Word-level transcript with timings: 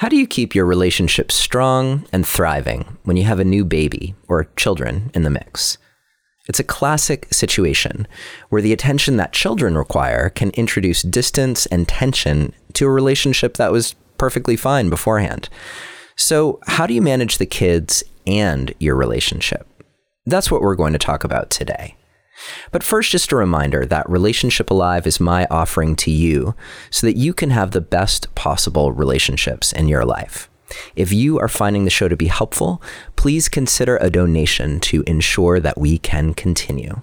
How 0.00 0.08
do 0.08 0.16
you 0.16 0.26
keep 0.26 0.54
your 0.54 0.64
relationship 0.64 1.30
strong 1.30 2.06
and 2.10 2.26
thriving 2.26 2.96
when 3.02 3.18
you 3.18 3.24
have 3.24 3.38
a 3.38 3.44
new 3.44 3.66
baby 3.66 4.14
or 4.28 4.48
children 4.56 5.10
in 5.12 5.24
the 5.24 5.28
mix? 5.28 5.76
It's 6.48 6.58
a 6.58 6.64
classic 6.64 7.28
situation 7.30 8.08
where 8.48 8.62
the 8.62 8.72
attention 8.72 9.18
that 9.18 9.34
children 9.34 9.76
require 9.76 10.30
can 10.30 10.52
introduce 10.52 11.02
distance 11.02 11.66
and 11.66 11.86
tension 11.86 12.54
to 12.72 12.86
a 12.86 12.90
relationship 12.90 13.58
that 13.58 13.72
was 13.72 13.94
perfectly 14.16 14.56
fine 14.56 14.88
beforehand. 14.88 15.50
So, 16.16 16.60
how 16.66 16.86
do 16.86 16.94
you 16.94 17.02
manage 17.02 17.36
the 17.36 17.44
kids 17.44 18.02
and 18.26 18.72
your 18.78 18.96
relationship? 18.96 19.68
That's 20.24 20.50
what 20.50 20.62
we're 20.62 20.76
going 20.76 20.94
to 20.94 20.98
talk 20.98 21.24
about 21.24 21.50
today. 21.50 21.94
But 22.70 22.82
first, 22.82 23.10
just 23.10 23.32
a 23.32 23.36
reminder 23.36 23.84
that 23.86 24.08
Relationship 24.08 24.70
Alive 24.70 25.06
is 25.06 25.20
my 25.20 25.46
offering 25.50 25.96
to 25.96 26.10
you 26.10 26.54
so 26.90 27.06
that 27.06 27.16
you 27.16 27.32
can 27.34 27.50
have 27.50 27.70
the 27.70 27.80
best 27.80 28.34
possible 28.34 28.92
relationships 28.92 29.72
in 29.72 29.88
your 29.88 30.04
life. 30.04 30.48
If 30.94 31.12
you 31.12 31.38
are 31.38 31.48
finding 31.48 31.84
the 31.84 31.90
show 31.90 32.08
to 32.08 32.16
be 32.16 32.28
helpful, 32.28 32.80
please 33.16 33.48
consider 33.48 33.96
a 33.96 34.10
donation 34.10 34.80
to 34.80 35.02
ensure 35.06 35.58
that 35.60 35.78
we 35.78 35.98
can 35.98 36.32
continue. 36.34 37.02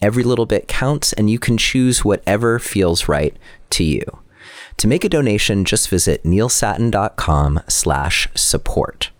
Every 0.00 0.22
little 0.22 0.46
bit 0.46 0.68
counts, 0.68 1.12
and 1.14 1.28
you 1.28 1.38
can 1.38 1.58
choose 1.58 2.04
whatever 2.04 2.58
feels 2.58 3.08
right 3.08 3.36
to 3.70 3.82
you. 3.82 4.02
To 4.76 4.86
make 4.86 5.04
a 5.04 5.08
donation, 5.08 5.64
just 5.64 5.88
visit 5.88 6.22
neilsattin.com 6.22 7.60
slash 7.66 8.28
support. 8.34 9.10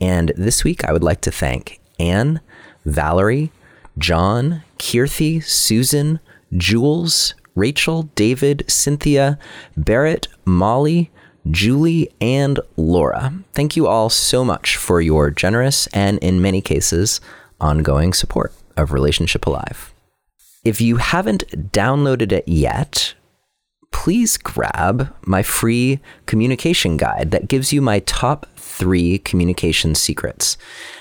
And 0.00 0.32
this 0.36 0.64
week, 0.64 0.84
I 0.84 0.92
would 0.92 1.04
like 1.04 1.20
to 1.22 1.30
thank 1.30 1.78
Anne, 2.00 2.40
Valerie, 2.84 3.52
John, 3.98 4.63
Kirthi, 4.78 5.42
Susan, 5.42 6.20
Jules, 6.56 7.34
Rachel, 7.54 8.04
David, 8.14 8.64
Cynthia, 8.68 9.38
Barrett, 9.76 10.28
Molly, 10.44 11.10
Julie, 11.50 12.10
and 12.20 12.58
Laura. 12.76 13.32
Thank 13.52 13.76
you 13.76 13.86
all 13.86 14.08
so 14.08 14.44
much 14.44 14.76
for 14.76 15.00
your 15.00 15.30
generous 15.30 15.86
and, 15.88 16.18
in 16.18 16.40
many 16.40 16.60
cases, 16.60 17.20
ongoing 17.60 18.12
support 18.12 18.52
of 18.76 18.92
Relationship 18.92 19.46
Alive. 19.46 19.94
If 20.64 20.80
you 20.80 20.96
haven't 20.96 21.72
downloaded 21.72 22.32
it 22.32 22.48
yet, 22.48 23.14
please 23.92 24.36
grab 24.36 25.14
my 25.26 25.42
free 25.42 26.00
communication 26.26 26.96
guide 26.96 27.30
that 27.30 27.48
gives 27.48 27.72
you 27.72 27.80
my 27.80 28.00
top 28.00 28.46
three 28.56 29.18
communication 29.18 29.94
secrets 29.94 30.56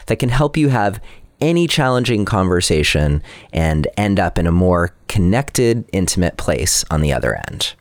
that 0.08 0.20
can 0.20 0.30
help 0.30 0.56
you 0.58 0.70
have 0.70 1.02
any 1.44 1.68
challenging 1.68 2.24
conversation 2.24 3.22
and 3.52 3.86
end 3.98 4.20
up 4.20 4.40
in 4.40 4.48
a 4.48 4.52
more 4.52 4.96
connected, 5.08 5.84
intimate 5.92 6.38
place 6.38 6.86
on 6.90 7.02
the 7.02 7.12
other 7.12 7.36
end. 7.50 7.74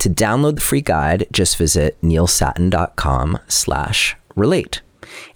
To 0.00 0.10
download 0.10 0.56
the 0.56 0.60
free 0.60 0.80
guide, 0.80 1.26
just 1.32 1.56
visit 1.56 1.96
neilsattin.com 2.02 3.38
slash 3.48 4.16
relate. 4.34 4.80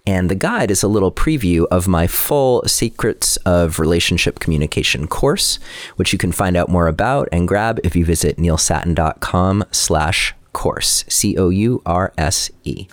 And 0.06 0.28
the 0.28 0.34
guide 0.34 0.70
is 0.70 0.82
a 0.82 0.88
little 0.88 1.12
preview 1.12 1.66
of 1.70 1.88
my 1.88 2.06
full 2.06 2.62
Secrets 2.66 3.36
of 3.38 3.78
Relationship 3.78 4.40
Communication 4.40 5.06
course, 5.06 5.58
which 5.96 6.12
you 6.12 6.18
can 6.18 6.32
find 6.32 6.56
out 6.56 6.68
more 6.68 6.88
about 6.88 7.28
and 7.32 7.48
grab 7.48 7.80
if 7.84 7.96
you 7.96 8.04
visit 8.04 8.36
neilsattin.com 8.36 9.64
slash 9.70 10.34
course, 10.52 11.04
C-O-U-R-S-E. 11.08 12.88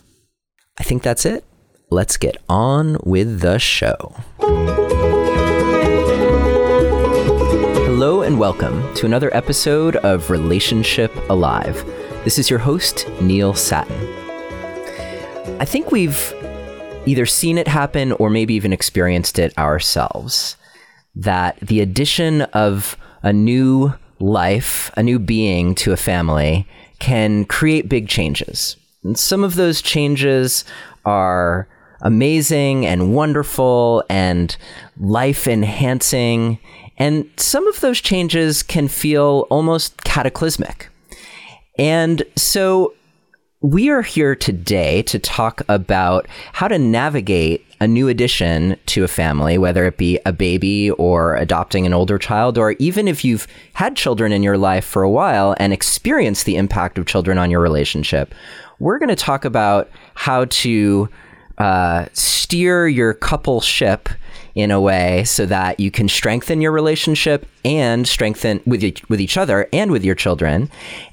I 0.78 0.84
think 0.84 1.04
that's 1.04 1.26
it. 1.26 1.44
Let's 1.92 2.18
get 2.18 2.38
on 2.48 3.00
with 3.04 3.40
the 3.40 3.58
show. 3.58 4.14
Hello 7.88 8.22
and 8.22 8.38
welcome 8.38 8.94
to 8.94 9.08
another 9.08 9.36
episode 9.36 9.96
of 9.96 10.30
Relationship 10.30 11.12
Alive. 11.32 11.84
This 12.26 12.38
is 12.38 12.48
your 12.48 12.60
host, 12.60 13.10
Neil 13.22 13.56
Sattin. 13.56 14.08
I 15.60 15.66
think 15.66 15.92
we've 15.92 16.32
either 17.08 17.26
seen 17.26 17.58
it 17.58 17.68
happen 17.68 18.12
or 18.12 18.30
maybe 18.30 18.54
even 18.54 18.72
experienced 18.72 19.40
it 19.40 19.58
ourselves. 19.58 20.58
That 21.16 21.60
the 21.60 21.82
addition 21.82 22.44
of 22.44 22.98
a 23.24 23.34
new 23.34 23.96
life, 24.20 24.92
a 24.96 25.02
new 25.02 25.18
being 25.18 25.74
to 25.76 25.92
a 25.92 25.98
family 25.98 26.68
can 27.00 27.46
create 27.46 27.90
big 27.90 28.08
changes. 28.08 28.78
And 29.04 29.18
some 29.18 29.44
of 29.44 29.56
those 29.56 29.82
changes 29.82 30.66
are 31.04 31.68
amazing 32.02 32.86
and 32.86 33.14
wonderful 33.14 34.04
and 34.10 34.56
life 35.00 35.48
enhancing. 35.48 36.60
And 36.98 37.30
some 37.38 37.68
of 37.68 37.80
those 37.80 38.02
changes 38.02 38.64
can 38.64 38.88
feel 38.88 39.48
almost 39.50 40.04
cataclysmic. 40.04 40.90
And 41.78 42.24
so 42.36 42.94
we 43.62 43.90
are 43.90 44.02
here 44.02 44.36
today 44.36 45.02
to 45.04 45.20
talk 45.20 45.62
about 45.68 46.28
how 46.54 46.68
to 46.68 46.80
navigate 46.80 47.66
a 47.82 47.88
new 47.88 48.08
addition 48.08 48.78
to 48.86 49.04
a 49.04 49.08
family, 49.08 49.58
whether 49.58 49.86
it 49.86 49.98
be 49.98 50.20
a 50.26 50.34
baby 50.34 50.92
or 50.92 51.36
adopting 51.36 51.86
an 51.86 51.94
older 51.94 52.18
child, 52.18 52.58
or 52.58 52.72
even 52.80 53.08
if 53.08 53.24
you've 53.24 53.48
had 53.74 53.96
children 53.96 54.32
in 54.32 54.44
your 54.44 54.58
life 54.58 54.86
for 54.86 55.04
a 55.04 55.10
while 55.10 55.56
and 55.60 55.72
experienced 55.72 56.46
the 56.46 56.58
impact 56.58 56.98
of 56.98 57.06
children 57.06 57.38
on 57.38 57.52
your 57.52 57.62
relationship. 57.62 58.34
We're 58.80 59.00
going 59.00 59.10
to 59.10 59.16
talk 59.16 59.46
about 59.46 59.90
how 60.16 60.46
to 60.46 61.10
uh, 61.60 62.06
steer 62.14 62.88
your 62.88 63.14
couple 63.14 63.62
ship 63.62 64.10
in 64.56 64.72
a 64.72 64.82
way 64.82 65.24
so 65.24 65.46
that 65.46 65.80
you 65.80 65.92
can 65.92 66.10
strengthen 66.10 66.60
your 66.60 66.72
relationship 66.72 67.46
and 67.64 68.08
strengthen 68.08 68.62
with 68.66 68.84
each, 68.84 69.08
with 69.10 69.22
each 69.22 69.38
other 69.38 69.70
and 69.72 69.92
with 69.92 70.04
your 70.04 70.16
children, 70.16 70.70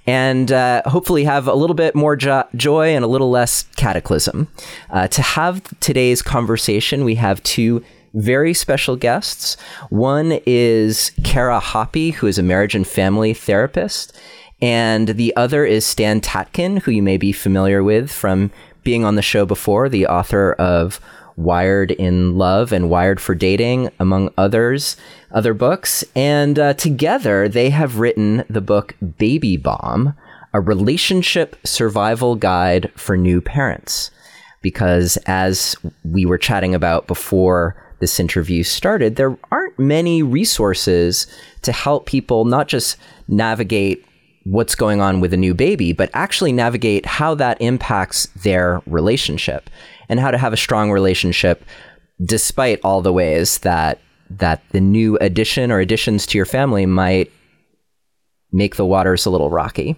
and 0.07 0.51
uh, 0.51 0.83
hopefully 0.87 1.25
have 1.25 1.47
a 1.47 1.55
little 1.55 1.75
bit 1.75 1.95
more 1.95 2.17
jo- 2.17 2.45
joy 2.55 2.95
and 2.95 3.05
a 3.05 3.09
little 3.09 3.31
less 3.31 3.65
cataclysm. 3.77 4.49
Uh, 4.91 5.07
to 5.09 5.23
have 5.23 5.63
today's 5.81 6.23
conversation, 6.23 7.05
we 7.05 7.17
have 7.17 7.43
two 7.43 7.85
very 8.15 8.55
special 8.55 8.97
guests. 8.97 9.57
One 9.91 10.41
is 10.47 11.13
Kara 11.23 11.61
Hoppe, 11.61 12.15
who 12.15 12.27
is 12.27 12.39
a 12.39 12.43
marriage 12.43 12.75
and 12.75 12.87
family 12.87 13.35
therapist. 13.35 14.19
And 14.63 15.09
the 15.09 15.37
other 15.37 15.67
is 15.67 15.85
Stan 15.85 16.23
Tatkin, 16.23 16.81
who 16.81 16.91
you 16.91 17.03
may 17.03 17.19
be 17.19 17.31
familiar 17.33 17.85
with 17.85 18.11
from 18.11 18.51
being 18.87 19.05
on 19.05 19.17
the 19.17 19.23
show 19.23 19.45
before, 19.45 19.89
the 19.89 20.07
author 20.07 20.53
of 20.53 21.01
Wired 21.37 21.91
in 21.91 22.39
Love 22.39 22.73
and 22.73 22.89
Wired 22.89 23.21
for 23.21 23.35
Dating, 23.35 23.91
among 23.99 24.33
others, 24.39 24.97
other 25.33 25.55
books. 25.55 26.05
And 26.15 26.57
uh, 26.57 26.75
together 26.75 27.49
they 27.49 27.71
have 27.71 27.99
written 27.99 28.45
the 28.49 28.61
book 28.61 28.95
Baby 29.19 29.57
Bomb, 29.57 30.15
a 30.55 30.61
relationship 30.61 31.57
survival 31.65 32.37
guide 32.37 32.93
for 32.95 33.17
new 33.17 33.41
parents. 33.41 34.13
Because 34.63 35.19
as 35.27 35.75
we 36.05 36.25
were 36.25 36.39
chatting 36.39 36.73
about 36.73 37.09
before 37.09 37.75
this 37.99 38.21
interview 38.21 38.63
started, 38.63 39.17
there 39.17 39.37
aren't 39.51 39.77
many 39.81 40.23
resources 40.23 41.27
to 41.63 41.73
help 41.73 42.07
people 42.07 42.45
not 42.45 42.69
just 42.69 42.99
navigate 43.27 44.07
what's 44.47 44.77
going 44.77 45.01
on 45.01 45.21
with 45.21 45.35
a 45.35 45.37
new 45.37 45.55
baby, 45.55 45.93
but 45.93 46.09
actually 46.15 46.53
navigate 46.53 47.05
how 47.05 47.35
that 47.35 47.61
impacts 47.61 48.27
their 48.45 48.81
relationship 48.87 49.69
and 50.09 50.21
how 50.21 50.31
to 50.31 50.39
have 50.39 50.53
a 50.53 50.57
strong 50.57 50.93
relationship 50.93 51.65
despite 52.25 52.81
all 52.85 53.03
the 53.03 53.13
ways 53.13 53.59
that 53.59 54.01
that 54.31 54.63
the 54.71 54.81
new 54.81 55.17
addition 55.21 55.71
or 55.71 55.81
additions 55.81 56.27
to 56.27 56.39
your 56.39 56.47
family 56.47 56.87
might 56.87 57.31
make 58.53 58.77
the 58.77 58.87
waters 58.87 59.27
a 59.27 59.31
little 59.31 59.51
rocky. 59.51 59.97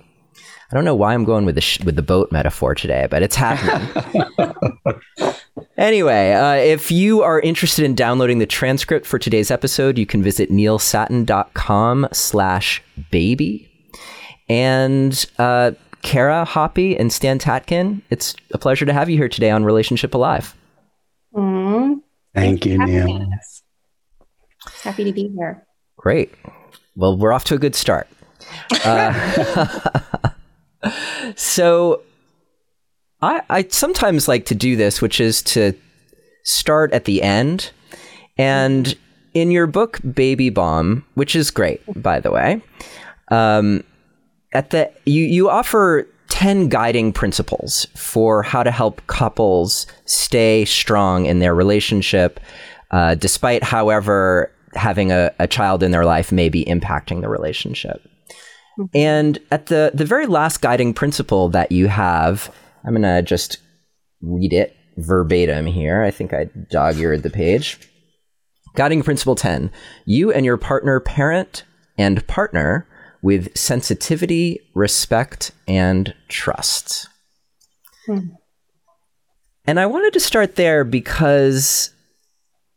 I 0.71 0.75
don't 0.75 0.85
know 0.85 0.95
why 0.95 1.15
I'm 1.15 1.25
going 1.25 1.45
with 1.45 1.55
the 1.55 1.61
sh- 1.61 1.81
with 1.81 1.97
the 1.97 2.03
boat 2.03 2.33
metaphor 2.33 2.75
today, 2.75 3.07
but 3.11 3.23
it's 3.23 3.37
happening. 3.37 4.05
anyway, 5.79 6.33
uh, 6.33 6.55
if 6.55 6.91
you 6.91 7.23
are 7.23 7.41
interested 7.41 7.85
in 7.85 7.95
downloading 7.95 8.39
the 8.39 8.47
transcript 8.47 9.07
for 9.07 9.19
today's 9.19 9.51
episode, 9.51 9.99
you 9.99 10.07
can 10.07 10.23
visit 10.23 10.51
neilsattin.com 10.51 12.09
slash 12.13 12.83
baby 13.11 13.68
and 14.49 15.27
uh, 15.39 15.73
Kara 16.03 16.45
Hoppe 16.49 16.99
and 16.99 17.13
Stan 17.13 17.39
Tatkin. 17.39 18.03
It's 18.11 18.35
a 18.53 18.59
pleasure 18.59 18.87
to 18.87 18.93
have 18.93 19.11
you 19.11 19.17
here 19.17 19.29
today 19.29 19.51
on 19.51 19.65
Relationship 19.65 20.15
Alive. 20.15 20.55
Mm, 21.35 22.01
Thank 22.35 22.67
you, 22.67 22.79
Neil. 22.79 23.29
Happy 24.83 25.05
to 25.05 25.13
be 25.13 25.29
here. 25.37 25.67
Great. 25.97 26.33
Well, 26.97 27.17
we're 27.17 27.33
off 27.33 27.45
to 27.45 27.55
a 27.55 27.59
good 27.59 27.75
start. 27.75 28.09
Uh, 28.85 29.91
so, 31.37 32.03
I, 33.21 33.43
I 33.51 33.63
sometimes 33.69 34.29
like 34.29 34.47
to 34.47 34.55
do 34.55 34.77
this, 34.77 35.03
which 35.03 35.21
is 35.21 35.43
to 35.43 35.75
start 36.45 36.93
at 36.93 37.05
the 37.05 37.23
end. 37.23 37.71
And 38.37 38.97
in 39.35 39.51
your 39.51 39.67
book, 39.67 40.01
Baby 40.15 40.51
Bomb, 40.51 41.05
which 41.15 41.35
is 41.35 41.51
great, 41.51 41.83
by 42.01 42.21
the 42.21 42.31
way, 42.31 42.63
um, 43.29 43.83
at 44.53 44.71
the 44.71 44.91
you 45.05 45.23
you 45.23 45.49
offer 45.49 46.07
10 46.29 46.69
guiding 46.69 47.13
principles 47.13 47.87
for 47.97 48.43
how 48.43 48.63
to 48.63 48.71
help 48.71 49.07
couples 49.07 49.87
stay 50.05 50.65
strong 50.65 51.27
in 51.27 51.39
their 51.39 51.55
relationship 51.55 52.41
uh, 52.91 53.15
despite 53.15 53.63
however 53.63 54.53
having 54.75 55.11
a, 55.11 55.33
a 55.39 55.47
child 55.47 55.83
in 55.83 55.91
their 55.91 56.05
life 56.05 56.31
may 56.31 56.49
be 56.49 56.65
impacting 56.67 57.21
the 57.21 57.29
relationship 57.29 58.03
mm-hmm. 58.79 58.85
and 58.95 59.39
at 59.51 59.67
the 59.67 59.91
the 59.95 60.05
very 60.05 60.27
last 60.27 60.61
guiding 60.61 60.93
principle 60.93 61.49
that 61.49 61.73
you 61.73 61.89
have 61.89 62.53
I'm 62.85 62.95
going 62.95 63.03
to 63.03 63.23
just 63.23 63.59
read 64.23 64.53
it 64.53 64.75
verbatim 64.97 65.67
here. 65.67 66.03
I 66.03 66.11
think 66.11 66.33
I 66.33 66.49
dog 66.71 66.97
eared 66.97 67.23
the 67.23 67.31
page. 67.31 67.79
Guiding 68.75 69.03
Principle 69.03 69.35
10 69.35 69.71
You 70.07 70.33
and 70.33 70.45
your 70.45 70.57
partner 70.57 71.01
parent 71.01 71.65
and 71.97 72.27
partner 72.27 72.87
with 73.23 73.57
sensitivity, 73.57 74.61
respect, 74.75 75.51
and 75.67 76.15
trust. 76.29 77.09
Hmm. 78.07 78.29
And 79.67 79.79
I 79.79 79.87
wanted 79.87 80.13
to 80.15 80.21
start 80.21 80.57
there 80.57 80.85
because, 80.85 81.91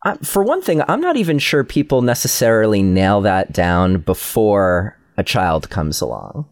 I, 0.04 0.18
for 0.18 0.44
one 0.44 0.62
thing, 0.62 0.82
I'm 0.88 1.02
not 1.02 1.16
even 1.16 1.40
sure 1.40 1.64
people 1.64 2.02
necessarily 2.02 2.84
nail 2.84 3.22
that 3.22 3.54
down 3.54 4.00
before 4.00 4.98
a 5.18 5.24
child 5.24 5.70
comes 5.70 6.02
along. 6.02 6.50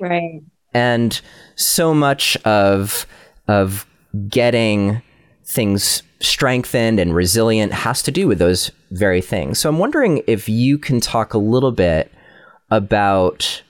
Right. 0.00 0.42
And 0.72 1.20
so 1.56 1.94
much 1.94 2.36
of 2.44 3.06
of 3.48 3.86
getting 4.28 5.02
things 5.44 6.02
strengthened 6.20 6.98
and 6.98 7.14
resilient 7.14 7.72
has 7.72 8.02
to 8.02 8.10
do 8.10 8.26
with 8.26 8.38
those 8.38 8.70
very 8.92 9.20
things. 9.20 9.58
So 9.58 9.68
I'm 9.68 9.78
wondering 9.78 10.22
if 10.26 10.48
you 10.48 10.78
can 10.78 11.00
talk 11.00 11.34
a 11.34 11.38
little 11.38 11.72
bit 11.72 12.10
about 12.74 13.62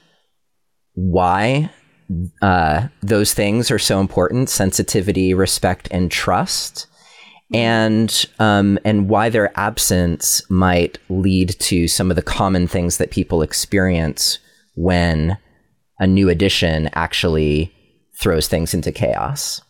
why 0.94 1.70
uh, 2.42 2.88
those 3.02 3.34
things 3.34 3.70
are 3.70 3.78
so 3.78 4.00
important 4.00 4.48
sensitivity, 4.48 5.34
respect, 5.34 5.88
and 5.90 6.10
trust. 6.10 6.86
And 7.52 8.24
um, 8.38 8.78
and 8.84 9.08
why 9.08 9.28
their 9.28 9.52
absence 9.54 10.42
might 10.50 10.98
lead 11.08 11.50
to 11.60 11.86
some 11.86 12.10
of 12.10 12.16
the 12.16 12.22
common 12.22 12.66
things 12.66 12.96
that 12.96 13.10
people 13.10 13.42
experience 13.42 14.38
when 14.74 15.36
a 15.98 16.06
new 16.06 16.30
addition 16.30 16.88
actually 16.94 17.72
throws 18.18 18.48
things 18.48 18.74
into 18.74 18.90
chaos. 18.90 19.60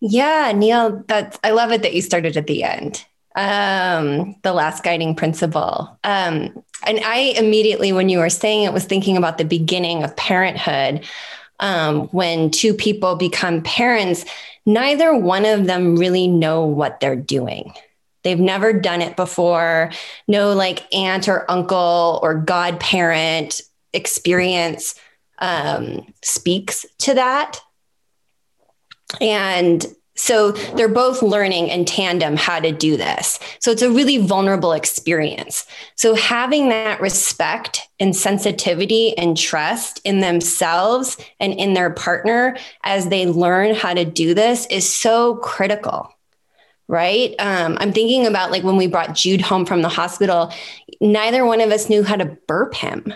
Yeah, 0.00 0.52
Neil, 0.54 1.02
that's 1.08 1.38
I 1.42 1.50
love 1.50 1.72
it 1.72 1.82
that 1.82 1.94
you 1.94 2.02
started 2.02 2.36
at 2.36 2.46
the 2.46 2.62
end. 2.62 3.04
Um, 3.38 4.34
the 4.42 4.52
last 4.52 4.82
guiding 4.82 5.14
principle. 5.14 5.96
Um, 6.02 6.60
and 6.84 7.00
I 7.04 7.34
immediately, 7.38 7.92
when 7.92 8.08
you 8.08 8.18
were 8.18 8.30
saying 8.30 8.64
it, 8.64 8.72
was 8.72 8.84
thinking 8.84 9.16
about 9.16 9.38
the 9.38 9.44
beginning 9.44 10.02
of 10.02 10.16
parenthood. 10.16 11.04
Um, 11.60 12.08
when 12.08 12.50
two 12.50 12.74
people 12.74 13.14
become 13.14 13.62
parents, 13.62 14.24
neither 14.66 15.14
one 15.14 15.44
of 15.44 15.66
them 15.66 15.94
really 15.94 16.26
know 16.26 16.64
what 16.64 16.98
they're 16.98 17.14
doing. 17.14 17.74
They've 18.24 18.40
never 18.40 18.72
done 18.72 19.02
it 19.02 19.14
before. 19.14 19.92
No, 20.26 20.52
like 20.52 20.92
aunt 20.92 21.28
or 21.28 21.48
uncle 21.48 22.18
or 22.20 22.34
godparent 22.34 23.60
experience 23.92 24.96
um, 25.38 26.12
speaks 26.22 26.84
to 26.98 27.14
that. 27.14 27.60
And 29.20 29.86
so 30.18 30.52
they're 30.52 30.88
both 30.88 31.22
learning 31.22 31.68
in 31.68 31.84
tandem 31.84 32.36
how 32.36 32.58
to 32.60 32.72
do 32.72 32.96
this. 32.96 33.38
So 33.60 33.70
it's 33.70 33.82
a 33.82 33.90
really 33.90 34.18
vulnerable 34.18 34.72
experience. 34.72 35.64
So 35.94 36.14
having 36.14 36.68
that 36.68 37.00
respect 37.00 37.88
and 38.00 38.14
sensitivity 38.14 39.16
and 39.16 39.36
trust 39.36 40.00
in 40.04 40.20
themselves 40.20 41.16
and 41.40 41.54
in 41.54 41.74
their 41.74 41.90
partner 41.90 42.56
as 42.82 43.08
they 43.08 43.26
learn 43.26 43.74
how 43.74 43.94
to 43.94 44.04
do 44.04 44.34
this 44.34 44.66
is 44.66 44.92
so 44.92 45.36
critical. 45.36 46.12
Right. 46.88 47.34
Um, 47.38 47.76
I'm 47.80 47.92
thinking 47.92 48.26
about 48.26 48.50
like 48.50 48.64
when 48.64 48.78
we 48.78 48.86
brought 48.86 49.14
Jude 49.14 49.42
home 49.42 49.66
from 49.66 49.82
the 49.82 49.90
hospital, 49.90 50.52
neither 51.02 51.44
one 51.44 51.60
of 51.60 51.70
us 51.70 51.90
knew 51.90 52.02
how 52.02 52.16
to 52.16 52.24
burp 52.24 52.74
him 52.74 53.12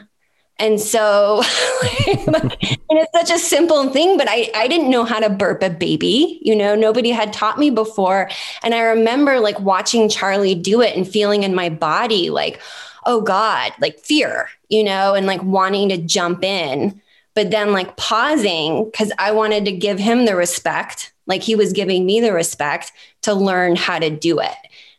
and 0.62 0.80
so, 0.80 1.42
and 2.06 2.78
it's 2.88 3.12
such 3.12 3.32
a 3.32 3.38
simple 3.38 3.90
thing, 3.90 4.16
but 4.16 4.28
I, 4.30 4.48
I 4.54 4.68
didn't 4.68 4.90
know 4.90 5.02
how 5.04 5.18
to 5.18 5.28
burp 5.28 5.60
a 5.60 5.70
baby. 5.70 6.38
You 6.40 6.54
know, 6.54 6.76
nobody 6.76 7.10
had 7.10 7.32
taught 7.32 7.58
me 7.58 7.68
before. 7.68 8.30
And 8.62 8.72
I 8.72 8.82
remember 8.82 9.40
like 9.40 9.58
watching 9.58 10.08
Charlie 10.08 10.54
do 10.54 10.80
it 10.80 10.96
and 10.96 11.06
feeling 11.06 11.42
in 11.42 11.52
my 11.52 11.68
body 11.68 12.30
like, 12.30 12.60
oh 13.06 13.20
God, 13.20 13.72
like 13.80 13.98
fear, 13.98 14.50
you 14.68 14.84
know, 14.84 15.14
and 15.14 15.26
like 15.26 15.42
wanting 15.42 15.88
to 15.88 15.96
jump 15.96 16.44
in, 16.44 17.02
but 17.34 17.50
then 17.50 17.72
like 17.72 17.96
pausing 17.96 18.84
because 18.84 19.10
I 19.18 19.32
wanted 19.32 19.64
to 19.64 19.72
give 19.72 19.98
him 19.98 20.26
the 20.26 20.36
respect, 20.36 21.12
like 21.26 21.42
he 21.42 21.56
was 21.56 21.72
giving 21.72 22.06
me 22.06 22.20
the 22.20 22.32
respect 22.32 22.92
to 23.22 23.34
learn 23.34 23.74
how 23.74 23.98
to 23.98 24.10
do 24.10 24.38
it 24.38 24.54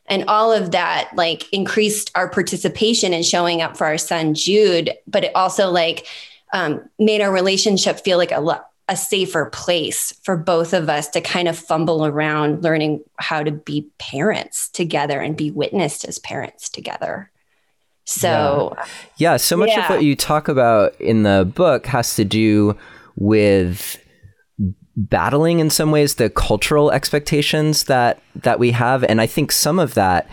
and 0.07 0.25
all 0.27 0.51
of 0.51 0.71
that 0.71 1.09
like 1.15 1.51
increased 1.53 2.11
our 2.15 2.29
participation 2.29 3.13
in 3.13 3.23
showing 3.23 3.61
up 3.61 3.77
for 3.77 3.85
our 3.85 3.97
son 3.97 4.33
jude 4.33 4.91
but 5.07 5.23
it 5.23 5.31
also 5.35 5.69
like 5.69 6.07
um, 6.53 6.88
made 7.00 7.19
our 7.19 7.31
relationship 7.31 8.00
feel 8.00 8.17
like 8.17 8.31
a 8.31 8.63
a 8.89 8.97
safer 8.97 9.45
place 9.45 10.13
for 10.23 10.35
both 10.35 10.73
of 10.73 10.89
us 10.89 11.07
to 11.09 11.21
kind 11.21 11.47
of 11.47 11.57
fumble 11.57 12.05
around 12.05 12.63
learning 12.63 13.01
how 13.17 13.41
to 13.41 13.51
be 13.51 13.88
parents 13.97 14.67
together 14.69 15.21
and 15.21 15.38
be 15.38 15.50
witnessed 15.51 16.03
as 16.05 16.19
parents 16.19 16.67
together 16.69 17.31
so 18.03 18.73
yeah, 18.75 18.85
yeah 19.17 19.38
so 19.38 19.55
much 19.55 19.69
yeah. 19.69 19.85
of 19.85 19.89
what 19.89 20.03
you 20.03 20.15
talk 20.15 20.50
about 20.50 21.00
in 21.00 21.23
the 21.23 21.50
book 21.55 21.85
has 21.85 22.15
to 22.15 22.25
do 22.25 22.77
with 23.15 24.02
battling 24.95 25.59
in 25.59 25.69
some 25.69 25.91
ways 25.91 26.15
the 26.15 26.29
cultural 26.29 26.91
expectations 26.91 27.85
that 27.85 28.21
that 28.35 28.59
we 28.59 28.71
have 28.71 29.03
and 29.03 29.19
i 29.19 29.25
think 29.25 29.51
some 29.51 29.79
of 29.79 29.95
that 29.95 30.29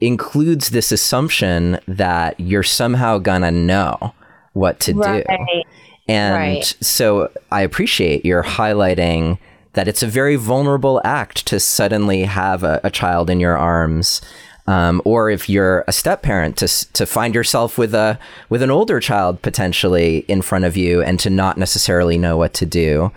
includes 0.00 0.70
this 0.70 0.90
assumption 0.90 1.78
that 1.86 2.38
you're 2.40 2.64
somehow 2.64 3.18
gonna 3.18 3.50
know 3.50 4.14
what 4.52 4.80
to 4.80 4.94
right. 4.94 5.24
do 5.28 5.62
and 6.08 6.34
right. 6.34 6.76
so 6.80 7.30
i 7.52 7.62
appreciate 7.62 8.24
your 8.24 8.42
highlighting 8.42 9.38
that 9.74 9.86
it's 9.86 10.02
a 10.02 10.08
very 10.08 10.36
vulnerable 10.36 11.00
act 11.04 11.46
to 11.46 11.60
suddenly 11.60 12.24
have 12.24 12.64
a, 12.64 12.80
a 12.82 12.90
child 12.90 13.30
in 13.30 13.38
your 13.38 13.56
arms 13.56 14.20
um, 14.66 15.02
or 15.04 15.30
if 15.30 15.48
you're 15.48 15.84
a 15.86 15.92
step 15.92 16.22
parent 16.22 16.56
to 16.56 16.92
to 16.94 17.06
find 17.06 17.34
yourself 17.34 17.78
with 17.78 17.94
a 17.94 18.18
with 18.48 18.62
an 18.62 18.70
older 18.70 18.98
child 18.98 19.40
potentially 19.42 20.18
in 20.26 20.42
front 20.42 20.64
of 20.64 20.76
you 20.76 21.00
and 21.02 21.20
to 21.20 21.30
not 21.30 21.58
necessarily 21.58 22.18
know 22.18 22.36
what 22.36 22.54
to 22.54 22.66
do 22.66 23.12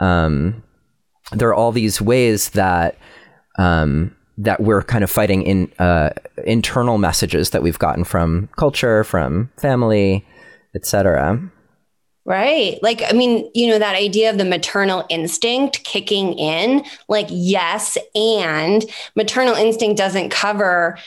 um, 0.00 0.62
there 1.32 1.48
are 1.48 1.54
all 1.54 1.72
these 1.72 2.00
ways 2.00 2.50
that 2.50 2.96
um, 3.58 4.14
that 4.38 4.60
we're 4.60 4.82
kind 4.82 5.02
of 5.02 5.10
fighting 5.10 5.42
in 5.42 5.72
uh, 5.78 6.10
internal 6.44 6.98
messages 6.98 7.50
that 7.50 7.62
we've 7.62 7.78
gotten 7.78 8.04
from 8.04 8.48
culture, 8.56 9.02
from 9.04 9.50
family, 9.56 10.26
etc. 10.74 11.40
Right. 12.26 12.78
Like, 12.82 13.02
I 13.08 13.12
mean, 13.12 13.48
you 13.54 13.68
know, 13.68 13.78
that 13.78 13.94
idea 13.94 14.30
of 14.30 14.36
the 14.36 14.44
maternal 14.44 15.06
instinct 15.08 15.84
kicking 15.84 16.36
in, 16.38 16.84
like, 17.08 17.28
yes, 17.30 17.96
and 18.16 18.84
maternal 19.14 19.54
instinct 19.54 19.96
doesn't 19.96 20.30
cover 20.30 20.98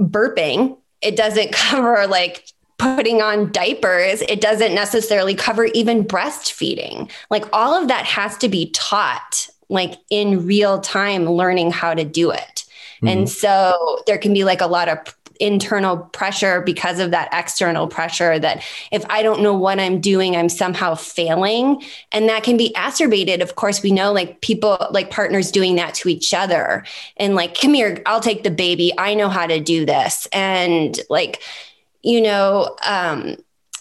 burping. 0.00 0.78
It 1.02 1.14
doesn't 1.14 1.52
cover 1.52 2.06
like 2.06 2.46
putting 2.80 3.20
on 3.20 3.52
diapers, 3.52 4.22
it 4.22 4.40
doesn't 4.40 4.74
necessarily 4.74 5.34
cover 5.34 5.66
even 5.66 6.02
breastfeeding. 6.02 7.10
Like 7.28 7.44
all 7.52 7.74
of 7.74 7.88
that 7.88 8.06
has 8.06 8.38
to 8.38 8.48
be 8.48 8.70
taught, 8.70 9.48
like 9.68 9.98
in 10.08 10.46
real 10.46 10.80
time, 10.80 11.26
learning 11.26 11.72
how 11.72 11.92
to 11.92 12.04
do 12.04 12.30
it. 12.30 12.64
Mm-hmm. 12.96 13.08
And 13.08 13.28
so 13.28 14.02
there 14.06 14.16
can 14.16 14.32
be 14.32 14.44
like 14.44 14.62
a 14.62 14.66
lot 14.66 14.88
of 14.88 14.98
internal 15.40 15.96
pressure 15.96 16.60
because 16.60 16.98
of 16.98 17.10
that 17.10 17.28
external 17.32 17.86
pressure 17.86 18.38
that 18.38 18.62
if 18.92 19.04
I 19.08 19.22
don't 19.22 19.42
know 19.42 19.54
what 19.54 19.80
I'm 19.80 20.00
doing, 20.00 20.36
I'm 20.36 20.50
somehow 20.50 20.94
failing. 20.94 21.82
And 22.12 22.28
that 22.28 22.42
can 22.42 22.56
be 22.56 22.68
exacerbated. 22.68 23.40
Of 23.42 23.56
course, 23.56 23.82
we 23.82 23.90
know 23.90 24.12
like 24.12 24.40
people, 24.40 24.78
like 24.90 25.10
partners 25.10 25.50
doing 25.50 25.76
that 25.76 25.94
to 25.94 26.08
each 26.08 26.32
other 26.34 26.84
and 27.16 27.34
like, 27.34 27.58
come 27.58 27.74
here, 27.74 28.02
I'll 28.06 28.20
take 28.20 28.42
the 28.42 28.50
baby. 28.50 28.92
I 28.96 29.14
know 29.14 29.28
how 29.28 29.46
to 29.46 29.60
do 29.60 29.84
this. 29.86 30.28
And 30.32 30.98
like, 31.08 31.42
you 32.02 32.20
know, 32.20 32.76
um, 32.84 33.36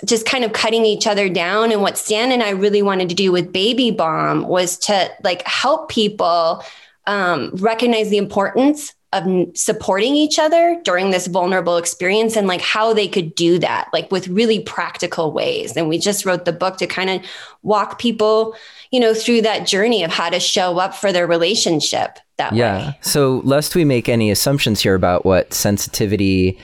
just 0.05 0.25
kind 0.25 0.43
of 0.43 0.53
cutting 0.53 0.85
each 0.85 1.07
other 1.07 1.29
down. 1.29 1.71
And 1.71 1.81
what 1.81 1.97
Stan 1.97 2.31
and 2.31 2.41
I 2.41 2.51
really 2.51 2.81
wanted 2.81 3.09
to 3.09 3.15
do 3.15 3.31
with 3.31 3.51
Baby 3.51 3.91
Bomb 3.91 4.47
was 4.47 4.77
to 4.79 5.11
like 5.23 5.45
help 5.45 5.89
people 5.89 6.63
um, 7.05 7.51
recognize 7.55 8.09
the 8.09 8.17
importance 8.17 8.93
of 9.11 9.25
supporting 9.55 10.15
each 10.15 10.38
other 10.38 10.79
during 10.83 11.09
this 11.09 11.25
vulnerable 11.25 11.77
experience 11.77 12.35
and 12.35 12.47
like 12.47 12.61
how 12.61 12.93
they 12.93 13.07
could 13.07 13.33
do 13.33 13.57
that 13.57 13.89
like 13.91 14.11
with 14.11 14.27
really 14.27 14.59
practical 14.59 15.31
ways 15.31 15.75
and 15.75 15.89
we 15.89 15.97
just 15.97 16.25
wrote 16.25 16.45
the 16.45 16.53
book 16.53 16.77
to 16.77 16.85
kind 16.85 17.09
of 17.09 17.21
walk 17.63 17.97
people 17.97 18.55
you 18.91 18.99
know 18.99 19.11
through 19.15 19.41
that 19.41 19.65
journey 19.65 20.03
of 20.03 20.11
how 20.11 20.29
to 20.29 20.39
show 20.39 20.77
up 20.77 20.93
for 20.93 21.11
their 21.11 21.25
relationship 21.25 22.19
that 22.38 22.53
yeah. 22.53 22.89
way 22.89 22.99
so 23.01 23.41
lest 23.43 23.73
we 23.73 23.83
make 23.83 24.07
any 24.07 24.29
assumptions 24.29 24.79
here 24.79 24.93
about 24.93 25.25
what 25.25 25.55
sensitivity 25.55 26.55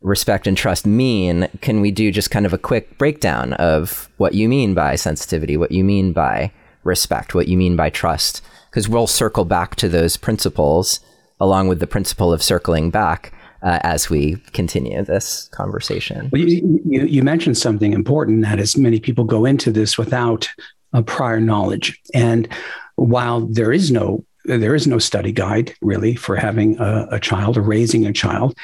respect 0.00 0.46
and 0.46 0.56
trust 0.56 0.86
mean, 0.86 1.48
can 1.60 1.80
we 1.80 1.90
do 1.90 2.12
just 2.12 2.30
kind 2.30 2.46
of 2.46 2.52
a 2.52 2.58
quick 2.58 2.98
breakdown 2.98 3.52
of 3.54 4.08
what 4.16 4.34
you 4.34 4.48
mean 4.48 4.74
by 4.74 4.94
sensitivity, 4.94 5.56
what 5.56 5.72
you 5.72 5.82
mean 5.84 6.12
by 6.12 6.52
respect, 6.84 7.34
what 7.34 7.48
you 7.48 7.56
mean 7.56 7.76
by 7.76 7.90
trust? 7.90 8.42
Because 8.70 8.88
we'll 8.88 9.06
circle 9.06 9.44
back 9.44 9.76
to 9.76 9.88
those 9.88 10.16
principles 10.16 11.00
along 11.40 11.68
with 11.68 11.80
the 11.80 11.86
principle 11.86 12.32
of 12.32 12.42
circling 12.42 12.90
back 12.90 13.32
uh, 13.62 13.80
as 13.82 14.08
we 14.08 14.36
continue 14.52 15.02
this 15.04 15.48
conversation. 15.48 16.30
Well, 16.32 16.42
you, 16.42 16.80
you, 16.84 17.04
you 17.04 17.22
mentioned 17.22 17.58
something 17.58 17.92
important 17.92 18.42
that 18.42 18.60
is 18.60 18.76
many 18.76 19.00
people 19.00 19.24
go 19.24 19.44
into 19.44 19.70
this 19.70 19.98
without 19.98 20.48
uh, 20.92 21.02
prior 21.02 21.40
knowledge. 21.40 22.00
And 22.14 22.48
while 22.96 23.40
there 23.46 23.72
is 23.72 23.90
no 23.90 24.24
there 24.48 24.74
is 24.74 24.86
no 24.86 24.98
study 24.98 25.32
guide 25.32 25.74
really 25.82 26.14
for 26.14 26.36
having 26.36 26.78
a, 26.78 27.06
a 27.12 27.20
child 27.20 27.56
or 27.56 27.62
raising 27.62 28.06
a 28.06 28.12
child, 28.12 28.56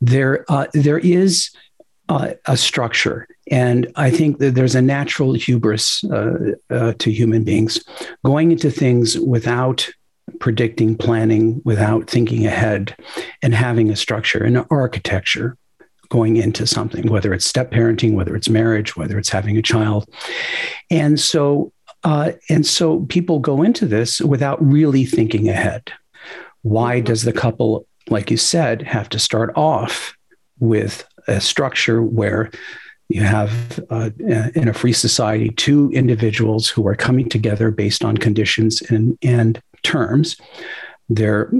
there 0.00 0.44
uh, 0.48 0.66
there 0.72 0.98
is 0.98 1.50
uh, 2.08 2.30
a 2.46 2.56
structure. 2.56 3.26
And 3.50 3.92
I 3.96 4.10
think 4.10 4.38
that 4.38 4.54
there's 4.54 4.74
a 4.74 4.82
natural 4.82 5.34
hubris 5.34 6.02
uh, 6.04 6.52
uh, 6.70 6.94
to 6.98 7.10
human 7.12 7.44
beings 7.44 7.82
going 8.24 8.52
into 8.52 8.70
things 8.70 9.18
without 9.18 9.88
predicting, 10.40 10.96
planning, 10.96 11.62
without 11.64 12.08
thinking 12.10 12.46
ahead, 12.46 12.96
and 13.42 13.54
having 13.54 13.90
a 13.90 13.96
structure 13.96 14.42
and 14.42 14.56
an 14.56 14.66
architecture 14.70 15.56
going 16.08 16.36
into 16.36 16.66
something, 16.66 17.10
whether 17.10 17.32
it's 17.32 17.46
step 17.46 17.70
parenting, 17.70 18.14
whether 18.14 18.36
it's 18.36 18.48
marriage, 18.48 18.96
whether 18.96 19.18
it's 19.18 19.28
having 19.28 19.56
a 19.56 19.62
child. 19.62 20.08
And 20.90 21.18
so, 21.18 21.72
uh, 22.04 22.32
and 22.48 22.66
so 22.66 23.00
people 23.06 23.38
go 23.38 23.62
into 23.62 23.86
this 23.86 24.20
without 24.20 24.64
really 24.64 25.04
thinking 25.04 25.48
ahead. 25.48 25.92
Why 26.62 27.00
does 27.00 27.22
the 27.22 27.32
couple, 27.32 27.86
like 28.08 28.30
you 28.30 28.36
said, 28.36 28.82
have 28.82 29.08
to 29.10 29.18
start 29.18 29.52
off 29.56 30.16
with 30.58 31.06
a 31.28 31.40
structure 31.40 32.02
where 32.02 32.50
you 33.08 33.22
have 33.22 33.80
uh, 33.90 34.10
in 34.18 34.68
a 34.68 34.74
free 34.74 34.92
society 34.92 35.50
two 35.50 35.90
individuals 35.92 36.68
who 36.68 36.86
are 36.88 36.96
coming 36.96 37.28
together 37.28 37.70
based 37.70 38.04
on 38.04 38.16
conditions 38.16 38.82
and, 38.82 39.16
and 39.22 39.60
terms. 39.82 40.36
They're 41.08 41.52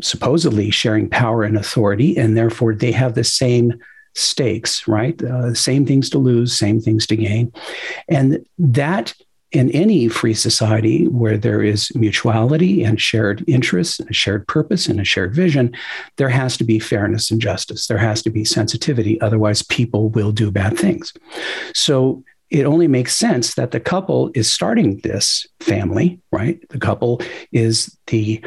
supposedly 0.00 0.70
sharing 0.70 1.10
power 1.10 1.42
and 1.42 1.56
authority 1.56 2.16
and 2.16 2.34
therefore 2.34 2.74
they 2.74 2.92
have 2.92 3.14
the 3.14 3.24
same 3.24 3.74
stakes 4.14 4.88
right? 4.88 5.22
Uh, 5.22 5.52
same 5.52 5.84
things 5.84 6.08
to 6.10 6.18
lose 6.18 6.58
same 6.58 6.80
things 6.80 7.06
to 7.06 7.16
gain. 7.16 7.52
And 8.08 8.46
that 8.58 9.12
in 9.52 9.70
any 9.70 10.08
free 10.08 10.34
society 10.34 11.06
where 11.06 11.38
there 11.38 11.62
is 11.62 11.94
mutuality 11.94 12.82
and 12.82 13.00
shared 13.00 13.44
interests, 13.46 14.00
and 14.00 14.10
a 14.10 14.14
shared 14.14 14.46
purpose, 14.48 14.86
and 14.86 15.00
a 15.00 15.04
shared 15.04 15.34
vision, 15.34 15.74
there 16.16 16.28
has 16.28 16.56
to 16.56 16.64
be 16.64 16.78
fairness 16.78 17.30
and 17.30 17.40
justice. 17.40 17.86
There 17.86 17.98
has 17.98 18.22
to 18.22 18.30
be 18.30 18.44
sensitivity. 18.44 19.20
Otherwise, 19.20 19.62
people 19.62 20.08
will 20.10 20.32
do 20.32 20.50
bad 20.50 20.76
things. 20.76 21.12
So 21.74 22.24
it 22.50 22.64
only 22.64 22.86
makes 22.86 23.16
sense 23.16 23.54
that 23.54 23.70
the 23.70 23.80
couple 23.80 24.30
is 24.34 24.50
starting 24.50 24.98
this 24.98 25.46
family, 25.60 26.20
right? 26.30 26.60
The 26.68 26.78
couple 26.78 27.20
is 27.52 27.96
the 28.06 28.44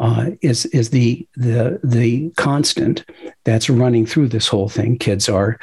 uh, 0.00 0.30
is 0.40 0.66
is 0.66 0.90
the 0.90 1.26
the 1.36 1.80
the 1.84 2.30
constant 2.36 3.04
that's 3.44 3.68
running 3.68 4.06
through 4.06 4.28
this 4.28 4.48
whole 4.48 4.68
thing. 4.68 4.98
Kids 4.98 5.28
are 5.28 5.58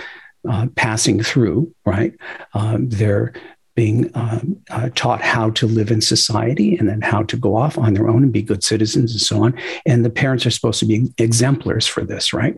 uh, 0.48 0.68
passing 0.76 1.22
through, 1.22 1.74
right? 1.86 2.14
Um, 2.54 2.90
they're 2.90 3.34
being 3.76 4.12
um, 4.14 4.58
uh, 4.72 4.90
taught 4.96 5.22
how 5.22 5.50
to 5.52 5.66
live 5.66 5.92
in 5.92 6.02
society 6.02 6.76
and 6.76 6.90
then 6.90 7.02
how 7.02 7.24
to 7.24 7.38
go 7.38 7.56
off 7.56 7.78
on 7.78 7.94
their 7.94 8.10
own 8.10 8.24
and 8.24 8.34
be 8.34 8.42
good 8.42 8.64
citizens 8.64 9.12
and 9.12 9.22
so 9.22 9.44
on. 9.44 9.58
And 9.86 10.04
the 10.04 10.10
parents 10.10 10.46
are 10.46 10.52
supposed 10.52 10.80
to 10.80 10.86
be 10.86 11.12
exemplars 11.18 11.88
for 11.88 12.04
this, 12.04 12.34
right? 12.34 12.56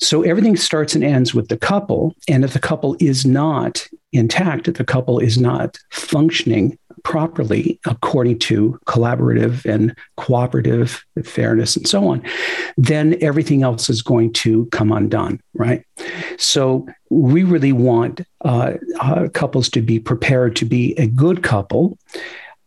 So 0.00 0.22
everything 0.22 0.56
starts 0.56 0.94
and 0.94 1.04
ends 1.04 1.34
with 1.34 1.48
the 1.48 1.58
couple. 1.58 2.14
And 2.28 2.44
if 2.44 2.52
the 2.52 2.60
couple 2.60 2.96
is 3.00 3.26
not 3.26 3.86
intact, 4.12 4.68
if 4.68 4.76
the 4.76 4.84
couple 4.84 5.18
is 5.18 5.38
not 5.38 5.78
functioning 5.90 6.78
properly 7.08 7.80
according 7.86 8.38
to 8.38 8.78
collaborative 8.84 9.64
and 9.64 9.96
cooperative 10.18 11.02
fairness 11.24 11.74
and 11.74 11.88
so 11.88 12.06
on, 12.06 12.22
then 12.76 13.16
everything 13.22 13.62
else 13.62 13.88
is 13.88 14.02
going 14.02 14.30
to 14.30 14.66
come 14.66 14.92
undone, 14.92 15.40
right? 15.54 15.82
So 16.36 16.86
we 17.08 17.44
really 17.44 17.72
want 17.72 18.20
uh, 18.44 18.74
uh, 19.00 19.28
couples 19.32 19.70
to 19.70 19.80
be 19.80 19.98
prepared 19.98 20.54
to 20.56 20.66
be 20.66 20.92
a 20.98 21.06
good 21.06 21.42
couple. 21.42 21.96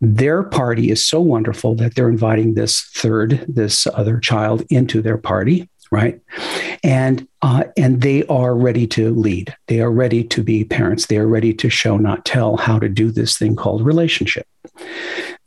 Their 0.00 0.42
party 0.42 0.90
is 0.90 1.04
so 1.04 1.20
wonderful 1.20 1.76
that 1.76 1.94
they're 1.94 2.08
inviting 2.08 2.54
this 2.54 2.82
third, 2.96 3.44
this 3.46 3.86
other 3.94 4.18
child 4.18 4.64
into 4.70 5.00
their 5.00 5.18
party 5.18 5.70
right? 5.92 6.18
And 6.82 7.28
uh, 7.42 7.64
and 7.76 8.00
they 8.00 8.24
are 8.26 8.56
ready 8.56 8.86
to 8.88 9.14
lead. 9.14 9.54
They 9.68 9.80
are 9.80 9.92
ready 9.92 10.24
to 10.24 10.42
be 10.42 10.64
parents. 10.64 11.06
They 11.06 11.18
are 11.18 11.28
ready 11.28 11.52
to 11.54 11.68
show, 11.68 11.98
not 11.98 12.24
tell, 12.24 12.56
how 12.56 12.78
to 12.78 12.88
do 12.88 13.12
this 13.12 13.36
thing 13.36 13.54
called 13.54 13.84
relationship. 13.84 14.46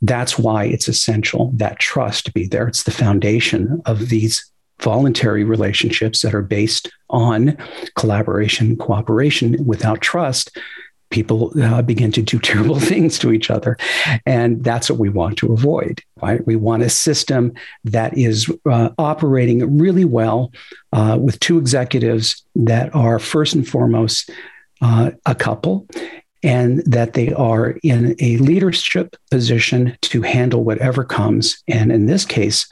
That's 0.00 0.38
why 0.38 0.64
it's 0.64 0.88
essential 0.88 1.50
that 1.56 1.80
trust 1.80 2.32
be 2.32 2.46
there. 2.46 2.68
It's 2.68 2.84
the 2.84 2.90
foundation 2.92 3.82
of 3.86 4.08
these 4.08 4.50
voluntary 4.80 5.42
relationships 5.42 6.22
that 6.22 6.34
are 6.34 6.42
based 6.42 6.90
on 7.10 7.56
collaboration, 7.96 8.76
cooperation. 8.76 9.56
Without 9.66 10.00
trust, 10.00 10.56
people 11.10 11.52
uh, 11.62 11.82
begin 11.82 12.12
to 12.12 12.22
do 12.22 12.38
terrible 12.50 12.80
things 12.80 13.18
to 13.20 13.32
each 13.32 13.50
other. 13.50 13.76
And 14.24 14.62
that's 14.64 14.90
what 14.90 14.98
we 14.98 15.08
want 15.08 15.38
to 15.38 15.52
avoid, 15.52 16.02
right? 16.22 16.46
We 16.46 16.56
want 16.56 16.82
a 16.82 16.90
system 16.90 17.52
that 17.84 18.16
is 18.16 18.52
uh, 18.68 18.90
operating 18.98 19.78
really 19.78 20.04
well 20.04 20.52
uh, 20.92 21.18
with 21.20 21.40
two 21.40 21.58
executives 21.58 22.44
that 22.54 22.94
are 22.94 23.18
first 23.18 23.54
and 23.54 23.66
foremost 23.66 24.30
uh, 24.80 25.10
a 25.24 25.34
couple. 25.34 25.86
And 26.42 26.84
that 26.84 27.14
they 27.14 27.32
are 27.32 27.76
in 27.82 28.14
a 28.20 28.36
leadership 28.36 29.16
position 29.32 29.96
to 30.02 30.22
handle 30.22 30.62
whatever 30.62 31.02
comes. 31.02 31.60
And 31.66 31.90
in 31.90 32.06
this 32.06 32.24
case, 32.24 32.68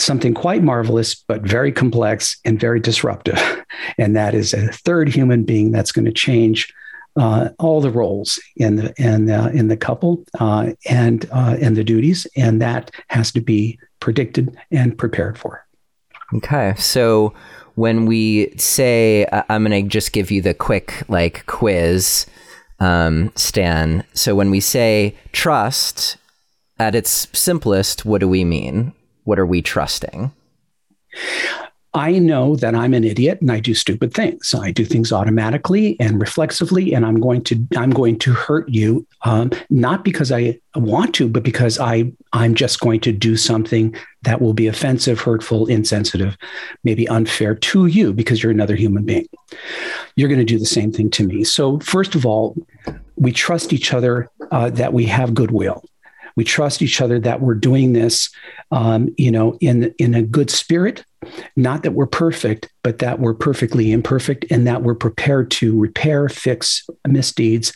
something 0.00 0.34
quite 0.34 0.62
marvelous, 0.62 1.14
but 1.14 1.42
very 1.42 1.72
complex 1.72 2.38
and 2.44 2.58
very 2.58 2.80
disruptive. 2.80 3.38
And 3.98 4.14
that 4.14 4.34
is 4.34 4.52
a 4.52 4.68
third 4.68 5.08
human 5.08 5.44
being 5.44 5.72
that's 5.72 5.90
going 5.92 6.04
to 6.04 6.12
change 6.12 6.72
uh, 7.20 7.50
all 7.58 7.82
the 7.82 7.90
roles 7.90 8.40
in 8.56 8.76
the 8.76 8.94
in 8.96 9.30
uh, 9.30 9.50
in 9.52 9.68
the 9.68 9.76
couple 9.76 10.24
uh, 10.38 10.72
and 10.88 11.28
uh, 11.30 11.56
and 11.60 11.76
the 11.76 11.84
duties, 11.84 12.26
and 12.34 12.62
that 12.62 12.90
has 13.08 13.30
to 13.32 13.40
be 13.42 13.78
predicted 14.00 14.56
and 14.70 14.96
prepared 14.96 15.38
for. 15.38 15.66
Okay, 16.34 16.74
so 16.78 17.34
when 17.74 18.06
we 18.06 18.54
say, 18.56 19.26
I'm 19.50 19.64
going 19.64 19.84
to 19.84 19.88
just 19.88 20.12
give 20.12 20.30
you 20.30 20.40
the 20.40 20.54
quick 20.54 21.02
like 21.08 21.44
quiz, 21.46 22.24
um, 22.78 23.32
Stan. 23.34 24.04
So 24.14 24.34
when 24.34 24.50
we 24.50 24.60
say 24.60 25.14
trust, 25.32 26.16
at 26.78 26.94
its 26.94 27.28
simplest, 27.38 28.06
what 28.06 28.20
do 28.20 28.28
we 28.28 28.44
mean? 28.44 28.94
What 29.24 29.38
are 29.38 29.46
we 29.46 29.60
trusting? 29.60 30.32
I 31.92 32.12
know 32.20 32.54
that 32.56 32.74
I'm 32.74 32.94
an 32.94 33.02
idiot 33.02 33.40
and 33.40 33.50
I 33.50 33.58
do 33.58 33.74
stupid 33.74 34.14
things. 34.14 34.54
I 34.54 34.70
do 34.70 34.84
things 34.84 35.12
automatically 35.12 35.98
and 35.98 36.20
reflexively, 36.20 36.94
and 36.94 37.04
I'm 37.04 37.18
going 37.20 37.42
to 37.44 37.66
I'm 37.76 37.90
going 37.90 38.18
to 38.20 38.32
hurt 38.32 38.68
you, 38.68 39.06
um, 39.22 39.50
not 39.70 40.04
because 40.04 40.30
I 40.30 40.60
want 40.76 41.14
to, 41.16 41.28
but 41.28 41.42
because 41.42 41.80
I 41.80 42.12
I'm 42.32 42.54
just 42.54 42.78
going 42.78 43.00
to 43.00 43.12
do 43.12 43.36
something 43.36 43.96
that 44.22 44.40
will 44.40 44.54
be 44.54 44.68
offensive, 44.68 45.20
hurtful, 45.20 45.66
insensitive, 45.66 46.36
maybe 46.84 47.08
unfair 47.08 47.56
to 47.56 47.86
you 47.86 48.12
because 48.12 48.40
you're 48.40 48.52
another 48.52 48.76
human 48.76 49.04
being. 49.04 49.28
You're 50.14 50.28
going 50.28 50.38
to 50.38 50.44
do 50.44 50.58
the 50.58 50.66
same 50.66 50.92
thing 50.92 51.10
to 51.10 51.26
me. 51.26 51.42
So 51.42 51.80
first 51.80 52.14
of 52.14 52.24
all, 52.24 52.56
we 53.16 53.32
trust 53.32 53.72
each 53.72 53.92
other 53.92 54.30
uh, 54.52 54.70
that 54.70 54.92
we 54.92 55.06
have 55.06 55.34
goodwill. 55.34 55.84
We 56.36 56.44
trust 56.44 56.82
each 56.82 57.00
other 57.00 57.18
that 57.20 57.40
we're 57.40 57.54
doing 57.54 57.92
this, 57.92 58.30
um, 58.70 59.14
you 59.16 59.30
know, 59.30 59.56
in 59.60 59.94
in 59.98 60.14
a 60.14 60.22
good 60.22 60.50
spirit. 60.50 61.04
Not 61.56 61.82
that 61.82 61.92
we're 61.92 62.06
perfect, 62.06 62.70
but 62.82 62.98
that 62.98 63.20
we're 63.20 63.34
perfectly 63.34 63.92
imperfect, 63.92 64.46
and 64.50 64.66
that 64.66 64.82
we're 64.82 64.94
prepared 64.94 65.50
to 65.52 65.78
repair, 65.78 66.28
fix 66.28 66.88
misdeeds. 67.06 67.72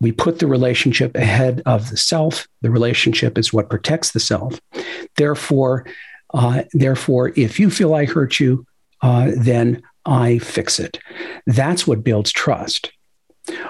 We 0.00 0.12
put 0.12 0.38
the 0.38 0.46
relationship 0.46 1.16
ahead 1.16 1.60
of 1.66 1.90
the 1.90 1.96
self. 1.96 2.46
The 2.62 2.70
relationship 2.70 3.36
is 3.36 3.52
what 3.52 3.70
protects 3.70 4.12
the 4.12 4.20
self. 4.20 4.60
Therefore, 5.16 5.86
uh, 6.34 6.62
therefore, 6.72 7.32
if 7.34 7.58
you 7.58 7.70
feel 7.70 7.94
I 7.94 8.04
hurt 8.04 8.38
you, 8.38 8.64
uh, 9.02 9.32
then 9.36 9.82
I 10.04 10.38
fix 10.38 10.78
it. 10.78 10.98
That's 11.46 11.86
what 11.86 12.04
builds 12.04 12.32
trust. 12.32 12.92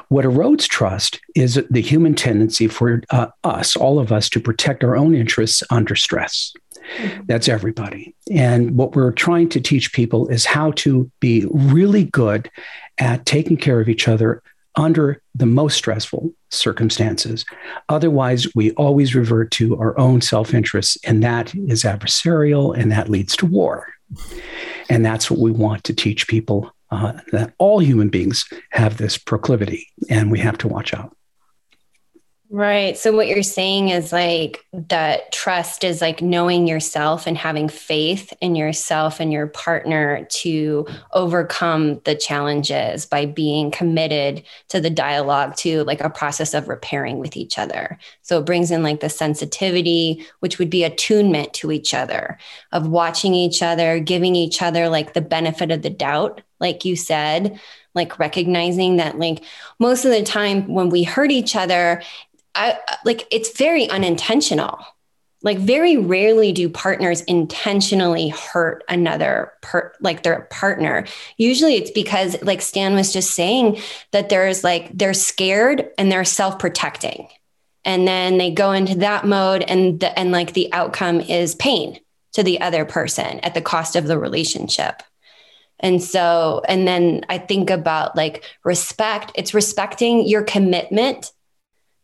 What 0.09 0.25
erodes 0.25 0.67
trust 0.67 1.21
is 1.35 1.63
the 1.71 1.81
human 1.81 2.15
tendency 2.15 2.67
for 2.67 3.03
uh, 3.11 3.29
us, 3.45 3.77
all 3.77 3.99
of 3.99 4.13
us, 4.13 4.29
to 4.31 4.41
protect 4.41 4.85
our 4.85 4.97
own 4.97 5.15
interests 5.15 5.63
under 5.71 5.95
stress. 5.95 6.53
Mm-hmm. 6.99 7.23
That's 7.27 7.49
everybody. 7.49 8.15
And 8.31 8.77
what 8.77 8.95
we're 8.95 9.13
trying 9.13 9.49
to 9.51 9.61
teach 9.61 9.93
people 9.93 10.29
is 10.29 10.47
how 10.47 10.73
to 10.73 11.11
be 11.21 11.47
really 11.51 12.05
good 12.05 12.51
at 12.99 13.27
taking 13.27 13.57
care 13.57 13.81
of 13.81 13.89
each 13.89 14.09
other 14.09 14.43
under 14.77 15.21
the 15.35 15.47
most 15.47 15.77
stressful 15.77 16.33
circumstances. 16.51 17.45
Otherwise, 17.89 18.47
we 18.55 18.71
always 18.73 19.15
revert 19.15 19.51
to 19.51 19.77
our 19.77 19.99
own 19.99 20.21
self 20.21 20.55
interest, 20.55 20.99
and 21.05 21.23
that 21.23 21.55
is 21.55 21.83
adversarial 21.83 22.77
and 22.77 22.91
that 22.93 23.09
leads 23.09 23.37
to 23.37 23.47
war. 23.47 23.87
And 24.89 25.05
that's 25.05 25.31
what 25.31 25.41
we 25.41 25.51
want 25.51 25.85
to 25.85 25.95
teach 25.95 26.29
people 26.29 26.73
uh, 26.91 27.13
that 27.33 27.53
all 27.59 27.81
human 27.81 28.09
beings 28.09 28.49
have 28.71 28.97
this 28.97 29.19
proclivity, 29.19 29.89
and 30.09 30.31
we 30.31 30.39
have 30.39 30.59
to 30.59 30.69
watch 30.69 30.95
out. 30.95 31.17
Right. 32.51 32.97
So 32.97 33.15
what 33.15 33.27
you're 33.27 33.43
saying 33.43 33.91
is 33.91 34.11
like 34.11 34.65
that 34.73 35.33
trust 35.33 35.85
is 35.85 36.01
like 36.01 36.23
knowing 36.23 36.67
yourself 36.67 37.27
and 37.27 37.37
having 37.37 37.69
faith 37.69 38.33
in 38.41 38.55
yourself 38.55 39.21
and 39.21 39.31
your 39.31 39.49
partner 39.49 40.27
to 40.31 40.87
overcome 41.13 42.01
the 42.07 42.15
challenges 42.15 43.05
by 43.05 43.27
being 43.27 43.71
committed 43.71 44.45
to 44.69 44.81
the 44.81 44.89
dialogue 44.89 45.57
to 45.57 45.85
like 45.85 46.01
a 46.01 46.09
process 46.09 46.55
of 46.55 46.69
repairing 46.71 47.19
with 47.19 47.37
each 47.37 47.59
other. 47.59 47.99
So 48.23 48.39
it 48.39 48.47
brings 48.47 48.71
in 48.71 48.83
like 48.83 49.01
the 49.01 49.11
sensitivity, 49.11 50.25
which 50.41 50.59
would 50.59 50.71
be 50.71 50.85
attunement 50.85 51.53
to 51.55 51.71
each 51.71 51.93
other, 51.93 52.39
of 52.73 52.89
watching 52.89 53.35
each 53.35 53.63
other, 53.63 54.01
giving 54.01 54.35
each 54.35 54.63
other 54.63 54.89
like 54.89 55.13
the 55.13 55.21
benefit 55.21 55.71
of 55.71 55.83
the 55.83 55.91
doubt, 55.91 56.41
like 56.61 56.87
you 56.87 56.97
said, 56.97 57.61
like 57.95 58.19
recognizing 58.19 58.97
that 58.97 59.19
like 59.19 59.45
most 59.79 60.05
of 60.05 60.11
the 60.13 60.23
time 60.23 60.67
when 60.69 60.89
we 60.89 61.03
hurt 61.03 61.31
each 61.31 61.57
other 61.57 62.03
I 62.59 62.79
like 63.05 63.27
it's 63.31 63.57
very 63.57 63.89
unintentional. 63.89 64.79
Like 65.43 65.59
very 65.59 65.97
rarely 65.97 66.51
do 66.51 66.69
partners 66.69 67.21
intentionally 67.23 68.31
hurt 68.31 68.83
another 68.89 69.53
per 69.63 69.93
like 70.01 70.25
their 70.25 70.49
partner. 70.51 71.07
Usually 71.37 71.77
it's 71.77 71.93
because 71.93 72.43
like 72.43 72.61
Stan 72.61 72.95
was 72.95 73.13
just 73.13 73.35
saying 73.35 73.81
that 74.11 74.31
there's 74.31 74.65
like 74.65 74.91
they're 74.93 75.15
scared 75.15 75.91
and 75.97 76.11
they're 76.11 76.25
self-protecting. 76.25 77.29
And 77.85 78.07
then 78.07 78.39
they 78.39 78.51
go 78.51 78.73
into 78.73 78.97
that 78.97 79.27
mode 79.27 79.63
and 79.63 80.01
the, 80.01 80.19
and 80.19 80.33
like 80.33 80.55
the 80.55 80.73
outcome 80.73 81.21
is 81.21 81.55
pain 81.55 82.01
to 82.33 82.43
the 82.43 82.61
other 82.61 82.85
person 82.85 83.39
at 83.41 83.55
the 83.55 83.63
cost 83.63 83.95
of 83.95 84.09
the 84.09 84.19
relationship. 84.19 85.03
And 85.79 86.03
so, 86.03 86.63
and 86.69 86.89
then 86.89 87.25
I 87.29 87.39
think 87.39 87.71
about 87.71 88.17
like 88.17 88.45
respect, 88.65 89.31
it's 89.37 89.55
respecting 89.55 90.27
your 90.27 90.43
commitment 90.43 91.31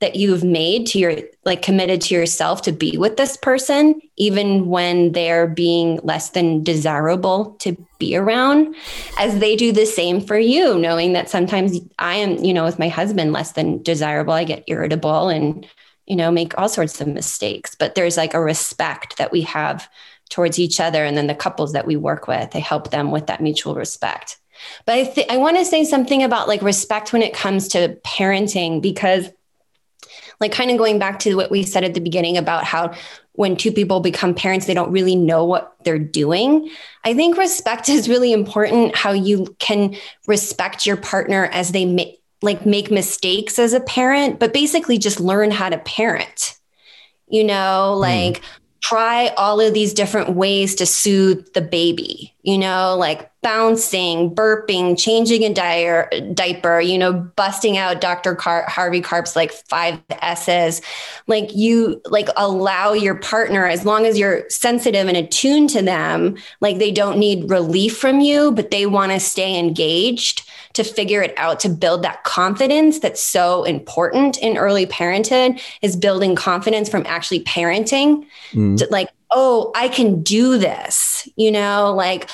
that 0.05 0.17
you've 0.17 0.45
made 0.45 0.87
to 0.87 0.99
your 0.99 1.17
like 1.45 1.63
committed 1.63 2.01
to 2.01 2.15
yourself 2.15 2.63
to 2.63 2.73
be 2.73 2.97
with 2.97 3.17
this 3.17 3.37
person 3.37 4.01
even 4.17 4.67
when 4.67 5.13
they're 5.13 5.47
being 5.47 5.99
less 6.03 6.31
than 6.31 6.63
desirable 6.63 7.57
to 7.59 7.77
be 7.99 8.15
around 8.17 8.75
as 9.19 9.39
they 9.39 9.57
do 9.57 9.73
the 9.73 9.87
same 9.87 10.21
for 10.21 10.39
you 10.39 10.79
knowing 10.79 11.15
that 11.15 11.29
sometimes 11.31 11.81
i 11.99 12.15
am 12.15 12.37
you 12.45 12.55
know 12.55 12.65
with 12.65 12.79
my 12.79 12.89
husband 12.89 13.33
less 13.33 13.53
than 13.53 13.83
desirable 13.83 14.33
i 14.33 14.45
get 14.45 14.63
irritable 14.67 15.29
and 15.29 15.67
you 16.07 16.17
know 16.17 16.31
make 16.31 16.57
all 16.59 16.69
sorts 16.69 17.01
of 17.01 17.09
mistakes. 17.09 17.75
But 17.75 17.95
there's 17.95 18.17
like 18.17 18.35
a 18.35 18.41
respect 18.41 19.17
that 19.19 19.33
we 19.33 19.43
have 19.43 19.89
towards 20.31 20.59
each 20.59 20.81
other 20.81 21.05
and 21.05 21.17
then 21.17 21.27
the 21.27 21.35
couples 21.35 21.73
that 21.73 21.87
we 21.87 21.97
work 21.97 22.27
with. 22.27 22.55
I 22.55 22.59
help 22.59 22.91
them 22.91 23.11
with 23.11 23.27
that 23.27 23.43
mutual 23.43 23.75
respect. 23.75 24.39
But 24.87 24.95
i 24.95 25.05
th- 25.05 25.29
i 25.31 25.37
want 25.37 25.57
to 25.59 25.65
say 25.65 25.85
something 25.85 26.23
about 26.23 26.49
like 26.49 26.63
respect 26.63 27.13
when 27.13 27.23
it 27.23 27.35
comes 27.35 27.69
to 27.69 27.99
parenting 28.05 28.81
because 28.81 29.29
like 30.41 30.53
kind 30.53 30.71
of 30.71 30.79
going 30.79 30.99
back 30.99 31.19
to 31.21 31.35
what 31.35 31.51
we 31.51 31.63
said 31.63 31.85
at 31.85 31.95
the 31.95 32.01
beginning 32.01 32.37
about 32.37 32.65
how 32.65 32.95
when 33.33 33.57
two 33.57 33.73
people 33.73 34.01
become 34.01 34.35
parents, 34.35 34.67
they 34.67 34.75
don't 34.75 34.93
really 34.93 35.17
know 35.17 35.45
what 35.45 35.77
they're 35.85 35.99
doing. 35.99 36.71
I 37.05 37.15
think 37.15 37.37
respect 37.37 37.89
is 37.89 38.09
really 38.09 38.33
important. 38.33 38.97
How 38.97 39.13
you 39.13 39.55
can 39.59 39.97
respect 40.27 40.87
your 40.87 40.97
partner 40.97 41.47
as 41.47 41.73
they 41.73 41.85
make 41.85 42.21
like 42.43 42.67
make 42.67 42.91
mistakes 42.91 43.59
as 43.59 43.73
a 43.73 43.81
parent, 43.81 44.39
but 44.39 44.53
basically 44.53 44.99
just 44.99 45.19
learn 45.19 45.51
how 45.51 45.71
to 45.71 45.79
parent. 45.79 46.59
You 47.27 47.45
know, 47.45 47.97
like 47.99 48.41
mm 48.41 48.45
try 48.85 49.29
all 49.39 49.63
of 49.63 49.73
these 49.73 49.95
different 49.95 50.37
ways 50.37 50.75
to 50.75 50.85
soothe 50.85 51.51
the 51.55 51.63
baby, 51.63 52.35
you 52.43 52.59
know, 52.59 52.95
like 52.99 53.31
bouncing, 53.41 54.35
burping, 54.35 54.99
changing 54.99 55.43
a 55.43 55.55
di- 55.55 56.21
diaper, 56.35 56.83
you 56.83 56.99
know, 56.99 57.15
busting 57.15 57.79
out 57.79 58.03
Dr. 58.03 58.35
Car- 58.35 58.67
Harvey 58.69 59.01
Karp's 59.01 59.35
like 59.35 59.53
five 59.53 59.99
S's. 60.21 60.83
Like 61.27 61.57
you 61.57 61.99
like 62.05 62.29
allow 62.37 62.93
your 62.93 63.15
partner, 63.15 63.67
as 63.67 63.87
long 63.87 64.05
as 64.05 64.19
you're 64.19 64.47
sensitive 64.51 65.09
and 65.09 65.17
attuned 65.17 65.71
to 65.71 65.81
them, 65.81 66.37
like 66.61 66.77
they 66.77 66.91
don't 66.91 67.19
need 67.19 67.49
relief 67.49 67.97
from 67.97 68.21
you, 68.21 68.53
but 68.53 68.71
they 68.71 68.85
want 68.85 69.13
to 69.13 69.19
stay 69.19 69.59
engaged 69.59 70.47
to 70.75 70.85
figure 70.85 71.23
it 71.23 71.33
out 71.37 71.61
to 71.61 71.69
build 71.69 72.03
that 72.03 72.23
confidence 72.25 72.99
that's 72.99 73.23
so 73.23 73.65
important 73.65 74.37
in 74.39 74.57
early 74.57 74.87
parenthood 74.87 75.61
is 75.83 75.97
building 75.97 76.35
confidence 76.35 76.89
from 76.89 77.05
actually 77.07 77.43
parenting. 77.45 78.27
Mm. 78.53 78.77
to 78.79 78.87
like 78.91 79.09
oh 79.31 79.73
i 79.75 79.89
can 79.89 80.23
do 80.23 80.59
this 80.59 81.29
you 81.37 81.51
know 81.51 81.93
like 81.95 82.31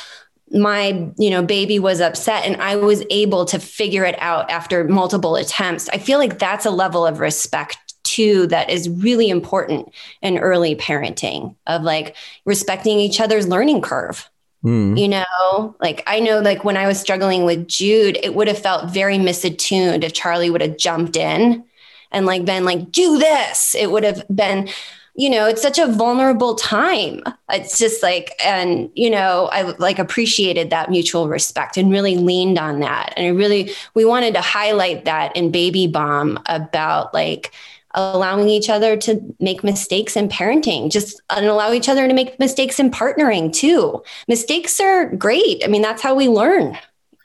my 0.50 1.10
you 1.16 1.30
know 1.30 1.42
baby 1.42 1.78
was 1.78 2.00
upset 2.00 2.44
and 2.44 2.60
i 2.60 2.76
was 2.76 3.04
able 3.10 3.44
to 3.44 3.58
figure 3.58 4.04
it 4.04 4.16
out 4.20 4.50
after 4.50 4.84
multiple 4.84 5.36
attempts. 5.36 5.88
I 5.90 5.98
feel 5.98 6.18
like 6.18 6.38
that's 6.38 6.66
a 6.66 6.70
level 6.70 7.06
of 7.06 7.20
respect 7.20 7.94
too 8.02 8.46
that 8.48 8.70
is 8.70 8.88
really 8.88 9.28
important 9.28 9.92
in 10.22 10.38
early 10.38 10.74
parenting 10.74 11.54
of 11.66 11.82
like 11.82 12.16
respecting 12.44 12.98
each 12.98 13.20
other's 13.20 13.46
learning 13.46 13.82
curve 13.82 14.29
Mm. 14.64 14.98
You 14.98 15.08
know, 15.08 15.74
like 15.80 16.02
I 16.06 16.20
know, 16.20 16.40
like 16.40 16.64
when 16.64 16.76
I 16.76 16.86
was 16.86 17.00
struggling 17.00 17.44
with 17.44 17.66
Jude, 17.66 18.18
it 18.22 18.34
would 18.34 18.48
have 18.48 18.58
felt 18.58 18.90
very 18.90 19.16
misattuned 19.16 20.04
if 20.04 20.12
Charlie 20.12 20.50
would 20.50 20.60
have 20.60 20.76
jumped 20.76 21.16
in 21.16 21.64
and 22.12 22.26
like 22.26 22.44
been 22.44 22.64
like, 22.64 22.92
do 22.92 23.18
this. 23.18 23.74
It 23.74 23.90
would 23.90 24.04
have 24.04 24.24
been, 24.28 24.68
you 25.14 25.30
know, 25.30 25.46
it's 25.46 25.62
such 25.62 25.78
a 25.78 25.86
vulnerable 25.86 26.54
time. 26.54 27.22
It's 27.50 27.78
just 27.78 28.02
like, 28.02 28.32
and, 28.44 28.90
you 28.94 29.10
know, 29.10 29.48
I 29.52 29.62
like 29.78 29.98
appreciated 29.98 30.70
that 30.70 30.90
mutual 30.90 31.28
respect 31.28 31.76
and 31.76 31.90
really 31.90 32.16
leaned 32.16 32.58
on 32.58 32.80
that. 32.80 33.14
And 33.16 33.26
I 33.26 33.30
really, 33.30 33.72
we 33.94 34.04
wanted 34.04 34.34
to 34.34 34.40
highlight 34.40 35.06
that 35.06 35.34
in 35.36 35.50
Baby 35.50 35.86
Bomb 35.86 36.38
about 36.46 37.14
like, 37.14 37.52
allowing 37.94 38.48
each 38.48 38.70
other 38.70 38.96
to 38.96 39.20
make 39.40 39.64
mistakes 39.64 40.16
in 40.16 40.28
parenting, 40.28 40.90
just 40.90 41.20
and 41.30 41.46
allow 41.46 41.72
each 41.72 41.88
other 41.88 42.06
to 42.06 42.14
make 42.14 42.38
mistakes 42.38 42.78
in 42.78 42.90
partnering 42.90 43.52
too. 43.52 44.02
Mistakes 44.28 44.78
are 44.80 45.06
great. 45.16 45.62
I 45.64 45.68
mean, 45.68 45.82
that's 45.82 46.02
how 46.02 46.14
we 46.14 46.28
learn, 46.28 46.78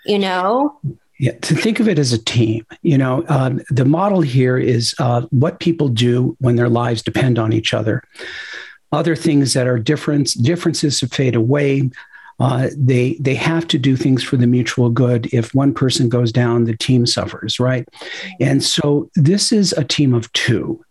you 0.05 0.19
know? 0.19 0.79
Yeah, 1.17 1.31
to 1.31 1.55
think 1.55 1.79
of 1.79 1.87
it 1.87 1.97
as 1.97 2.11
a 2.11 2.17
team. 2.17 2.65
You 2.81 2.97
know, 2.97 3.23
um, 3.29 3.61
the 3.69 3.85
model 3.85 4.21
here 4.21 4.57
is 4.57 4.93
uh, 4.99 5.21
what 5.29 5.59
people 5.59 5.87
do 5.87 6.35
when 6.39 6.57
their 6.57 6.67
lives 6.67 7.01
depend 7.01 7.39
on 7.39 7.53
each 7.53 7.73
other. 7.73 8.03
Other 8.91 9.15
things 9.15 9.53
that 9.53 9.67
are 9.67 9.79
different, 9.79 10.35
differences 10.41 10.99
fade 10.99 11.35
away. 11.35 11.89
Uh, 12.39 12.69
they 12.75 13.13
they 13.19 13.35
have 13.35 13.67
to 13.67 13.77
do 13.77 13.95
things 13.95 14.23
for 14.23 14.37
the 14.37 14.47
mutual 14.47 14.89
good. 14.89 15.27
If 15.33 15.55
one 15.55 15.73
person 15.73 16.09
goes 16.09 16.31
down, 16.31 16.65
the 16.65 16.75
team 16.75 17.05
suffers, 17.05 17.59
right? 17.59 17.87
And 18.39 18.63
so 18.63 19.09
this 19.15 19.51
is 19.51 19.71
a 19.73 19.83
team 19.83 20.13
of 20.13 20.31
two. 20.33 20.83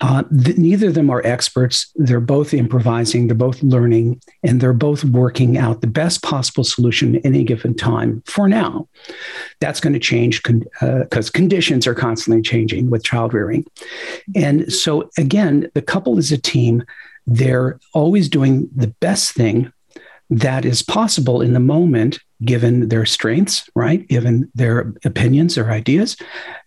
Uh, 0.00 0.22
th- 0.44 0.58
neither 0.58 0.88
of 0.88 0.94
them 0.94 1.08
are 1.08 1.24
experts. 1.24 1.90
They're 1.94 2.20
both 2.20 2.52
improvising, 2.52 3.26
they're 3.26 3.36
both 3.36 3.62
learning, 3.62 4.20
and 4.42 4.60
they're 4.60 4.72
both 4.72 5.04
working 5.04 5.56
out 5.56 5.80
the 5.80 5.86
best 5.86 6.22
possible 6.22 6.64
solution 6.64 7.16
at 7.16 7.24
any 7.24 7.44
given 7.44 7.74
time 7.74 8.22
for 8.26 8.48
now. 8.48 8.88
That's 9.60 9.80
going 9.80 9.92
to 9.92 9.98
change 9.98 10.42
because 10.42 10.62
con- 10.80 11.02
uh, 11.08 11.30
conditions 11.32 11.86
are 11.86 11.94
constantly 11.94 12.42
changing 12.42 12.90
with 12.90 13.04
child 13.04 13.32
rearing. 13.32 13.64
And 14.34 14.70
so, 14.72 15.08
again, 15.16 15.70
the 15.74 15.82
couple 15.82 16.18
is 16.18 16.32
a 16.32 16.38
team. 16.38 16.84
They're 17.26 17.78
always 17.94 18.28
doing 18.28 18.68
the 18.74 18.88
best 18.88 19.32
thing 19.32 19.72
that 20.30 20.64
is 20.64 20.82
possible 20.82 21.40
in 21.40 21.52
the 21.52 21.60
moment 21.60 22.18
given 22.44 22.88
their 22.88 23.06
strengths, 23.06 23.68
right? 23.74 24.06
Given 24.08 24.50
their 24.54 24.92
opinions 25.04 25.56
or 25.58 25.70
ideas, 25.70 26.16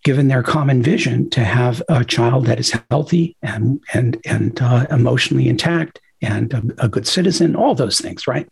given 0.03 0.27
their 0.27 0.43
common 0.43 0.81
vision 0.81 1.29
to 1.31 1.43
have 1.43 1.81
a 1.89 2.03
child 2.03 2.45
that 2.45 2.59
is 2.59 2.75
healthy 2.89 3.35
and 3.41 3.79
and 3.93 4.17
and 4.25 4.61
uh, 4.61 4.85
emotionally 4.89 5.47
intact 5.47 5.99
and 6.21 6.53
a, 6.53 6.85
a 6.85 6.87
good 6.87 7.07
citizen, 7.07 7.55
all 7.55 7.75
those 7.75 7.99
things, 7.99 8.27
right? 8.27 8.47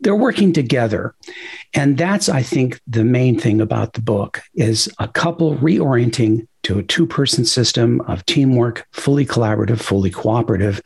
They're 0.00 0.14
working 0.14 0.52
together, 0.52 1.14
and 1.74 1.98
that's 1.98 2.28
I 2.28 2.42
think 2.42 2.80
the 2.86 3.04
main 3.04 3.38
thing 3.38 3.60
about 3.60 3.94
the 3.94 4.02
book 4.02 4.42
is 4.54 4.88
a 4.98 5.08
couple 5.08 5.56
reorienting 5.56 6.46
to 6.68 6.78
a 6.78 6.82
two 6.82 7.06
person 7.06 7.46
system 7.46 8.02
of 8.02 8.24
teamwork, 8.26 8.86
fully 8.92 9.24
collaborative, 9.24 9.80
fully 9.80 10.10
cooperative, 10.10 10.82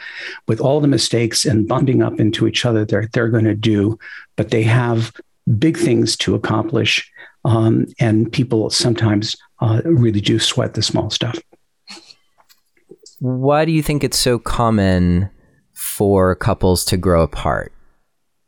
with 0.46 0.60
all 0.60 0.80
the 0.80 0.86
mistakes 0.86 1.44
and 1.44 1.66
bumping 1.66 2.02
up 2.02 2.20
into 2.20 2.46
each 2.46 2.64
other 2.64 2.84
that 2.84 3.12
they're 3.12 3.28
going 3.28 3.44
to 3.44 3.56
do. 3.56 3.98
But 4.36 4.50
they 4.50 4.62
have 4.62 5.12
big 5.58 5.76
things 5.76 6.16
to 6.18 6.36
accomplish. 6.36 7.10
Um, 7.44 7.86
and 7.98 8.32
people 8.32 8.70
sometimes 8.70 9.34
uh, 9.60 9.82
really 9.84 10.20
do 10.20 10.38
sweat 10.38 10.74
the 10.74 10.82
small 10.82 11.10
stuff. 11.10 11.36
Why 13.18 13.64
do 13.64 13.72
you 13.72 13.82
think 13.82 14.04
it's 14.04 14.18
so 14.18 14.38
common 14.38 15.30
for 15.74 16.36
couples 16.36 16.84
to 16.86 16.96
grow 16.96 17.22
apart, 17.22 17.72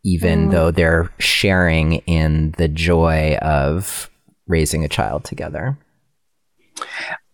even 0.04 0.48
mm. 0.48 0.50
though 0.52 0.70
they're 0.70 1.12
sharing 1.18 1.94
in 2.06 2.54
the 2.58 2.68
joy 2.68 3.36
of 3.42 4.08
raising 4.46 4.84
a 4.84 4.88
child 4.88 5.24
together? 5.24 5.76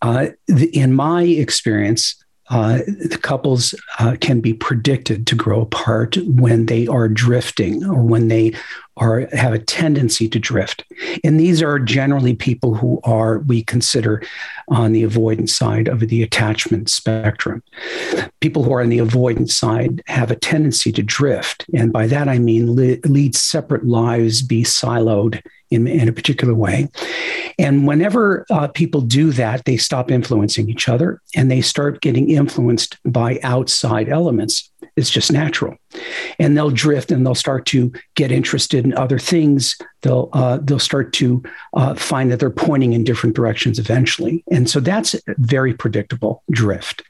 Uh, 0.03 0.29
the, 0.47 0.67
in 0.77 0.93
my 0.95 1.23
experience, 1.23 2.23
uh, 2.51 2.79
the 2.87 3.19
couples 3.21 3.75
uh, 4.01 4.17
can 4.21 4.41
be 4.41 4.53
predicted 4.53 5.27
to 5.29 5.37
grow 5.37 5.61
apart 5.61 6.17
when 6.25 6.67
they 6.67 6.87
are 6.89 7.09
drifting 7.09 7.85
or 7.85 8.03
when 8.03 8.29
they 8.29 8.53
have 9.01 9.53
a 9.53 9.59
tendency 9.59 10.29
to 10.29 10.39
drift. 10.39 10.85
And 11.25 11.41
these 11.41 11.63
are 11.63 11.79
generally 11.79 12.35
people 12.35 12.75
who 12.75 13.01
are 13.05 13.39
we 13.41 13.63
consider 13.63 14.23
on 14.69 14.93
the 14.93 15.03
avoidance 15.03 15.57
side 15.57 15.89
of 15.89 16.01
the 16.01 16.23
attachment 16.23 16.91
spectrum. 16.91 17.63
People 18.41 18.63
who 18.63 18.73
are 18.73 18.83
on 18.83 18.91
the 18.91 18.99
avoidance 18.99 19.57
side 19.57 20.03
have 20.07 20.31
a 20.31 20.37
tendency 20.37 20.93
to 20.93 21.03
drift, 21.03 21.65
and 21.75 21.93
by 21.93 22.07
that 22.07 22.29
I 22.29 22.39
mean 22.39 22.77
lead 22.77 23.35
separate 23.35 23.87
lives, 23.87 24.43
be 24.43 24.63
siloed 24.65 25.43
in, 25.71 25.87
in 25.87 26.09
a 26.09 26.13
particular 26.13 26.55
way. 26.55 26.89
And 27.59 27.87
whenever 27.87 28.47
uh, 28.51 28.69
people 28.69 29.01
do 29.01 29.31
that, 29.33 29.65
they 29.65 29.77
stop 29.77 30.11
influencing 30.11 30.69
each 30.69 30.89
other 30.89 31.21
and 31.37 31.51
they 31.51 31.61
start 31.61 32.01
getting 32.01 32.31
influenced 32.31 32.99
by 33.05 33.39
outside 33.43 34.09
elements. 34.09 34.70
It's 34.97 35.11
just 35.11 35.33
natural. 35.33 35.77
And 36.39 36.57
they'll 36.57 36.71
drift 36.71 37.11
and 37.11 37.25
they'll 37.25 37.35
start 37.35 37.67
to 37.67 37.93
get 38.15 38.33
interested 38.33 38.85
in 38.85 38.95
other 38.95 39.19
things. 39.19 39.77
They'll, 40.03 40.29
uh, 40.33 40.59
they'll 40.63 40.79
start 40.79 41.13
to 41.15 41.43
uh, 41.75 41.95
find 41.95 42.31
that 42.31 42.41
they're 42.41 42.51
pointing 42.51 42.93
in 42.93 43.05
different 43.05 43.37
directions 43.37 43.79
eventually. 43.79 44.45
And 44.51 44.69
so 44.69 44.81
that's 44.81 45.15
very 45.39 45.75
predictable 45.75 46.43
drift. 46.51 47.03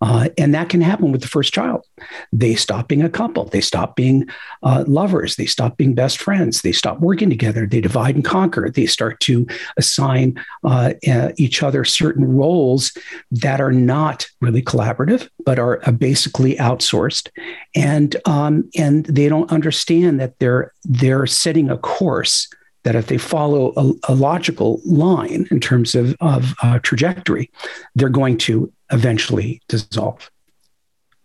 Uh, 0.00 0.28
and 0.38 0.54
that 0.54 0.68
can 0.68 0.80
happen 0.80 1.12
with 1.12 1.20
the 1.20 1.28
first 1.28 1.52
child. 1.52 1.86
They 2.32 2.54
stop 2.54 2.88
being 2.88 3.02
a 3.02 3.10
couple. 3.10 3.44
They 3.44 3.60
stop 3.60 3.96
being 3.96 4.28
uh, 4.62 4.84
lovers. 4.86 5.36
They 5.36 5.46
stop 5.46 5.76
being 5.76 5.94
best 5.94 6.20
friends. 6.20 6.62
They 6.62 6.72
stop 6.72 7.00
working 7.00 7.30
together. 7.30 7.66
They 7.66 7.80
divide 7.80 8.14
and 8.14 8.24
conquer. 8.24 8.70
They 8.70 8.86
start 8.86 9.20
to 9.20 9.46
assign 9.76 10.42
uh, 10.64 10.94
uh 11.08 11.32
each 11.36 11.62
other 11.62 11.84
certain 11.84 12.24
roles 12.24 12.96
that 13.30 13.60
are 13.60 13.72
not 13.72 14.26
really 14.40 14.62
collaborative, 14.62 15.28
but 15.44 15.58
are 15.58 15.80
uh, 15.86 15.92
basically 15.92 16.56
outsourced. 16.56 17.28
And 17.74 18.16
um, 18.24 18.68
and 18.76 19.04
they 19.06 19.28
don't 19.28 19.50
understand 19.52 20.20
that 20.20 20.38
they're 20.38 20.72
they're 20.84 21.26
setting 21.26 21.70
a 21.70 21.78
course 21.78 22.48
that 22.84 22.94
if 22.94 23.06
they 23.06 23.18
follow 23.18 23.72
a, 23.76 23.92
a 24.08 24.14
logical 24.14 24.80
line 24.84 25.46
in 25.50 25.60
terms 25.60 25.94
of, 25.94 26.16
of 26.20 26.54
uh, 26.62 26.78
trajectory, 26.80 27.50
they're 27.94 28.08
going 28.08 28.36
to 28.36 28.72
eventually 28.92 29.60
dissolve. 29.68 30.30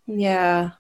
Yeah. 0.06 0.72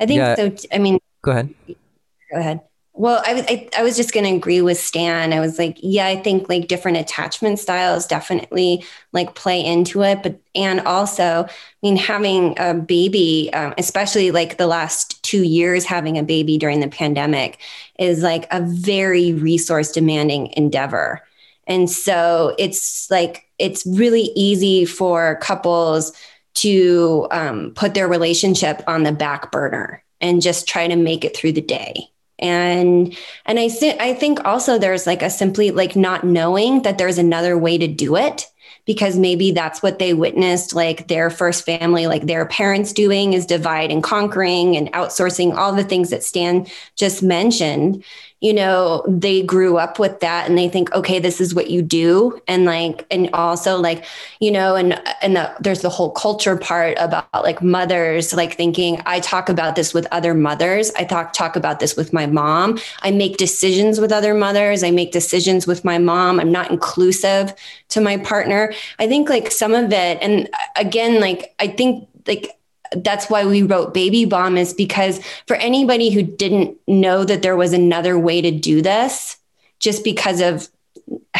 I 0.00 0.06
think 0.06 0.18
yeah. 0.18 0.34
so. 0.34 0.54
I 0.72 0.78
mean, 0.78 0.98
go 1.22 1.30
ahead. 1.30 1.54
Go 1.66 2.38
ahead. 2.38 2.60
Well, 2.96 3.20
I 3.26 3.34
was 3.34 3.44
I, 3.48 3.68
I 3.76 3.82
was 3.82 3.96
just 3.96 4.12
going 4.12 4.24
to 4.24 4.36
agree 4.36 4.60
with 4.60 4.78
Stan. 4.78 5.32
I 5.32 5.40
was 5.40 5.58
like, 5.58 5.78
yeah, 5.82 6.06
I 6.06 6.14
think 6.14 6.48
like 6.48 6.68
different 6.68 6.96
attachment 6.96 7.58
styles 7.58 8.06
definitely 8.06 8.84
like 9.12 9.34
play 9.34 9.64
into 9.64 10.02
it, 10.04 10.22
but 10.22 10.40
and 10.54 10.80
also, 10.80 11.44
I 11.44 11.48
mean, 11.82 11.96
having 11.96 12.54
a 12.56 12.72
baby, 12.72 13.50
um, 13.52 13.74
especially 13.78 14.30
like 14.30 14.58
the 14.58 14.68
last 14.68 15.20
two 15.24 15.42
years, 15.42 15.84
having 15.84 16.18
a 16.18 16.22
baby 16.22 16.56
during 16.56 16.78
the 16.78 16.88
pandemic 16.88 17.58
is 17.98 18.22
like 18.22 18.46
a 18.52 18.60
very 18.60 19.32
resource 19.32 19.90
demanding 19.90 20.52
endeavor, 20.56 21.20
and 21.66 21.88
so 21.88 22.54
it's 22.58 23.10
like 23.10 23.48
it's 23.58 23.86
really 23.86 24.30
easy 24.34 24.84
for 24.84 25.36
couples 25.36 26.12
to 26.54 27.26
um, 27.30 27.72
put 27.74 27.94
their 27.94 28.08
relationship 28.08 28.82
on 28.86 29.02
the 29.02 29.12
back 29.12 29.50
burner 29.50 30.02
and 30.20 30.42
just 30.42 30.68
try 30.68 30.86
to 30.88 30.96
make 30.96 31.24
it 31.24 31.36
through 31.36 31.52
the 31.52 31.60
day. 31.60 32.08
And 32.38 33.16
and 33.46 33.60
i 33.60 33.70
i 34.00 34.12
think 34.12 34.44
also 34.44 34.76
there's 34.76 35.06
like 35.06 35.22
a 35.22 35.30
simply 35.30 35.70
like 35.70 35.94
not 35.94 36.24
knowing 36.24 36.82
that 36.82 36.98
there's 36.98 37.16
another 37.16 37.56
way 37.56 37.78
to 37.78 37.86
do 37.86 38.16
it 38.16 38.46
because 38.86 39.16
maybe 39.16 39.52
that's 39.52 39.82
what 39.82 40.00
they 40.00 40.14
witnessed 40.14 40.74
like 40.74 41.06
their 41.06 41.30
first 41.30 41.64
family 41.64 42.08
like 42.08 42.26
their 42.26 42.44
parents 42.46 42.92
doing 42.92 43.34
is 43.34 43.46
divide 43.46 43.92
and 43.92 44.02
conquering 44.02 44.76
and 44.76 44.92
outsourcing 44.92 45.54
all 45.54 45.72
the 45.72 45.84
things 45.84 46.10
that 46.10 46.24
stan 46.24 46.66
just 46.96 47.22
mentioned 47.22 48.02
you 48.44 48.52
know 48.52 49.02
they 49.08 49.42
grew 49.42 49.78
up 49.78 49.98
with 49.98 50.20
that 50.20 50.46
and 50.46 50.58
they 50.58 50.68
think 50.68 50.92
okay 50.94 51.18
this 51.18 51.40
is 51.40 51.54
what 51.54 51.70
you 51.70 51.80
do. 51.80 52.38
And 52.46 52.66
like 52.66 53.06
and 53.10 53.30
also 53.32 53.78
like 53.78 54.04
you 54.38 54.50
know 54.50 54.76
and 54.76 55.00
and 55.22 55.36
the, 55.36 55.50
there's 55.60 55.80
the 55.80 55.88
whole 55.88 56.10
culture 56.10 56.56
part 56.56 56.98
about 57.00 57.26
like 57.32 57.62
mothers 57.62 58.34
like 58.34 58.54
thinking 58.54 59.00
i 59.06 59.18
talk 59.20 59.48
about 59.48 59.76
this 59.76 59.94
with 59.94 60.06
other 60.12 60.34
mothers. 60.34 60.92
I 60.96 61.04
talk 61.04 61.32
talk 61.32 61.56
about 61.56 61.80
this 61.80 61.96
with 61.96 62.12
my 62.12 62.26
mom. 62.26 62.78
I 63.00 63.10
make 63.10 63.38
decisions 63.38 63.98
with 63.98 64.12
other 64.12 64.34
mothers. 64.34 64.84
I 64.84 64.90
make 64.90 65.10
decisions 65.10 65.66
with 65.66 65.82
my 65.82 65.96
mom. 65.96 66.38
I'm 66.38 66.52
not 66.52 66.70
inclusive 66.70 67.54
to 67.88 68.00
my 68.02 68.18
partner. 68.18 68.74
I 68.98 69.08
think 69.08 69.30
like 69.30 69.50
some 69.50 69.72
of 69.72 69.90
it 69.90 70.18
and 70.20 70.50
again 70.76 71.20
like 71.20 71.54
i 71.58 71.66
think 71.66 72.08
like 72.26 72.58
that's 72.96 73.28
why 73.30 73.44
we 73.44 73.62
wrote 73.62 73.94
baby 73.94 74.24
bomb 74.24 74.56
is 74.56 74.72
because 74.72 75.20
for 75.46 75.56
anybody 75.56 76.10
who 76.10 76.22
didn't 76.22 76.76
know 76.86 77.24
that 77.24 77.42
there 77.42 77.56
was 77.56 77.72
another 77.72 78.18
way 78.18 78.40
to 78.40 78.50
do 78.50 78.82
this 78.82 79.36
just 79.78 80.04
because 80.04 80.40
of 80.40 80.68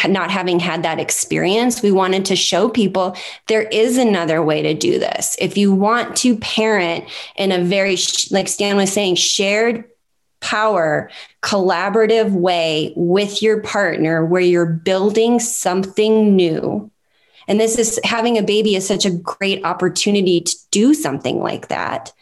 not 0.09 0.31
having 0.31 0.61
had 0.61 0.83
that 0.83 1.01
experience, 1.01 1.83
we 1.83 1.91
wanted 1.91 2.25
to 2.27 2.37
show 2.37 2.69
people 2.69 3.17
there 3.47 3.63
is 3.63 3.97
another 3.97 4.43
way 4.43 4.61
to 4.63 4.75
do 4.75 4.99
this. 4.99 5.37
If 5.41 5.57
you 5.57 5.73
want 5.73 6.17
to 6.19 6.37
parent 6.37 7.05
in 7.37 7.53
a 7.53 7.65
very, 7.65 7.97
like 8.31 8.49
Stan 8.49 8.77
was 8.77 8.93
saying, 8.93 9.15
shared 9.15 9.85
power, 10.41 11.11
collaborative 11.43 12.33
way 12.33 12.93
with 12.97 13.41
your 13.41 13.61
partner 13.63 14.25
where 14.25 14.43
you're 14.43 14.67
building 14.67 15.41
something 15.41 16.37
new 16.37 16.91
and 17.49 17.61
this 17.61 17.79
is 17.79 18.01
having 18.05 18.39
a 18.39 18.43
baby 18.43 18.75
is 18.75 18.87
such 18.87 19.05
a 19.05 19.11
great 19.11 19.65
opportunity 19.65 20.41
to 20.41 20.57
do 20.71 20.95
something 20.95 21.41
like 21.41 21.69
that. 21.69 22.13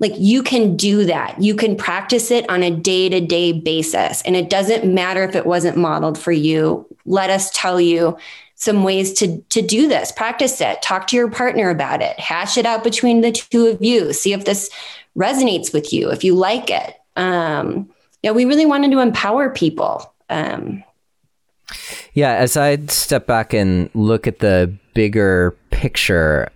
Like 0.00 0.12
you 0.16 0.42
can 0.42 0.76
do 0.76 1.04
that. 1.04 1.40
You 1.40 1.54
can 1.54 1.76
practice 1.76 2.30
it 2.30 2.48
on 2.50 2.62
a 2.62 2.70
day 2.70 3.08
to 3.08 3.20
day 3.20 3.52
basis. 3.52 4.22
And 4.22 4.36
it 4.36 4.50
doesn't 4.50 4.92
matter 4.92 5.22
if 5.22 5.36
it 5.36 5.46
wasn't 5.46 5.76
modeled 5.76 6.18
for 6.18 6.32
you. 6.32 6.86
Let 7.06 7.30
us 7.30 7.50
tell 7.52 7.80
you 7.80 8.18
some 8.56 8.82
ways 8.82 9.12
to, 9.14 9.40
to 9.50 9.62
do 9.62 9.88
this. 9.88 10.12
Practice 10.12 10.60
it. 10.60 10.82
Talk 10.82 11.06
to 11.08 11.16
your 11.16 11.30
partner 11.30 11.70
about 11.70 12.02
it. 12.02 12.18
Hash 12.18 12.56
it 12.56 12.66
out 12.66 12.82
between 12.82 13.20
the 13.20 13.32
two 13.32 13.66
of 13.66 13.82
you. 13.82 14.12
See 14.12 14.32
if 14.32 14.44
this 14.44 14.70
resonates 15.16 15.72
with 15.72 15.92
you, 15.92 16.10
if 16.10 16.24
you 16.24 16.34
like 16.34 16.70
it. 16.70 16.96
Um, 17.16 17.90
yeah, 18.22 18.32
we 18.32 18.46
really 18.46 18.66
wanted 18.66 18.90
to 18.92 19.00
empower 19.00 19.50
people. 19.50 20.12
Um, 20.28 20.82
yeah, 22.12 22.34
as 22.34 22.56
I 22.56 22.76
step 22.86 23.26
back 23.26 23.52
and 23.52 23.90
look 23.94 24.26
at 24.26 24.40
the 24.40 24.74
bigger 24.94 25.56
picture 25.70 26.48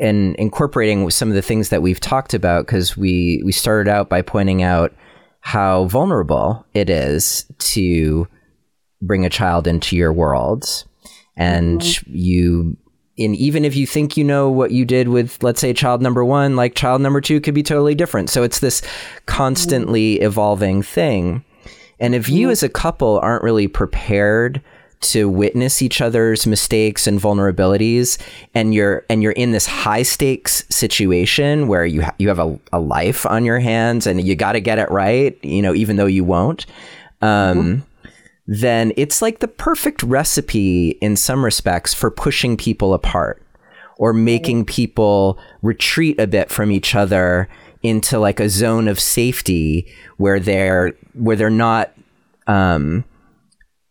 and 0.00 0.36
incorporating 0.36 1.08
some 1.10 1.28
of 1.28 1.34
the 1.34 1.42
things 1.42 1.70
that 1.70 1.82
we've 1.82 2.00
talked 2.00 2.34
about, 2.34 2.66
because 2.66 2.96
we, 2.96 3.42
we 3.44 3.52
started 3.52 3.90
out 3.90 4.08
by 4.08 4.22
pointing 4.22 4.62
out 4.62 4.92
how 5.40 5.84
vulnerable 5.84 6.64
it 6.74 6.90
is 6.90 7.46
to 7.58 8.28
bring 9.00 9.24
a 9.24 9.30
child 9.30 9.66
into 9.66 9.96
your 9.96 10.12
world. 10.12 10.84
And 11.36 11.80
mm-hmm. 11.80 12.10
you 12.14 12.76
and 13.18 13.34
even 13.34 13.64
if 13.64 13.74
you 13.74 13.86
think 13.86 14.16
you 14.16 14.24
know 14.24 14.48
what 14.48 14.70
you 14.70 14.84
did 14.84 15.08
with 15.08 15.42
let's 15.42 15.60
say 15.60 15.72
child 15.72 16.00
number 16.00 16.24
1 16.24 16.56
like 16.56 16.74
child 16.74 17.00
number 17.02 17.20
2 17.20 17.40
could 17.40 17.54
be 17.54 17.62
totally 17.62 17.94
different 17.94 18.30
so 18.30 18.42
it's 18.42 18.60
this 18.60 18.80
constantly 19.26 20.16
mm-hmm. 20.16 20.26
evolving 20.26 20.82
thing 20.82 21.44
and 22.00 22.14
if 22.14 22.28
you 22.28 22.46
mm-hmm. 22.46 22.52
as 22.52 22.62
a 22.62 22.68
couple 22.68 23.18
aren't 23.20 23.42
really 23.42 23.68
prepared 23.68 24.62
to 25.00 25.28
witness 25.28 25.80
each 25.80 26.00
other's 26.00 26.46
mistakes 26.46 27.06
and 27.06 27.20
vulnerabilities 27.20 28.18
and 28.54 28.74
you're 28.74 29.04
and 29.08 29.22
you're 29.22 29.32
in 29.32 29.52
this 29.52 29.66
high 29.66 30.02
stakes 30.02 30.64
situation 30.70 31.68
where 31.68 31.86
you 31.86 32.02
ha- 32.02 32.14
you 32.18 32.28
have 32.28 32.40
a, 32.40 32.58
a 32.72 32.80
life 32.80 33.24
on 33.26 33.44
your 33.44 33.60
hands 33.60 34.06
and 34.06 34.26
you 34.26 34.34
got 34.34 34.52
to 34.52 34.60
get 34.60 34.78
it 34.78 34.90
right, 34.90 35.38
you 35.44 35.62
know, 35.62 35.74
even 35.74 35.96
though 35.96 36.06
you 36.06 36.24
won't. 36.24 36.66
Um, 37.22 37.58
mm-hmm. 37.58 38.10
Then 38.48 38.92
it's 38.96 39.20
like 39.20 39.40
the 39.40 39.48
perfect 39.48 40.02
recipe 40.02 40.90
in 41.00 41.16
some 41.16 41.44
respects 41.44 41.92
for 41.94 42.10
pushing 42.10 42.56
people 42.56 42.94
apart 42.94 43.42
or 43.98 44.12
making 44.12 44.64
people 44.64 45.38
retreat 45.60 46.18
a 46.18 46.26
bit 46.26 46.50
from 46.50 46.70
each 46.72 46.94
other 46.94 47.48
into 47.82 48.18
like 48.18 48.40
a 48.40 48.48
zone 48.48 48.88
of 48.88 49.00
safety 49.00 49.92
where 50.16 50.40
they're 50.40 50.92
where 51.14 51.36
they're 51.36 51.50
not 51.50 51.92
um, 52.46 53.04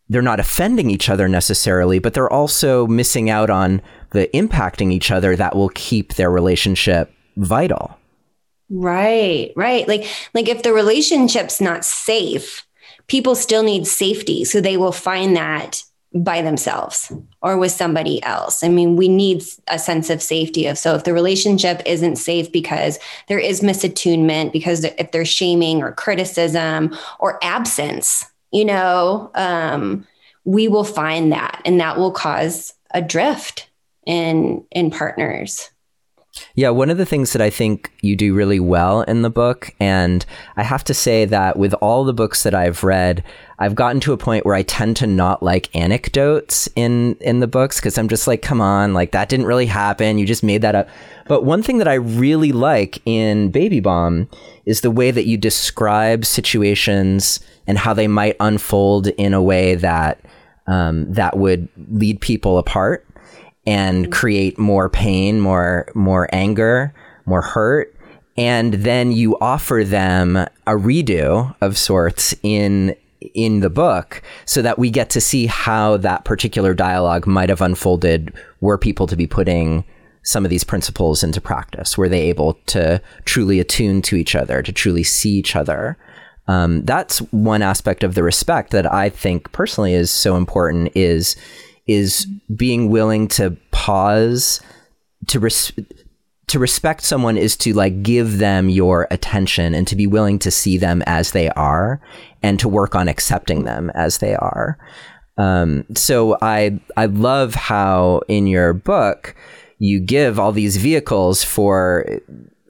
they're 0.10 0.22
not 0.22 0.40
offending 0.40 0.90
each 0.90 1.10
other 1.10 1.28
necessarily, 1.28 2.00
but 2.00 2.14
they're 2.14 2.32
also 2.32 2.88
missing 2.88 3.30
out 3.30 3.50
on 3.50 3.82
the 4.12 4.30
impacting 4.34 4.92
each 4.92 5.12
other 5.12 5.36
that 5.36 5.56
will 5.56 5.70
keep 5.70 6.14
their 6.14 6.32
relationship 6.32 7.14
vital. 7.36 7.98
Right, 8.70 9.52
right. 9.56 9.88
Like 9.88 10.06
like 10.34 10.50
if 10.50 10.64
the 10.64 10.74
relationship's 10.74 11.62
not 11.62 11.86
safe, 11.86 12.66
people 13.08 13.36
still 13.36 13.64
need 13.64 13.88
safety, 13.88 14.44
so 14.44 14.60
they 14.60 14.78
will 14.78 14.92
find 14.92 15.36
that 15.36 15.84
by 16.14 16.42
themselves 16.42 17.12
or 17.42 17.58
with 17.58 17.72
somebody 17.72 18.24
else. 18.24 18.64
I 18.64 18.70
mean, 18.70 18.96
we 18.96 19.08
need 19.08 19.44
a 19.68 19.78
sense 19.78 20.10
of 20.10 20.22
safety 20.22 20.66
of 20.66 20.78
so 20.78 20.96
if 20.96 21.04
the 21.04 21.14
relationship 21.14 21.82
isn't 21.86 22.16
safe 22.16 22.52
because 22.52 23.00
there 23.28 23.40
is 23.40 23.62
misattunement, 23.62 24.52
because 24.52 24.84
if 24.84 25.12
there's 25.12 25.30
shaming 25.30 25.82
or 25.82 25.92
criticism 25.92 26.96
or 27.20 27.44
absence, 27.44 28.26
you 28.52 28.66
know, 28.66 29.32
um, 29.36 30.08
we 30.46 30.68
will 30.68 30.86
find 30.86 31.32
that 31.34 31.62
and 31.66 31.80
that 31.80 31.98
will 31.98 32.12
cause 32.12 32.74
a 32.92 33.02
drift 33.02 33.70
in 34.06 34.66
in 34.72 34.90
partners. 34.90 35.70
Yeah, 36.56 36.70
one 36.70 36.90
of 36.90 36.98
the 36.98 37.06
things 37.06 37.34
that 37.34 37.42
I 37.42 37.50
think 37.50 37.92
you 38.02 38.16
do 38.16 38.34
really 38.34 38.60
well 38.60 39.02
in 39.02 39.22
the 39.22 39.30
book, 39.30 39.74
and 39.80 40.26
I 40.56 40.64
have 40.64 40.84
to 40.86 40.94
say 40.94 41.26
that 41.26 41.58
with 41.58 41.74
all 41.76 42.04
the 42.04 42.14
books 42.14 42.44
that 42.44 42.54
I've 42.54 42.84
read, 42.84 43.24
I've 43.60 43.76
gotten 43.76 44.00
to 44.02 44.14
a 44.14 44.18
point 44.18 44.46
where 44.46 44.56
I 44.56 44.64
tend 44.64 44.98
to 44.98 45.08
not 45.08 45.42
like 45.42 45.76
anecdotes 45.76 46.70
in 46.76 47.16
in 47.22 47.40
the 47.40 47.48
books 47.48 47.80
because 47.80 47.98
I'm 47.98 48.08
just 48.08 48.28
like, 48.28 48.42
come 48.42 48.62
on, 48.62 48.94
like 48.94 49.12
that 49.12 49.30
didn't 49.30 49.48
really 49.48 49.66
happen. 49.66 50.18
You 50.18 50.26
just 50.26 50.44
made 50.44 50.62
that 50.62 50.76
up. 50.76 50.90
But 51.28 51.44
one 51.44 51.64
thing 51.64 51.78
that 51.80 51.88
I 51.88 51.96
really 51.96 52.52
like 52.52 53.02
in 53.06 53.50
Baby 53.50 53.80
Bomb 53.80 54.30
is 54.66 54.82
the 54.82 54.92
way 54.92 55.12
that 55.12 55.26
you 55.26 55.38
describe 55.38 56.26
situations 56.26 57.40
and 57.66 57.78
how 57.78 57.94
they 57.94 58.08
might 58.08 58.36
unfold 58.40 59.08
in 59.08 59.34
a 59.34 59.42
way 59.42 59.76
that 59.76 60.20
um, 60.68 61.12
that 61.12 61.38
would 61.38 61.70
lead 61.90 62.22
people 62.22 62.58
apart 62.58 63.07
and 63.68 64.12
create 64.12 64.58
more 64.58 64.90
pain, 64.90 65.40
more 65.40 65.88
more 65.94 66.28
anger, 66.32 66.94
more 67.26 67.42
hurt, 67.42 67.94
and 68.38 68.76
then 68.76 69.12
you 69.12 69.38
offer 69.40 69.84
them 69.84 70.38
a 70.38 70.72
redo 70.72 71.54
of 71.62 71.78
sorts 71.78 72.34
in 72.42 72.96
in 73.34 73.60
the 73.60 73.70
book 73.70 74.22
so 74.46 74.62
that 74.62 74.80
we 74.80 74.90
get 74.90 75.10
to 75.10 75.20
see 75.20 75.48
how 75.48 75.98
that 75.98 76.24
particular 76.24 76.74
dialogue 76.74 77.28
might 77.28 77.50
have 77.50 77.62
unfolded 77.62 78.34
were 78.62 78.78
people 78.78 79.06
to 79.06 79.16
be 79.16 79.28
putting 79.28 79.84
some 80.24 80.46
of 80.46 80.50
these 80.50 80.64
principles 80.64 81.24
into 81.24 81.42
practice. 81.42 81.98
Were 81.98 82.10
they 82.10 82.22
able 82.22 82.54
to 82.68 83.02
truly 83.26 83.60
attune 83.60 84.02
to 84.04 84.16
each 84.16 84.36
other 84.36 84.62
to 84.62 84.72
truly 84.72 85.04
see 85.04 85.32
each 85.32 85.56
other? 85.56 85.98
Um, 86.48 86.86
that's 86.86 87.20
one 87.34 87.62
aspect 87.62 88.04
of 88.04 88.16
the 88.16 88.24
respect 88.24 88.72
that 88.72 88.90
i 88.94 89.10
think 89.10 89.52
personally 89.52 89.94
is 89.94 90.10
so 90.10 90.38
important 90.38 90.90
is 90.96 91.36
is 91.88 92.26
being 92.56 92.90
willing 92.90 93.28
to 93.28 93.56
pause 93.72 94.62
to 95.28 95.40
res- 95.40 95.72
to 96.48 96.60
respect 96.60 97.04
someone 97.04 97.38
is 97.38 97.58
to 97.58 97.74
like 97.74 98.04
give 98.04 98.38
them 98.38 98.70
your 98.70 99.08
attention 99.12 99.74
and 99.74 99.86
to 99.88 99.96
be 99.96 100.08
willing 100.08 100.40
to 100.40 100.50
see 100.50 100.78
them 100.78 101.04
as 101.06 101.32
they 101.32 101.50
are 101.50 102.02
and 102.42 102.60
to 102.60 102.70
work 102.70 102.96
on 102.96 103.10
accepting 103.10 103.66
them 103.66 103.92
as 103.96 104.20
they 104.20 104.34
are. 104.36 104.78
Um, 105.38 105.86
so 105.94 106.38
I 106.42 106.80
I 106.96 107.06
love 107.06 107.54
how 107.54 108.22
in 108.28 108.48
your 108.48 108.74
book 108.74 109.36
you 109.78 110.00
give 110.00 110.40
all 110.40 110.52
these 110.52 110.78
vehicles 110.78 111.44
for 111.44 112.20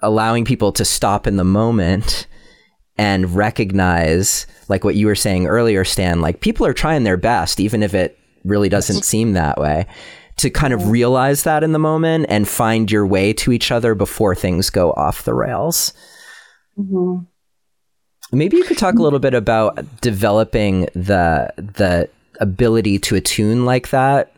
allowing 0.01 0.43
people 0.43 0.71
to 0.73 0.83
stop 0.83 1.27
in 1.27 1.37
the 1.37 1.43
moment 1.43 2.27
and 2.97 3.35
recognize 3.35 4.47
like 4.69 4.83
what 4.83 4.95
you 4.95 5.05
were 5.05 5.15
saying 5.15 5.47
earlier 5.47 5.85
Stan 5.85 6.19
like 6.19 6.41
people 6.41 6.65
are 6.65 6.73
trying 6.73 7.03
their 7.03 7.17
best 7.17 7.59
even 7.59 7.81
if 7.81 7.93
it 7.93 8.19
really 8.47 8.69
doesn't 8.69 9.03
seem 9.03 9.33
that 9.33 9.59
way 9.59 9.85
to 10.37 10.49
kind 10.49 10.73
of 10.73 10.89
realize 10.89 11.43
that 11.43 11.63
in 11.63 11.71
the 11.71 11.79
moment 11.79 12.27
and 12.29 12.47
find 12.47 12.91
your 12.91 13.05
way 13.05 13.33
to 13.33 13.51
each 13.51 13.71
other 13.71 13.95
before 13.95 14.35
things 14.35 14.69
go 14.69 14.91
off 14.91 15.23
the 15.23 15.33
rails. 15.33 15.93
Mm-hmm. 16.77 17.25
Maybe 18.31 18.57
you 18.57 18.63
could 18.63 18.77
talk 18.77 18.95
a 18.95 19.01
little 19.01 19.19
bit 19.19 19.33
about 19.33 19.79
developing 20.01 20.81
the 20.93 21.51
the 21.57 22.09
ability 22.39 22.99
to 22.99 23.15
attune 23.15 23.65
like 23.65 23.89
that 23.89 24.31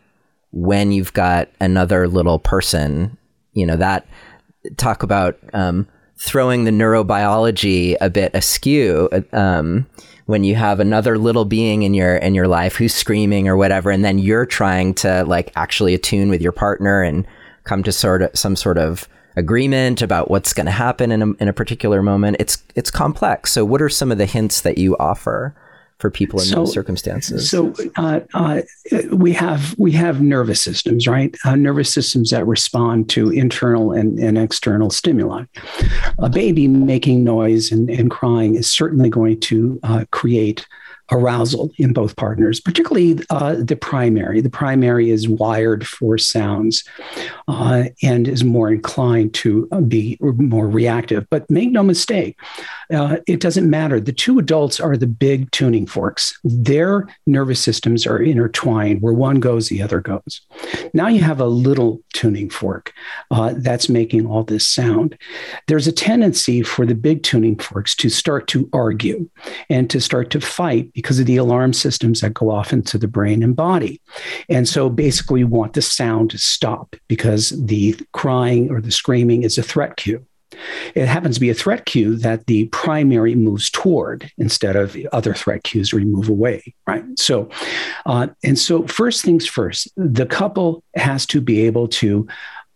when 0.52 0.90
you've 0.90 1.12
got 1.12 1.48
another 1.60 2.08
little 2.08 2.38
person. 2.38 3.16
You 3.52 3.66
know 3.66 3.76
that 3.76 4.06
talk 4.76 5.02
about 5.02 5.38
um, 5.52 5.88
throwing 6.18 6.64
the 6.64 6.70
neurobiology 6.70 7.96
a 8.00 8.08
bit 8.08 8.30
askew. 8.34 9.08
Um, 9.32 9.86
when 10.30 10.44
you 10.44 10.54
have 10.54 10.80
another 10.80 11.18
little 11.18 11.44
being 11.44 11.82
in 11.82 11.92
your 11.92 12.16
in 12.16 12.34
your 12.34 12.48
life 12.48 12.76
who's 12.76 12.94
screaming 12.94 13.48
or 13.48 13.56
whatever 13.56 13.90
and 13.90 14.04
then 14.04 14.18
you're 14.18 14.46
trying 14.46 14.94
to 14.94 15.24
like 15.24 15.52
actually 15.56 15.92
attune 15.92 16.30
with 16.30 16.40
your 16.40 16.52
partner 16.52 17.02
and 17.02 17.26
come 17.64 17.82
to 17.82 17.92
sort 17.92 18.22
of 18.22 18.30
some 18.34 18.56
sort 18.56 18.78
of 18.78 19.08
agreement 19.36 20.00
about 20.00 20.30
what's 20.30 20.52
going 20.52 20.66
to 20.66 20.72
happen 20.72 21.12
in 21.12 21.22
a, 21.22 21.32
in 21.34 21.48
a 21.48 21.52
particular 21.52 22.02
moment 22.02 22.36
it's 22.38 22.62
it's 22.74 22.90
complex. 22.90 23.52
So 23.52 23.64
what 23.64 23.82
are 23.82 23.88
some 23.88 24.12
of 24.12 24.18
the 24.18 24.26
hints 24.26 24.60
that 24.62 24.78
you 24.78 24.96
offer 24.98 25.54
for 26.00 26.10
people 26.10 26.40
in 26.40 26.46
so, 26.46 26.56
those 26.56 26.72
circumstances? 26.72 27.50
So 27.50 27.74
uh, 27.96 28.20
uh, 28.34 28.62
we 29.12 29.32
have 29.32 29.78
we 29.78 29.92
have 29.92 30.20
nervous 30.20 30.62
systems, 30.62 31.06
right? 31.06 31.36
Uh, 31.44 31.56
nervous 31.56 31.92
systems 31.92 32.30
that 32.30 32.46
respond 32.46 33.08
to 33.10 33.30
internal 33.30 33.92
and, 33.92 34.18
and 34.18 34.38
external 34.38 34.90
stimuli. 34.90 35.44
A 36.18 36.28
baby 36.28 36.68
making 36.68 37.24
noise 37.24 37.70
and, 37.70 37.90
and 37.90 38.10
crying 38.10 38.56
is 38.56 38.70
certainly 38.70 39.10
going 39.10 39.40
to 39.40 39.78
uh, 39.82 40.04
create 40.10 40.66
arousal 41.12 41.70
in 41.78 41.92
both 41.92 42.16
partners, 42.16 42.60
particularly 42.60 43.20
uh, 43.30 43.56
the 43.58 43.76
primary. 43.76 44.40
The 44.40 44.50
primary 44.50 45.10
is 45.10 45.28
wired 45.28 45.86
for 45.86 46.18
sounds 46.18 46.84
uh, 47.48 47.84
and 48.02 48.28
is 48.28 48.44
more 48.44 48.70
inclined 48.70 49.34
to 49.34 49.68
uh, 49.72 49.80
be 49.80 50.18
more 50.20 50.68
reactive. 50.68 51.26
But 51.30 51.50
make 51.50 51.70
no 51.70 51.82
mistake, 51.82 52.38
uh, 52.92 53.16
it 53.26 53.40
doesn't 53.40 53.68
matter. 53.68 54.00
The 54.00 54.12
two 54.12 54.38
adults 54.38 54.80
are 54.80 54.96
the 54.96 55.06
big 55.06 55.50
tuning 55.50 55.86
forks. 55.86 56.38
Their 56.44 57.08
nervous 57.26 57.60
systems 57.60 58.06
are 58.06 58.18
intertwined. 58.18 59.02
Where 59.02 59.12
one 59.12 59.40
goes, 59.40 59.68
the 59.68 59.82
other 59.82 60.00
goes. 60.00 60.40
Now 60.94 61.08
you 61.08 61.22
have 61.22 61.40
a 61.40 61.46
little 61.46 62.00
tuning 62.12 62.50
fork 62.50 62.92
uh, 63.30 63.54
that's 63.56 63.88
making 63.88 64.26
all 64.26 64.44
this 64.44 64.68
sound. 64.68 65.16
There's 65.66 65.86
a 65.86 65.92
tendency 65.92 66.62
for 66.62 66.86
the 66.86 66.94
big 66.94 67.22
tuning 67.22 67.56
forks 67.56 67.94
to 67.96 68.08
start 68.08 68.46
to 68.48 68.68
argue 68.72 69.28
and 69.68 69.88
to 69.90 70.00
start 70.00 70.30
to 70.30 70.40
fight 70.40 70.90
because 71.00 71.18
of 71.18 71.26
the 71.26 71.38
alarm 71.38 71.72
systems 71.72 72.20
that 72.20 72.34
go 72.34 72.50
off 72.50 72.72
into 72.72 72.98
the 72.98 73.08
brain 73.08 73.42
and 73.42 73.56
body. 73.56 74.00
And 74.48 74.68
so 74.68 74.90
basically, 74.90 75.44
we 75.44 75.44
want 75.44 75.72
the 75.72 75.82
sound 75.82 76.30
to 76.30 76.38
stop 76.38 76.94
because 77.08 77.50
the 77.50 77.96
crying 78.12 78.70
or 78.70 78.82
the 78.82 78.90
screaming 78.90 79.42
is 79.42 79.56
a 79.56 79.62
threat 79.62 79.96
cue. 79.96 80.26
It 80.94 81.06
happens 81.06 81.36
to 81.36 81.40
be 81.40 81.48
a 81.48 81.54
threat 81.54 81.86
cue 81.86 82.16
that 82.16 82.46
the 82.46 82.66
primary 82.66 83.34
moves 83.34 83.70
toward 83.70 84.30
instead 84.36 84.76
of 84.76 84.96
other 85.12 85.32
threat 85.32 85.62
cues 85.62 85.92
you 85.92 86.00
move 86.00 86.28
away, 86.28 86.74
right? 86.86 87.04
So, 87.16 87.48
uh, 88.04 88.28
and 88.42 88.58
so 88.58 88.86
first 88.86 89.24
things 89.24 89.46
first, 89.46 89.88
the 89.96 90.26
couple 90.26 90.82
has 90.96 91.24
to 91.26 91.40
be 91.40 91.62
able 91.62 91.88
to 91.88 92.26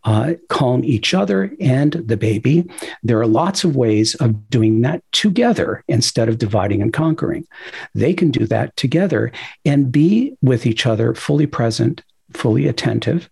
uh, 0.05 0.35
calm 0.49 0.85
each 0.85 1.15
other 1.15 1.53
and 1.61 1.93
the 1.93 2.17
baby. 2.17 2.69
There 3.03 3.21
are 3.21 3.27
lots 3.27 3.65
of 3.65 3.77
ways 3.77 4.15
of 4.17 4.51
doing 4.51 4.83
that 4.83 5.03
together 5.13 5.83
instead 5.89 6.29
of 6.29 6.39
dividing 6.39 6.83
and 6.83 6.93
conquering. 6.93 7.47
They 7.95 8.13
can 8.15 8.31
do 8.31 8.47
that 8.47 8.77
together 8.77 9.33
and 9.65 9.91
be 9.91 10.37
with 10.43 10.67
each 10.67 10.87
other 10.87 11.15
fully 11.15 11.47
present, 11.47 12.03
fully 12.33 12.69
attentive, 12.69 13.31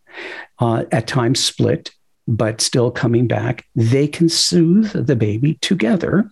uh, 0.58 0.84
at 0.92 1.06
times 1.06 1.42
split 1.42 1.90
but 2.28 2.60
still 2.60 2.90
coming 2.90 3.26
back, 3.26 3.66
they 3.74 4.06
can 4.06 4.28
soothe 4.28 4.92
the 5.06 5.16
baby 5.16 5.54
together, 5.54 6.30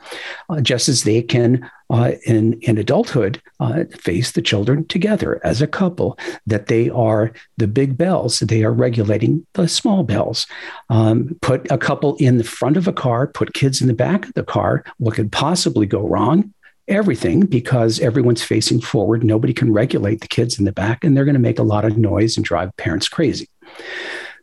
uh, 0.49 0.61
just 0.61 0.89
as 0.89 1.03
they 1.03 1.23
can 1.23 1.69
uh, 1.91 2.13
in, 2.25 2.55
in 2.61 2.79
adulthood 2.79 3.43
uh, 3.59 3.85
face 3.99 4.33
the 4.33 4.43
children 4.43 4.87
together 4.87 5.41
as 5.43 5.61
a 5.61 5.67
couple, 5.67 6.17
that 6.47 6.67
they 6.67 6.89
are 6.91 7.33
the 7.57 7.67
big 7.67 7.99
bells, 7.99 8.39
they 8.41 8.63
are 8.63 8.73
regulating 8.73 9.45
the 9.55 9.67
small 9.67 10.05
bells. 10.05 10.47
Um, 10.89 11.37
put 11.43 11.69
a 11.71 11.79
couple 11.79 12.17
in 12.17 12.39
the 12.39 12.45
front 12.45 12.77
of 12.77 12.87
a 12.87 12.93
car, 12.93 13.27
put 13.27 13.55
kids 13.55 13.81
in 13.81 13.89
the 13.89 13.95
back 13.95 14.27
of 14.27 14.35
the 14.35 14.45
car. 14.45 14.85
What 14.99 15.15
could 15.15 15.33
possibly 15.33 15.87
go 15.87 16.07
wrong? 16.07 16.53
everything 16.89 17.43
because 17.43 18.01
everyone's 18.01 18.43
facing 18.43 18.81
forward. 18.81 19.23
Nobody 19.23 19.53
can 19.53 19.73
regulate 19.73 20.23
the 20.23 20.27
kids 20.27 20.59
in 20.59 20.65
the 20.65 20.73
back, 20.73 21.05
and 21.05 21.17
they're 21.17 21.25
going 21.25 21.35
to 21.35 21.39
make 21.39 21.61
a 21.61 21.63
lot 21.63 21.85
of 21.85 21.97
noise 21.97 22.37
and 22.37 22.45
drive 22.45 22.77
parents 22.79 23.09
crazy 23.09 23.49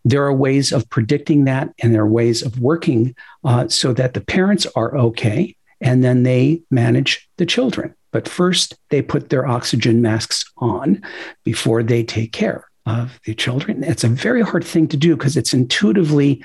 there 0.10 0.24
are 0.24 0.34
ways 0.34 0.72
of 0.72 0.90
predicting 0.90 1.46
that 1.46 1.70
and 1.82 1.94
there 1.94 2.04
are 2.04 2.10
ways 2.10 2.42
of 2.42 2.60
working 2.60 3.16
uh, 3.44 3.68
so 3.68 3.94
that 3.94 4.14
the 4.14 4.22
parents 4.22 4.66
are 4.76 4.98
okay 4.98 5.56
and 5.82 6.04
then 6.04 6.24
they 6.24 6.62
manage 6.72 7.28
the 7.38 7.46
children. 7.46 7.94
But 8.12 8.28
first, 8.28 8.76
they 8.90 9.02
put 9.02 9.30
their 9.30 9.46
oxygen 9.46 10.02
masks 10.02 10.46
on 10.58 11.04
before 11.44 11.84
they 11.84 12.04
take 12.04 12.32
care 12.32 12.66
of 12.86 13.20
the 13.26 13.36
children. 13.36 13.84
It's 13.84 14.04
a 14.04 14.10
very 14.10 14.42
hard 14.42 14.64
thing 14.64 14.88
to 14.88 14.98
do 14.98 15.16
because 15.16 15.36
it's 15.36 15.54
intuitively 15.54 16.44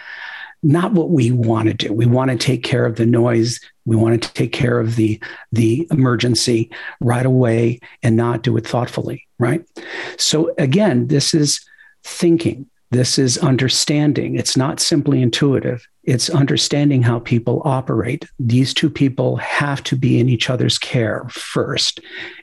not 0.64 0.92
what 0.92 1.11
we 1.11 1.31
want 1.31 1.68
to 1.68 1.75
do. 1.75 1.92
We 1.92 2.07
want 2.07 2.31
to 2.31 2.37
take 2.37 2.62
care 2.62 2.85
of 2.85 2.96
the 2.96 3.07
noise. 3.07 3.61
We 3.85 3.96
want 3.96 4.22
to 4.22 4.33
take 4.33 4.53
care 4.53 4.79
of 4.79 4.96
the 4.96 5.20
the 5.51 5.87
emergency 5.90 6.70
right 7.01 7.27
away 7.27 7.81
and 8.03 8.16
not 8.16 8.42
do 8.42 8.57
it 8.57 8.66
thoughtfully, 8.66 9.27
right? 9.38 9.64
So 10.18 10.55
again, 10.59 11.09
this 11.09 11.35
is 11.35 11.64
thinking. 12.05 12.68
This 12.92 13.18
is 13.18 13.38
understanding. 13.38 14.37
It's 14.37 14.55
not 14.55 14.78
simply 14.78 15.22
intuitive, 15.22 15.88
it's 16.05 16.28
understanding 16.28 17.02
how 17.02 17.20
people 17.20 17.62
operate. 17.64 18.26
These 18.38 18.74
two 18.74 18.90
people 18.90 19.37
have 19.37 19.83
to 19.85 19.96
be 19.96 20.20
in 20.20 20.28
each 20.28 20.50
other's 20.50 20.78
care 20.78 21.26
first, 21.31 22.00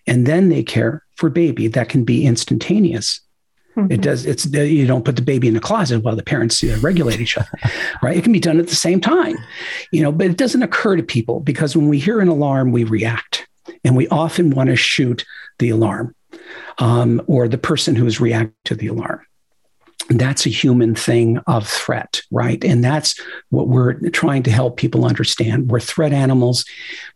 and 0.08 0.26
then 0.26 0.50
they 0.50 0.64
care 0.64 1.04
for 1.18 1.30
baby. 1.30 1.68
That 1.68 1.90
can 1.90 2.04
be 2.04 2.26
instantaneous. 2.26 3.22
Mm-hmm. 3.78 3.92
It 3.92 4.02
does. 4.02 4.26
It's 4.26 4.52
you 4.52 4.88
don't 4.88 5.06
put 5.06 5.18
the 5.18 5.22
baby 5.22 5.48
in 5.48 5.54
the 5.54 5.60
closet 5.60 6.00
while 6.00 6.16
the 6.16 6.24
parents 6.24 6.64
uh, 6.64 6.80
regulate 6.82 7.22
each 7.22 7.38
other, 7.38 7.52
right? 8.02 8.18
It 8.18 8.24
can 8.24 8.34
be 8.34 8.40
done 8.40 8.60
at 8.60 8.70
the 8.70 8.76
same 8.76 9.00
time, 9.00 9.38
you 9.92 10.02
know. 10.02 10.12
But 10.12 10.32
it 10.32 10.38
doesn't 10.38 10.64
occur 10.64 10.96
to 10.96 11.04
people 11.04 11.42
because 11.42 11.78
when 11.78 11.90
we 11.90 12.00
hear 12.00 12.22
an 12.22 12.28
alarm, 12.28 12.72
we 12.72 12.86
react, 12.86 13.48
and 13.84 13.96
we 13.96 14.08
often 14.08 14.50
want 14.50 14.72
to 14.72 14.76
shoot 14.76 15.26
the 15.60 15.70
alarm 15.70 16.16
um, 16.80 17.22
or 17.28 17.48
the 17.48 17.60
person 17.60 17.96
who 17.96 18.08
is 18.08 18.20
reacting 18.20 18.56
to 18.66 18.74
the 18.74 18.88
alarm. 18.88 19.22
That's 20.10 20.46
a 20.46 20.50
human 20.50 20.96
thing 20.96 21.38
of 21.46 21.68
threat, 21.68 22.22
right? 22.32 22.64
And 22.64 22.84
that's 22.84 23.20
what 23.50 23.68
we're 23.68 23.94
trying 24.10 24.44
to 24.44 24.52
help 24.52 24.78
people 24.78 25.06
understand. 25.06 25.70
We're 25.70 25.80
threat 25.80 26.14
animals. 26.14 26.66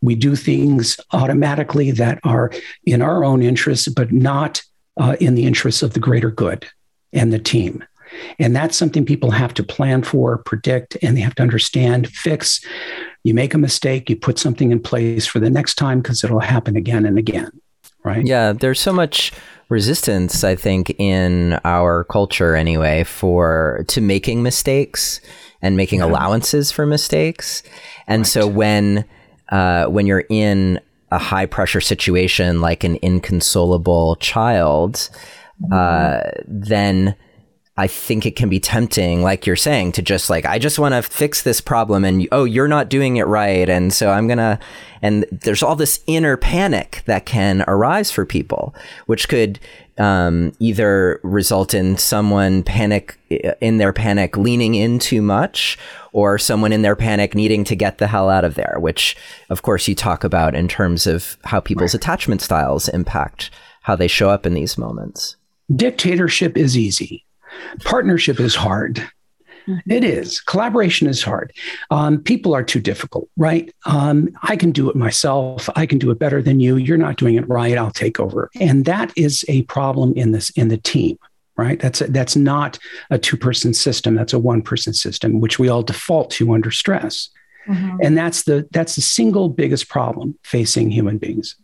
We 0.02 0.16
do 0.16 0.36
things 0.36 1.00
automatically 1.12 1.92
that 1.92 2.20
are 2.24 2.52
in 2.86 3.02
our 3.02 3.24
own 3.24 3.42
interests, 3.42 3.88
but 3.88 4.12
not 4.12 4.62
uh, 4.98 5.16
in 5.20 5.34
the 5.36 5.46
interests 5.46 5.82
of 5.82 5.94
the 5.94 6.00
greater 6.00 6.30
good 6.30 6.68
and 7.12 7.34
the 7.34 7.40
team. 7.40 7.84
And 8.38 8.56
that's 8.56 8.78
something 8.78 9.06
people 9.06 9.32
have 9.32 9.54
to 9.56 9.64
plan 9.64 10.04
for, 10.04 10.38
predict, 10.38 10.98
and 11.02 11.18
they 11.18 11.22
have 11.22 11.36
to 11.36 11.44
understand, 11.44 12.10
fix. 12.10 12.64
You 13.24 13.34
make 13.34 13.54
a 13.54 13.58
mistake, 13.58 14.10
you 14.10 14.16
put 14.16 14.38
something 14.38 14.72
in 14.72 14.80
place 14.80 15.26
for 15.26 15.40
the 15.40 15.50
next 15.50 15.76
time 15.76 16.02
because 16.02 16.24
it'll 16.24 16.40
happen 16.40 16.76
again 16.76 17.06
and 17.06 17.18
again, 17.18 17.50
right? 18.04 18.26
Yeah, 18.26 18.54
there's 18.54 18.80
so 18.80 18.94
much 18.94 19.32
resistance, 19.70 20.44
I 20.44 20.56
think, 20.56 20.92
in 21.00 21.60
our 21.66 22.04
culture 22.06 22.56
anyway, 22.56 23.04
for 23.04 23.84
to 23.88 24.02
making 24.02 24.44
mistakes 24.44 25.22
and 25.62 25.78
making 25.78 26.00
yeah. 26.00 26.06
allowances 26.06 26.72
for 26.72 26.86
mistakes. 26.86 27.64
And 28.08 28.22
right. 28.22 28.28
so 28.28 28.48
when 28.48 29.06
uh, 29.50 29.86
when 29.86 30.06
you're 30.06 30.26
in 30.30 30.80
a 31.12 31.18
high 31.18 31.46
pressure 31.46 31.82
situation 31.82 32.62
like 32.62 32.84
an 32.84 32.98
inconsolable 33.02 34.16
child, 34.18 35.10
mm-hmm. 35.62 35.74
uh, 35.74 36.32
then 36.48 37.16
I 37.76 37.88
think 37.88 38.28
it 38.28 38.36
can 38.36 38.50
be 38.50 38.60
tempting, 38.60 39.24
like 39.24 39.48
you're 39.48 39.56
saying, 39.56 39.94
to 39.94 40.04
just 40.04 40.30
like, 40.30 40.46
I 40.46 40.60
just 40.60 40.78
want 40.78 40.94
to 40.94 41.02
fix 41.02 41.42
this 41.42 41.60
problem 41.60 42.06
and 42.06 42.28
oh, 42.32 42.44
you're 42.44 42.68
not 42.68 42.88
doing 42.88 43.18
it 43.18 43.26
right. 43.26 43.68
And 43.68 43.92
so 43.92 44.12
I'm 44.12 44.28
going 44.28 44.38
to, 44.38 44.60
and 45.02 45.26
there's 45.32 45.64
all 45.64 45.76
this 45.76 46.00
inner 46.06 46.38
panic 46.38 47.02
that 47.08 47.26
can 47.26 47.64
arise 47.68 48.12
for 48.12 48.28
people, 48.28 48.76
which 49.08 49.28
could 49.28 49.60
um, 49.98 50.52
either 50.60 51.20
result 51.24 51.74
in 51.74 51.98
someone 51.98 52.62
panic 52.62 53.18
in 53.60 53.80
their 53.80 53.94
panic 53.94 54.38
leaning 54.38 54.76
in 54.76 55.00
too 55.00 55.24
much 55.24 55.80
or 56.12 56.38
someone 56.38 56.74
in 56.74 56.84
their 56.84 56.96
panic 56.96 57.34
needing 57.34 57.64
to 57.64 57.76
get 57.76 57.98
the 57.98 58.08
hell 58.08 58.30
out 58.30 58.46
of 58.46 58.54
there, 58.54 58.76
which 58.80 59.18
of 59.50 59.64
course 59.64 59.88
you 59.88 59.96
talk 59.96 60.24
about 60.24 60.54
in 60.54 60.68
terms 60.68 61.08
of 61.08 61.38
how 61.44 61.60
people's 61.60 61.96
right. 61.96 62.04
attachment 62.04 62.42
styles 62.42 62.88
impact 62.90 63.50
how 63.82 63.96
they 63.96 64.08
show 64.08 64.30
up 64.30 64.46
in 64.46 64.54
these 64.54 64.78
moments. 64.78 65.38
Dictatorship 65.76 66.56
is 66.56 66.78
easy 66.78 67.26
Partnership 67.84 68.40
is 68.40 68.56
hard. 68.56 68.96
Mm-hmm. 69.68 69.92
It 69.92 70.04
is. 70.04 70.42
Collaboration 70.42 71.08
is 71.08 71.24
hard. 71.24 71.54
Um, 71.90 72.22
people 72.22 72.54
are 72.54 72.64
too 72.64 72.82
difficult, 72.82 73.30
right? 73.38 73.74
Um, 73.86 74.30
I 74.42 74.56
can 74.56 74.72
do 74.72 74.90
it 74.90 74.96
myself. 74.96 75.70
I 75.76 75.86
can 75.86 76.00
do 76.00 76.12
it 76.12 76.20
better 76.20 76.42
than 76.42 76.60
you. 76.60 76.76
You're 76.76 76.98
not 76.98 77.18
doing 77.18 77.36
it 77.36 77.48
right. 77.48 77.78
I'll 77.78 77.92
take 77.92 78.20
over. 78.20 78.50
And 78.60 78.86
that 78.86 79.14
is 79.16 79.46
a 79.48 79.62
problem 79.64 80.14
in 80.16 80.32
this 80.32 80.50
in 80.52 80.68
the 80.68 80.78
team, 80.78 81.18
right? 81.56 81.80
That's 81.80 82.02
a, 82.02 82.08
that's 82.08 82.36
not 82.36 82.78
a 83.10 83.18
two 83.18 83.38
person 83.38 83.74
system. 83.74 84.16
That's 84.16 84.34
a 84.34 84.40
one 84.40 84.62
person 84.62 84.94
system, 84.94 85.40
which 85.40 85.60
we 85.60 85.70
all 85.70 85.84
default 85.84 86.30
to 86.32 86.54
under 86.54 86.72
stress. 86.72 87.30
Mm-hmm. 87.68 87.98
And 88.02 88.18
that's 88.18 88.44
the 88.44 88.68
that's 88.72 88.96
the 88.96 89.02
single 89.02 89.48
biggest 89.48 89.88
problem 89.88 90.38
facing 90.44 90.92
human 90.92 91.18
beings. 91.18 91.56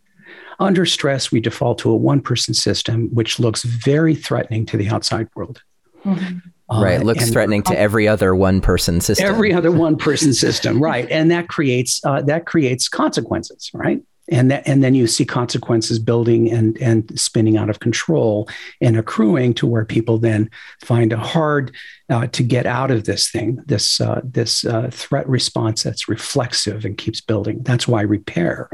Under 0.60 0.86
stress, 0.86 1.32
we 1.32 1.40
default 1.40 1.80
to 1.80 1.90
a 1.90 1.96
one 1.96 2.22
person 2.22 2.54
system, 2.54 3.10
which 3.14 3.40
looks 3.40 3.64
very 3.64 4.16
threatening 4.16 4.66
to 4.68 4.78
the 4.78 4.90
outside 4.90 5.28
world. 5.36 5.62
Mm-hmm. 6.06 6.38
Uh, 6.70 6.84
right. 6.84 7.04
Looks 7.04 7.30
threatening 7.32 7.64
to 7.64 7.78
every 7.78 8.08
other 8.08 8.36
one 8.36 8.62
person 8.62 9.02
system. 9.02 9.28
Every 9.28 9.54
other 9.54 9.72
one 9.72 9.98
person 10.08 10.34
system. 10.34 10.82
Right. 10.82 11.10
And 11.10 11.32
that 11.32 11.48
creates, 11.48 12.04
uh, 12.06 12.22
that 12.24 12.46
creates 12.46 12.88
consequences. 12.88 13.72
Right. 13.74 14.04
And 14.32 14.52
that, 14.52 14.68
and 14.68 14.84
then 14.84 14.94
you 14.94 15.08
see 15.08 15.26
consequences 15.26 15.98
building 15.98 16.52
and, 16.52 16.78
and 16.78 17.20
spinning 17.20 17.58
out 17.58 17.72
of 17.72 17.80
control 17.80 18.48
and 18.80 18.96
accruing 18.96 19.56
to 19.56 19.66
where 19.66 19.86
people 19.86 20.20
then 20.20 20.52
find 20.84 21.12
it 21.12 21.18
hard 21.18 21.76
uh, 22.12 22.28
to 22.28 22.44
get 22.44 22.68
out 22.68 22.92
of 22.92 23.06
this 23.06 23.32
thing, 23.32 23.60
this, 23.66 24.00
uh, 24.00 24.22
this 24.24 24.66
uh, 24.66 24.90
threat 24.92 25.28
response 25.28 25.82
that's 25.82 26.08
reflexive 26.08 26.86
and 26.86 27.00
keeps 27.00 27.22
building. 27.22 27.64
That's 27.64 27.88
why 27.88 28.02
repair 28.02 28.70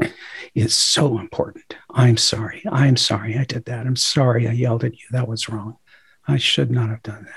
is 0.54 0.74
so 0.74 1.18
important. 1.18 1.74
I'm 1.90 2.18
sorry. 2.18 2.62
I'm 2.70 2.98
sorry 2.98 3.38
I 3.38 3.44
did 3.44 3.64
that. 3.64 3.86
I'm 3.86 3.96
sorry 3.96 4.46
I 4.46 4.52
yelled 4.52 4.84
at 4.84 4.92
you. 4.92 5.06
That 5.12 5.28
was 5.28 5.48
wrong. 5.48 5.78
I 6.28 6.36
should 6.36 6.70
not 6.70 6.88
have 6.90 7.02
done 7.02 7.24
that. 7.24 7.32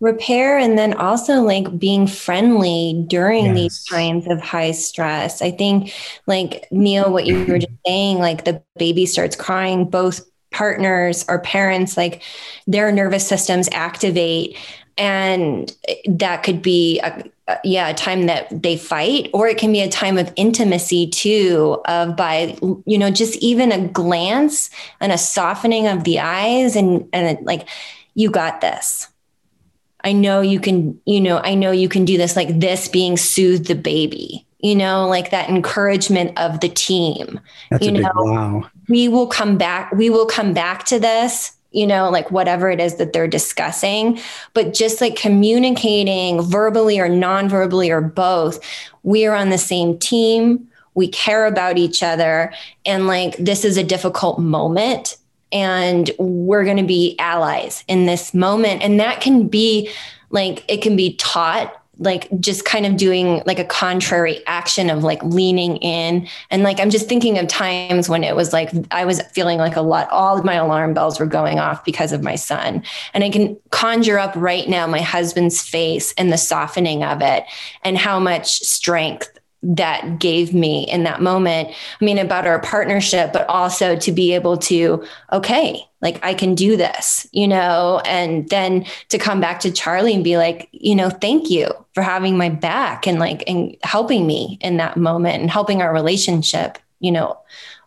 Repair 0.00 0.58
and 0.58 0.76
then 0.76 0.94
also 0.94 1.40
like 1.40 1.78
being 1.78 2.06
friendly 2.06 3.04
during 3.08 3.46
yes. 3.46 3.54
these 3.56 3.84
times 3.84 4.26
of 4.26 4.40
high 4.40 4.72
stress. 4.72 5.40
I 5.40 5.50
think, 5.50 5.94
like 6.26 6.66
Neil, 6.70 7.12
what 7.12 7.26
you 7.26 7.44
were 7.46 7.58
just 7.58 7.72
saying, 7.86 8.18
like 8.18 8.44
the 8.44 8.62
baby 8.76 9.06
starts 9.06 9.36
crying, 9.36 9.88
both 9.88 10.20
partners 10.50 11.24
or 11.28 11.40
parents, 11.40 11.96
like 11.96 12.22
their 12.66 12.92
nervous 12.92 13.26
systems 13.26 13.68
activate. 13.72 14.56
And 14.98 15.74
that 16.06 16.42
could 16.42 16.60
be 16.60 17.00
a, 17.00 17.24
yeah 17.62 17.88
a 17.88 17.94
time 17.94 18.26
that 18.26 18.62
they 18.62 18.76
fight 18.76 19.28
or 19.34 19.46
it 19.46 19.58
can 19.58 19.70
be 19.70 19.80
a 19.80 19.88
time 19.88 20.16
of 20.16 20.32
intimacy 20.36 21.06
too 21.06 21.78
of 21.86 22.16
by 22.16 22.56
you 22.86 22.96
know 22.96 23.10
just 23.10 23.36
even 23.36 23.70
a 23.70 23.86
glance 23.88 24.70
and 25.00 25.12
a 25.12 25.18
softening 25.18 25.86
of 25.86 26.04
the 26.04 26.18
eyes 26.18 26.74
and 26.74 27.06
and 27.12 27.38
like 27.44 27.68
you 28.14 28.30
got 28.30 28.60
this. 28.60 29.08
I 30.02 30.12
know 30.12 30.40
you 30.42 30.60
can, 30.60 31.00
you 31.06 31.20
know, 31.20 31.38
I 31.38 31.54
know 31.54 31.70
you 31.70 31.88
can 31.88 32.04
do 32.04 32.18
this, 32.18 32.36
like 32.36 32.60
this 32.60 32.88
being 32.88 33.16
soothe 33.16 33.66
the 33.66 33.74
baby, 33.74 34.46
you 34.58 34.74
know, 34.74 35.08
like 35.08 35.30
that 35.30 35.48
encouragement 35.48 36.38
of 36.38 36.60
the 36.60 36.68
team. 36.68 37.40
That's 37.70 37.86
you 37.86 37.92
know, 37.92 38.10
wow. 38.14 38.70
We 38.88 39.08
will 39.08 39.26
come 39.26 39.56
back, 39.56 39.92
we 39.92 40.10
will 40.10 40.26
come 40.26 40.52
back 40.52 40.84
to 40.86 41.00
this, 41.00 41.52
you 41.70 41.86
know, 41.86 42.10
like 42.10 42.30
whatever 42.30 42.70
it 42.70 42.80
is 42.80 42.96
that 42.96 43.14
they're 43.14 43.26
discussing, 43.26 44.20
but 44.52 44.74
just 44.74 45.00
like 45.00 45.16
communicating 45.16 46.42
verbally 46.42 47.00
or 47.00 47.08
non-verbally 47.08 47.90
or 47.90 48.02
both, 48.02 48.60
we 49.02 49.26
are 49.26 49.34
on 49.34 49.48
the 49.48 49.58
same 49.58 49.98
team. 49.98 50.68
We 50.94 51.08
care 51.08 51.46
about 51.46 51.76
each 51.76 52.02
other. 52.02 52.52
And 52.84 53.06
like, 53.06 53.36
this 53.38 53.64
is 53.64 53.76
a 53.76 53.82
difficult 53.82 54.38
moment 54.38 55.16
and 55.54 56.10
we're 56.18 56.64
going 56.64 56.76
to 56.76 56.82
be 56.82 57.16
allies 57.18 57.84
in 57.88 58.04
this 58.04 58.34
moment. 58.34 58.82
And 58.82 59.00
that 59.00 59.20
can 59.20 59.48
be 59.48 59.88
like, 60.30 60.64
it 60.68 60.82
can 60.82 60.96
be 60.96 61.14
taught 61.14 61.80
like 61.98 62.28
just 62.40 62.64
kind 62.64 62.86
of 62.86 62.96
doing 62.96 63.40
like 63.46 63.60
a 63.60 63.64
contrary 63.64 64.44
action 64.46 64.90
of 64.90 65.04
like 65.04 65.22
leaning 65.22 65.76
in 65.76 66.26
and 66.50 66.64
like 66.64 66.80
i'm 66.80 66.90
just 66.90 67.08
thinking 67.08 67.38
of 67.38 67.46
times 67.46 68.08
when 68.08 68.24
it 68.24 68.34
was 68.34 68.52
like 68.52 68.70
i 68.90 69.04
was 69.04 69.22
feeling 69.32 69.58
like 69.58 69.76
a 69.76 69.80
lot 69.80 70.10
all 70.10 70.36
of 70.36 70.44
my 70.44 70.54
alarm 70.54 70.92
bells 70.92 71.20
were 71.20 71.26
going 71.26 71.60
off 71.60 71.84
because 71.84 72.10
of 72.10 72.20
my 72.20 72.34
son 72.34 72.82
and 73.12 73.22
i 73.22 73.30
can 73.30 73.56
conjure 73.70 74.18
up 74.18 74.34
right 74.34 74.68
now 74.68 74.88
my 74.88 75.00
husband's 75.00 75.62
face 75.62 76.12
and 76.18 76.32
the 76.32 76.36
softening 76.36 77.04
of 77.04 77.22
it 77.22 77.44
and 77.82 77.96
how 77.96 78.18
much 78.18 78.58
strength 78.58 79.38
that 79.64 80.18
gave 80.18 80.52
me 80.52 80.88
in 80.90 81.04
that 81.04 81.22
moment. 81.22 81.70
I 81.70 82.04
mean, 82.04 82.18
about 82.18 82.46
our 82.46 82.60
partnership, 82.60 83.32
but 83.32 83.48
also 83.48 83.96
to 83.96 84.12
be 84.12 84.34
able 84.34 84.58
to, 84.58 85.04
okay, 85.32 85.82
like 86.02 86.22
I 86.22 86.34
can 86.34 86.54
do 86.54 86.76
this, 86.76 87.26
you 87.32 87.48
know, 87.48 88.02
and 88.04 88.48
then 88.50 88.84
to 89.08 89.18
come 89.18 89.40
back 89.40 89.60
to 89.60 89.72
Charlie 89.72 90.14
and 90.14 90.22
be 90.22 90.36
like, 90.36 90.68
you 90.72 90.94
know, 90.94 91.08
thank 91.08 91.48
you 91.48 91.68
for 91.94 92.02
having 92.02 92.36
my 92.36 92.50
back 92.50 93.06
and 93.06 93.18
like, 93.18 93.42
and 93.46 93.74
helping 93.82 94.26
me 94.26 94.58
in 94.60 94.76
that 94.76 94.98
moment 94.98 95.40
and 95.40 95.50
helping 95.50 95.80
our 95.80 95.94
relationship, 95.94 96.78
you 97.00 97.10
know, 97.10 97.38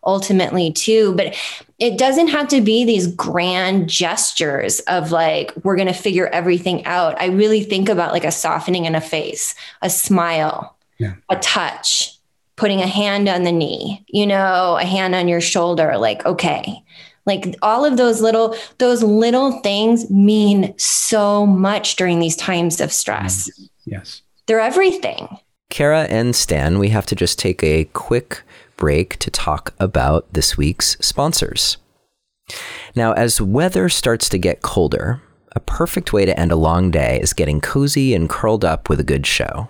ultimately 0.04 0.72
too. 0.72 1.14
But 1.14 1.36
it 1.78 2.00
doesn't 2.00 2.30
have 2.30 2.48
to 2.48 2.62
be 2.62 2.86
these 2.86 3.06
grand 3.08 3.88
gestures 3.88 4.80
of 4.82 5.12
like, 5.12 5.54
we're 5.64 5.76
going 5.76 5.88
to 5.88 5.94
figure 5.94 6.28
everything 6.28 6.86
out. 6.86 7.22
I 7.22 7.28
really 7.28 7.62
think 7.62 7.88
about 7.88 8.14
like 8.14 8.26
a 8.26 8.32
softening 8.32 8.86
in 8.86 8.96
a 8.96 9.02
face, 9.02 9.54
a 9.84 9.92
smile, 9.92 10.77
yeah. 11.00 11.16
a 11.30 11.36
touch, 11.38 12.18
putting 12.56 12.82
a 12.82 12.88
hand 12.88 13.30
on 13.30 13.44
the 13.44 13.52
knee, 13.52 14.04
you 14.08 14.26
know, 14.26 14.78
a 14.80 14.86
hand 14.86 15.16
on 15.16 15.28
your 15.28 15.42
shoulder, 15.42 15.98
like, 15.98 16.26
okay. 16.26 16.84
Like 17.26 17.56
all 17.62 17.84
of 17.84 17.98
those 17.98 18.22
little, 18.22 18.56
those 18.78 19.04
little 19.04 19.60
things 19.60 20.10
mean 20.10 20.74
so 20.78 21.46
much 21.46 21.98
during 21.98 22.20
these 22.20 22.38
times 22.38 22.80
of 22.80 22.92
stress. 22.94 23.50
Mm-hmm. 23.50 23.64
Yes. 23.86 24.22
They're 24.46 24.62
everything. 24.62 25.28
Kara 25.70 26.04
and 26.04 26.34
Stan, 26.34 26.80
we 26.80 26.90
have 26.90 27.06
to 27.08 27.16
just 27.16 27.38
take 27.38 27.62
a 27.64 27.86
quick 27.86 28.44
break 28.78 29.18
to 29.20 29.30
talk 29.30 29.74
about 29.80 30.32
this 30.32 30.56
week's 30.56 30.96
sponsors. 31.02 31.78
Now, 32.96 33.12
as 33.12 33.42
weather 33.42 33.90
starts 33.90 34.30
to 34.30 34.38
get 34.38 34.62
colder, 34.62 35.22
a 35.56 35.60
perfect 35.60 36.14
way 36.14 36.26
to 36.26 36.40
end 36.40 36.52
a 36.52 36.56
long 36.56 36.92
day 36.92 37.20
is 37.22 37.34
getting 37.34 37.60
cozy 37.60 38.14
and 38.14 38.30
curled 38.30 38.64
up 38.64 38.88
with 38.88 39.00
a 39.00 39.04
good 39.04 39.26
show. 39.26 39.68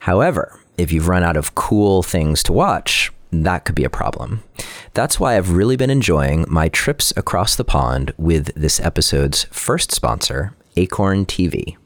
However, 0.00 0.58
if 0.78 0.92
you've 0.92 1.08
run 1.08 1.22
out 1.22 1.36
of 1.36 1.54
cool 1.54 2.02
things 2.02 2.42
to 2.44 2.52
watch, 2.52 3.12
that 3.32 3.64
could 3.64 3.74
be 3.74 3.84
a 3.84 3.90
problem. 3.90 4.42
That's 4.94 5.18
why 5.18 5.36
I've 5.36 5.52
really 5.52 5.76
been 5.76 5.90
enjoying 5.90 6.46
my 6.48 6.68
trips 6.68 7.12
across 7.16 7.56
the 7.56 7.64
pond 7.64 8.12
with 8.16 8.54
this 8.54 8.80
episode's 8.80 9.44
first 9.44 9.92
sponsor, 9.92 10.54
Acorn 10.76 11.26
TV. 11.26 11.76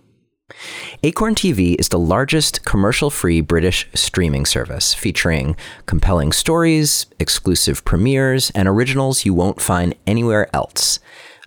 Acorn 1.03 1.35
TV 1.35 1.77
is 1.79 1.89
the 1.89 1.99
largest 1.99 2.65
commercial 2.65 3.09
free 3.09 3.41
British 3.41 3.89
streaming 3.95 4.45
service 4.45 4.93
featuring 4.93 5.57
compelling 5.87 6.33
stories, 6.33 7.07
exclusive 7.19 7.85
premieres, 7.85 8.51
and 8.51 8.69
originals 8.69 9.25
you 9.25 9.33
won't 9.33 9.61
find 9.61 9.95
anywhere 10.07 10.49
else. 10.55 10.99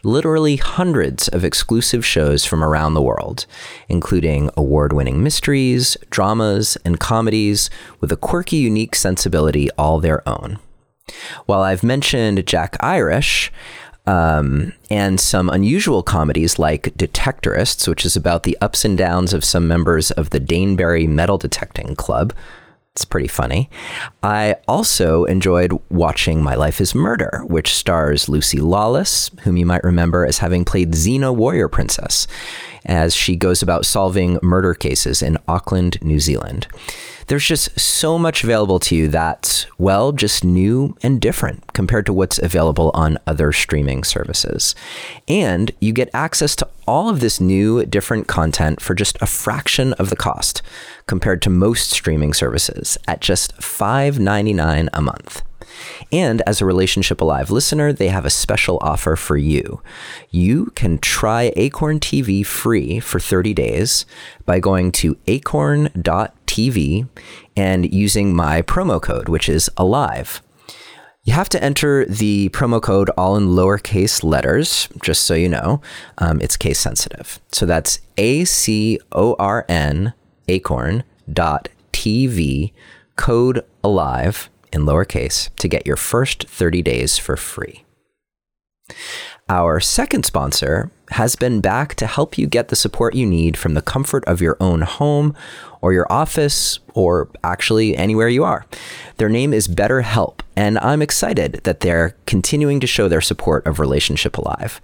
Literally 0.04 0.58
hundreds 0.58 1.28
of 1.30 1.44
exclusive 1.44 2.06
shows 2.06 2.46
from 2.46 2.64
around 2.64 2.94
the 2.94 3.02
world, 3.02 3.46
including 3.88 4.50
award 4.56 4.94
winning 4.94 5.24
mysteries, 5.24 5.98
dramas, 6.10 6.78
and 6.86 7.00
comedies 7.00 7.70
with 8.00 8.12
a 8.12 8.18
quirky, 8.18 8.58
unique 8.58 8.96
sensibility 8.96 9.70
all 9.72 10.00
their 10.00 10.28
own. 10.28 10.60
While 11.46 11.62
I've 11.62 11.84
mentioned 11.84 12.46
Jack 12.46 12.78
Irish, 12.80 13.52
um, 14.06 14.74
and 14.90 15.20
some 15.20 15.50
unusual 15.50 16.04
comedies 16.04 16.60
like 16.60 16.94
Detectorists, 16.98 17.88
which 17.88 18.06
is 18.06 18.16
about 18.16 18.44
the 18.44 18.58
ups 18.60 18.84
and 18.84 18.98
downs 18.98 19.34
of 19.34 19.46
some 19.46 19.68
members 19.68 20.12
of 20.12 20.32
the 20.32 20.40
Danebury 20.40 21.08
Metal 21.08 21.38
Detecting 21.38 21.96
Club. 21.96 22.34
It's 22.96 23.06
pretty 23.06 23.28
funny. 23.28 23.72
I 24.22 24.58
also 24.68 25.26
enjoyed 25.26 25.74
watching 25.90 26.44
My 26.44 26.54
Life 26.54 26.80
is 26.80 26.94
Murder, 26.94 27.44
which 27.48 27.74
stars 27.74 28.30
Lucy 28.30 28.60
Lawless, 28.60 29.32
whom 29.42 29.58
you 29.58 29.66
might 29.66 29.84
remember 29.84 30.28
as 30.28 30.38
having 30.38 30.64
played 30.64 30.92
Xena 30.92 31.36
Warrior 31.36 31.70
Princess, 31.70 32.28
as 32.86 33.16
she 33.16 33.36
goes 33.36 33.64
about 33.64 33.88
solving 33.88 34.38
murder 34.44 34.76
cases 34.76 35.24
in 35.24 35.40
Auckland, 35.48 35.98
New 36.04 36.20
Zealand 36.20 36.68
there's 37.28 37.46
just 37.46 37.80
so 37.80 38.18
much 38.18 38.44
available 38.44 38.80
to 38.80 38.96
you 38.96 39.08
that's, 39.08 39.66
well, 39.78 40.12
just 40.12 40.44
new 40.44 40.96
and 41.04 41.22
different 41.22 41.74
compared 41.74 42.06
to 42.06 42.14
what's 42.14 42.40
available 42.40 42.92
on 42.94 43.18
other 43.28 43.52
streaming 43.52 44.04
services. 44.04 44.76
And 45.28 45.72
you 45.80 45.94
get 45.94 46.10
access 46.14 46.56
to 46.58 46.68
all 46.88 47.10
of 47.10 47.20
this 47.20 47.40
new, 47.40 47.86
different 47.86 48.28
content 48.28 48.82
for 48.82 48.94
just 48.94 49.18
a 49.22 49.26
fraction 49.26 49.94
of 49.94 50.10
the 50.10 50.16
cost 50.16 50.62
compared 51.08 51.42
to 51.44 51.50
most 51.50 51.92
streaming 51.92 52.34
services 52.34 52.98
at 53.08 53.22
just 53.22 53.56
$5.99 53.58 54.90
a 54.94 55.02
month. 55.02 55.42
And 56.12 56.42
as 56.48 56.62
a 56.62 56.66
Relationship 56.66 57.22
Alive 57.22 57.52
listener, 57.52 57.94
they 57.94 58.10
have 58.10 58.26
a 58.26 58.30
special 58.30 58.78
offer 58.82 59.16
for 59.16 59.38
you. 59.38 59.82
You 60.30 60.68
can 60.76 60.98
try 61.00 61.52
Acorn 61.56 62.00
TV 62.00 62.46
free 62.46 63.00
for 63.00 63.20
30 63.20 63.54
days 63.54 64.06
by 64.46 64.60
going 64.60 64.92
to 64.94 65.18
acorn.tv 65.28 67.08
and 67.56 67.94
using 67.94 68.36
my 68.36 68.62
promo 68.62 69.02
code, 69.02 69.30
which 69.30 69.50
is 69.50 69.70
ALIVE. 69.78 70.42
You 71.26 71.32
have 71.34 71.48
to 71.50 71.64
enter 71.64 72.06
the 72.06 72.50
promo 72.50 72.82
code 72.82 73.10
all 73.18 73.38
in 73.38 73.48
lowercase 73.48 74.26
letters, 74.26 74.90
just 75.02 75.24
so 75.24 75.34
you 75.34 75.48
know. 75.48 75.82
Um, 76.18 76.42
it's 76.42 76.58
case 76.58 76.80
sensitive. 76.80 77.40
So 77.54 77.66
that's 77.66 78.00
A 78.18 78.44
C 78.44 79.00
O 79.14 79.36
R 79.40 79.66
N 79.70 80.14
acorn 80.50 81.06
TV 81.94 82.74
code 83.16 83.64
alive 83.84 84.50
in 84.74 84.82
lowercase 84.82 85.50
to 85.58 85.68
get 85.68 85.88
your 85.88 85.96
first 85.96 86.48
30 86.48 86.82
days 86.82 87.18
for 87.18 87.38
free. 87.38 87.84
Our 89.50 89.80
second 89.80 90.26
sponsor 90.26 90.92
has 91.12 91.36
been 91.36 91.60
back 91.60 91.96
to 91.96 92.08
help 92.08 92.38
you 92.38 92.48
get 92.48 92.70
the 92.70 92.76
support 92.76 93.14
you 93.14 93.26
need 93.26 93.58
from 93.58 93.74
the 93.74 93.82
comfort 93.82 94.24
of 94.26 94.42
your 94.42 94.58
own 94.60 94.82
home 94.82 95.36
or 95.82 95.94
your 95.94 96.12
office 96.12 96.80
or 96.94 97.30
actually 97.44 97.96
anywhere 97.96 98.30
you 98.30 98.44
are. 98.44 98.66
Their 99.18 99.30
name 99.30 99.54
is 99.54 99.68
BetterHelp, 99.68 100.40
and 100.56 100.78
I'm 100.80 101.02
excited 101.02 101.62
that 101.64 101.80
they're 101.80 102.16
continuing 102.26 102.80
to 102.80 102.88
show 102.88 103.08
their 103.08 103.22
support 103.22 103.66
of 103.66 103.80
Relationship 103.80 104.38
Alive. 104.38 104.80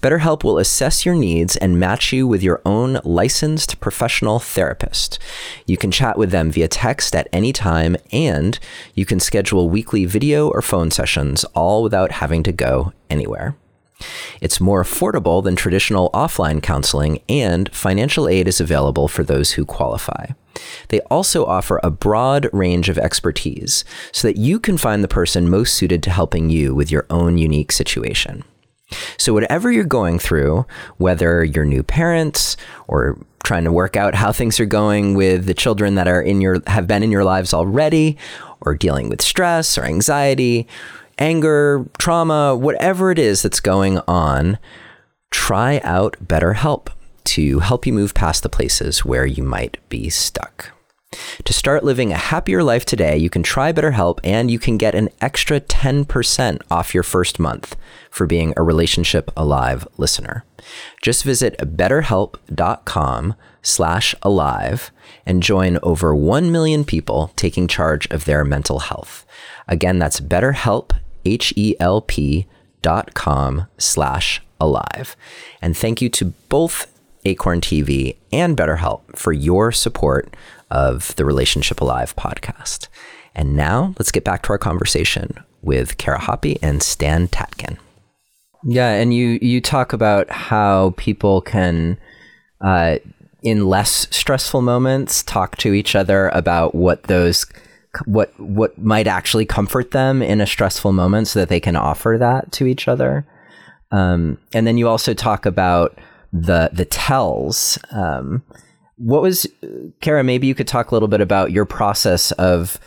BetterHelp 0.00 0.44
will 0.44 0.58
assess 0.58 1.04
your 1.04 1.14
needs 1.14 1.56
and 1.56 1.78
match 1.78 2.12
you 2.12 2.26
with 2.26 2.42
your 2.42 2.62
own 2.64 3.00
licensed 3.04 3.80
professional 3.80 4.38
therapist. 4.38 5.18
You 5.66 5.76
can 5.76 5.90
chat 5.90 6.16
with 6.16 6.30
them 6.30 6.50
via 6.50 6.68
text 6.68 7.14
at 7.14 7.28
any 7.32 7.52
time, 7.52 7.96
and 8.12 8.58
you 8.94 9.04
can 9.04 9.20
schedule 9.20 9.68
weekly 9.68 10.04
video 10.04 10.48
or 10.48 10.62
phone 10.62 10.90
sessions 10.90 11.44
all 11.54 11.82
without 11.82 12.12
having 12.12 12.42
to 12.44 12.52
go 12.52 12.92
anywhere. 13.08 13.56
It's 14.40 14.60
more 14.60 14.82
affordable 14.82 15.44
than 15.44 15.56
traditional 15.56 16.10
offline 16.10 16.62
counseling, 16.62 17.20
and 17.28 17.72
financial 17.74 18.28
aid 18.28 18.48
is 18.48 18.60
available 18.60 19.08
for 19.08 19.22
those 19.22 19.52
who 19.52 19.64
qualify. 19.64 20.28
They 20.88 21.00
also 21.02 21.44
offer 21.44 21.80
a 21.82 21.90
broad 21.90 22.48
range 22.52 22.88
of 22.88 22.98
expertise 22.98 23.84
so 24.12 24.28
that 24.28 24.36
you 24.36 24.58
can 24.58 24.76
find 24.76 25.02
the 25.02 25.08
person 25.08 25.48
most 25.48 25.74
suited 25.74 26.02
to 26.04 26.10
helping 26.10 26.50
you 26.50 26.74
with 26.74 26.90
your 26.90 27.06
own 27.10 27.38
unique 27.38 27.72
situation. 27.72 28.44
So, 29.18 29.32
whatever 29.32 29.70
you're 29.70 29.84
going 29.84 30.18
through, 30.18 30.66
whether 30.98 31.44
you're 31.44 31.64
new 31.64 31.82
parents 31.82 32.56
or 32.88 33.18
trying 33.44 33.64
to 33.64 33.72
work 33.72 33.96
out 33.96 34.14
how 34.14 34.32
things 34.32 34.58
are 34.60 34.66
going 34.66 35.14
with 35.14 35.46
the 35.46 35.54
children 35.54 35.94
that 35.94 36.08
are 36.08 36.20
in 36.20 36.40
your 36.40 36.60
have 36.66 36.86
been 36.86 37.02
in 37.02 37.12
your 37.12 37.24
lives 37.24 37.54
already, 37.54 38.18
or 38.60 38.74
dealing 38.74 39.08
with 39.08 39.22
stress 39.22 39.78
or 39.78 39.84
anxiety, 39.84 40.66
anger, 41.18 41.86
trauma, 41.98 42.56
whatever 42.56 43.10
it 43.10 43.18
is 43.18 43.42
that's 43.42 43.60
going 43.60 43.98
on, 44.08 44.58
try 45.30 45.80
out 45.84 46.16
BetterHelp 46.24 46.88
to 47.24 47.60
help 47.60 47.86
you 47.86 47.92
move 47.92 48.14
past 48.14 48.42
the 48.42 48.48
places 48.48 49.04
where 49.04 49.26
you 49.26 49.42
might 49.42 49.78
be 49.88 50.08
stuck. 50.10 50.72
To 51.44 51.52
start 51.52 51.82
living 51.82 52.12
a 52.12 52.16
happier 52.16 52.62
life 52.62 52.84
today, 52.84 53.16
you 53.16 53.28
can 53.28 53.42
try 53.42 53.72
BetterHelp 53.72 54.20
and 54.22 54.50
you 54.50 54.60
can 54.60 54.76
get 54.76 54.94
an 54.94 55.08
extra 55.20 55.60
10% 55.60 56.62
off 56.70 56.94
your 56.94 57.02
first 57.02 57.40
month 57.40 57.76
for 58.10 58.26
being 58.26 58.54
a 58.56 58.62
Relationship 58.62 59.30
Alive 59.36 59.88
listener. 59.96 60.44
Just 61.02 61.24
visit 61.24 61.58
betterhelp.com 61.58 63.34
slash 63.62 64.14
alive 64.22 64.92
and 65.26 65.42
join 65.42 65.78
over 65.82 66.14
1 66.14 66.52
million 66.52 66.84
people 66.84 67.32
taking 67.34 67.66
charge 67.66 68.06
of 68.10 68.24
their 68.24 68.44
mental 68.44 68.78
health. 68.78 69.26
Again, 69.66 69.98
that's 69.98 70.20
betterhelp, 70.20 70.92
H-E-L-P 71.24 72.46
dot 72.82 73.14
com 73.14 73.66
slash 73.78 74.40
alive. 74.60 75.16
And 75.60 75.76
thank 75.76 76.00
you 76.00 76.08
to 76.10 76.26
both 76.48 76.86
Acorn 77.24 77.60
TV 77.60 78.16
and 78.32 78.56
BetterHelp 78.56 79.16
for 79.16 79.32
your 79.32 79.72
support 79.72 80.34
of 80.70 81.14
the 81.16 81.24
Relationship 81.24 81.80
Alive 81.80 82.14
podcast. 82.16 82.88
And 83.34 83.56
now 83.56 83.94
let's 83.98 84.12
get 84.12 84.24
back 84.24 84.42
to 84.42 84.50
our 84.50 84.58
conversation 84.58 85.34
with 85.62 85.98
Kara 85.98 86.18
Hoppe 86.18 86.58
and 86.62 86.82
Stan 86.82 87.28
Tatkin. 87.28 87.78
Yeah, 88.64 88.90
and 88.90 89.14
you 89.14 89.38
you 89.40 89.60
talk 89.60 89.92
about 89.92 90.30
how 90.30 90.94
people 90.96 91.40
can, 91.40 91.98
uh, 92.60 92.96
in 93.42 93.66
less 93.66 94.06
stressful 94.10 94.60
moments, 94.60 95.22
talk 95.22 95.56
to 95.58 95.72
each 95.72 95.94
other 95.96 96.28
about 96.30 96.74
what 96.74 97.04
those 97.04 97.46
what 98.04 98.38
what 98.38 98.76
might 98.78 99.06
actually 99.06 99.46
comfort 99.46 99.92
them 99.92 100.22
in 100.22 100.40
a 100.40 100.46
stressful 100.46 100.92
moment 100.92 101.28
so 101.28 101.40
that 101.40 101.48
they 101.48 101.60
can 101.60 101.74
offer 101.74 102.16
that 102.18 102.52
to 102.52 102.66
each 102.66 102.86
other 102.86 103.26
um, 103.92 104.38
and 104.52 104.66
then 104.66 104.78
you 104.78 104.88
also 104.88 105.14
talk 105.14 105.46
about 105.46 105.98
the 106.32 106.70
the 106.72 106.84
tells 106.84 107.78
um, 107.92 108.42
what 108.96 109.22
was 109.22 109.46
kara 110.00 110.22
maybe 110.22 110.46
you 110.46 110.54
could 110.54 110.68
talk 110.68 110.90
a 110.90 110.94
little 110.94 111.08
bit 111.08 111.20
about 111.20 111.50
your 111.50 111.64
process 111.64 112.32
of 112.32 112.78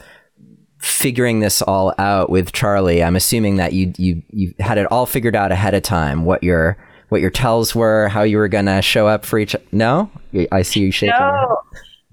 figuring 0.80 1.39
this 1.39 1.62
all 1.62 1.94
out 1.98 2.30
with 2.30 2.52
charlie. 2.52 3.04
I'm 3.04 3.16
assuming 3.16 3.58
that 3.58 3.74
you 3.74 3.94
you 3.98 4.22
you 4.30 4.54
had 4.60 4.78
it 4.78 4.89
all 4.91 5.06
figured 5.06 5.36
out 5.36 5.52
ahead 5.52 5.74
of 5.74 5.84
time 5.84 6.26
what 6.26 6.44
your 6.44 6.78
what 7.10 7.22
your 7.22 7.30
tells 7.30 7.76
were 7.76 8.08
how 8.10 8.24
you 8.24 8.38
were 8.38 8.48
gonna 8.48 8.82
show 8.82 9.08
up 9.08 9.26
for 9.26 9.39
each 9.39 9.56
no? 9.72 10.10
I 10.52 10.62
see 10.62 10.82
you 10.82 10.91
shaking 10.91 11.18
no. 11.20 11.62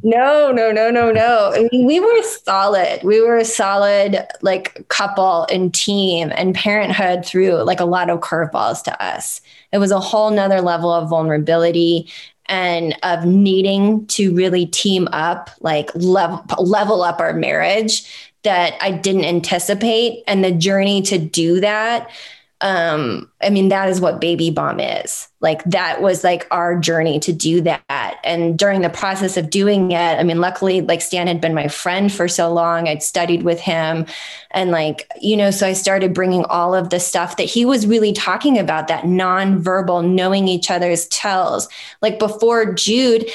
No, 0.03 0.51
no, 0.51 0.73
no, 0.73 0.91
no, 0.91 1.11
no. 1.11 1.53
I 1.55 1.69
mean, 1.71 1.87
we 1.87 2.01
were 2.01 2.23
solid. 2.23 3.03
We 3.03 3.21
were 3.21 3.37
a 3.37 3.45
solid 3.45 4.27
like 4.41 4.89
couple 4.89 5.47
and 5.51 5.75
team, 5.75 6.33
and 6.35 6.55
parenthood 6.55 7.27
threw 7.27 7.63
like 7.63 7.81
a 7.81 7.85
lot 7.85 8.09
of 8.09 8.21
curveballs 8.21 8.83
to 8.85 9.03
us. 9.03 9.43
It 9.73 9.79
was 9.79 9.91
a 9.91 10.01
whole 10.01 10.31
nother 10.31 10.63
level 10.63 10.91
of 10.91 11.11
vulnerability 11.11 12.09
and 12.47 12.97
of 13.03 13.27
needing 13.27 14.07
to 14.07 14.35
really 14.35 14.67
team 14.67 15.07
up, 15.13 15.51
like 15.61 15.91
level 15.95 16.45
level 16.65 17.03
up 17.03 17.21
our 17.21 17.35
marriage 17.35 18.03
that 18.43 18.75
I 18.81 18.93
didn't 18.93 19.27
anticipate. 19.27 20.25
And 20.27 20.43
the 20.43 20.53
journey 20.53 21.03
to 21.03 21.19
do 21.19 21.61
that 21.61 22.11
um 22.63 23.31
i 23.41 23.49
mean 23.49 23.69
that 23.69 23.89
is 23.89 24.01
what 24.01 24.21
baby 24.21 24.51
bomb 24.51 24.81
is. 24.81 25.29
Like 25.41 25.65
that 25.65 26.03
was 26.03 26.23
like 26.23 26.47
our 26.51 26.79
journey 26.79 27.19
to 27.21 27.33
do 27.33 27.63
that. 27.63 28.19
And 28.23 28.59
during 28.59 28.83
the 28.83 28.91
process 28.91 29.37
of 29.37 29.51
doing 29.51 29.93
it 29.93 30.19
i 30.19 30.23
mean 30.23 30.41
luckily 30.41 30.81
like 30.81 31.01
stan 31.01 31.27
had 31.27 31.41
been 31.41 31.55
my 31.55 31.69
friend 31.69 32.13
for 32.13 32.29
so 32.29 32.53
long. 32.53 32.89
I'd 32.89 33.03
studied 33.03 33.43
with 33.43 33.61
him. 33.61 34.07
And 34.51 34.71
like 34.71 35.11
you 35.21 35.37
know 35.37 35.51
so 35.51 35.67
i 35.67 35.73
started 35.73 36.15
bringing 36.15 36.45
all 36.45 36.75
of 36.75 36.91
the 36.91 37.01
stuff 37.01 37.37
that 37.37 37.45
he 37.45 37.65
was 37.65 37.87
really 37.87 38.13
talking 38.13 38.59
about 38.59 38.89
that 38.89 39.07
non-verbal 39.07 40.03
knowing 40.03 40.49
each 40.49 40.71
other's 40.71 41.07
tells. 41.09 41.69
Like 42.03 42.19
before 42.19 42.75
jude 42.75 43.31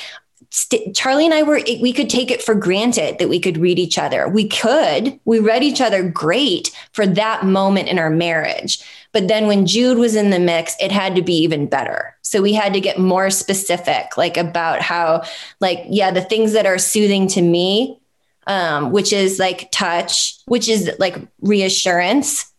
St- 0.56 0.96
Charlie 0.96 1.26
and 1.26 1.34
I 1.34 1.44
were, 1.44 1.60
we 1.82 1.92
could 1.92 2.10
take 2.10 2.32
it 2.32 2.42
for 2.42 2.56
granted 2.56 3.20
that 3.20 3.28
we 3.28 3.42
could 3.42 3.58
read 3.58 3.78
each 3.78 3.98
other. 3.98 4.30
We 4.30 4.48
could, 4.48 5.20
we 5.26 5.38
read 5.38 5.64
each 5.64 5.82
other 5.82 6.02
great 6.08 6.72
for 6.94 7.06
that 7.06 7.44
moment 7.44 7.90
in 7.90 8.00
our 8.00 8.10
marriage. 8.10 8.82
But 9.12 9.28
then 9.28 9.48
when 9.48 9.66
Jude 9.66 9.98
was 9.98 10.16
in 10.16 10.30
the 10.30 10.40
mix, 10.40 10.74
it 10.80 10.94
had 10.94 11.14
to 11.18 11.22
be 11.22 11.36
even 11.40 11.68
better. 11.68 12.16
So 12.22 12.42
we 12.42 12.54
had 12.54 12.72
to 12.72 12.80
get 12.80 12.98
more 12.98 13.30
specific, 13.30 14.16
like 14.16 14.38
about 14.38 14.82
how, 14.82 15.24
like, 15.60 15.84
yeah, 15.90 16.12
the 16.12 16.22
things 16.22 16.54
that 16.54 16.66
are 16.66 16.78
soothing 16.78 17.28
to 17.28 17.42
me, 17.42 18.00
um, 18.48 18.92
which 18.94 19.12
is 19.12 19.40
like 19.40 19.70
touch, 19.74 20.38
which 20.46 20.70
is 20.70 20.90
like 21.00 21.18
reassurance 21.42 22.50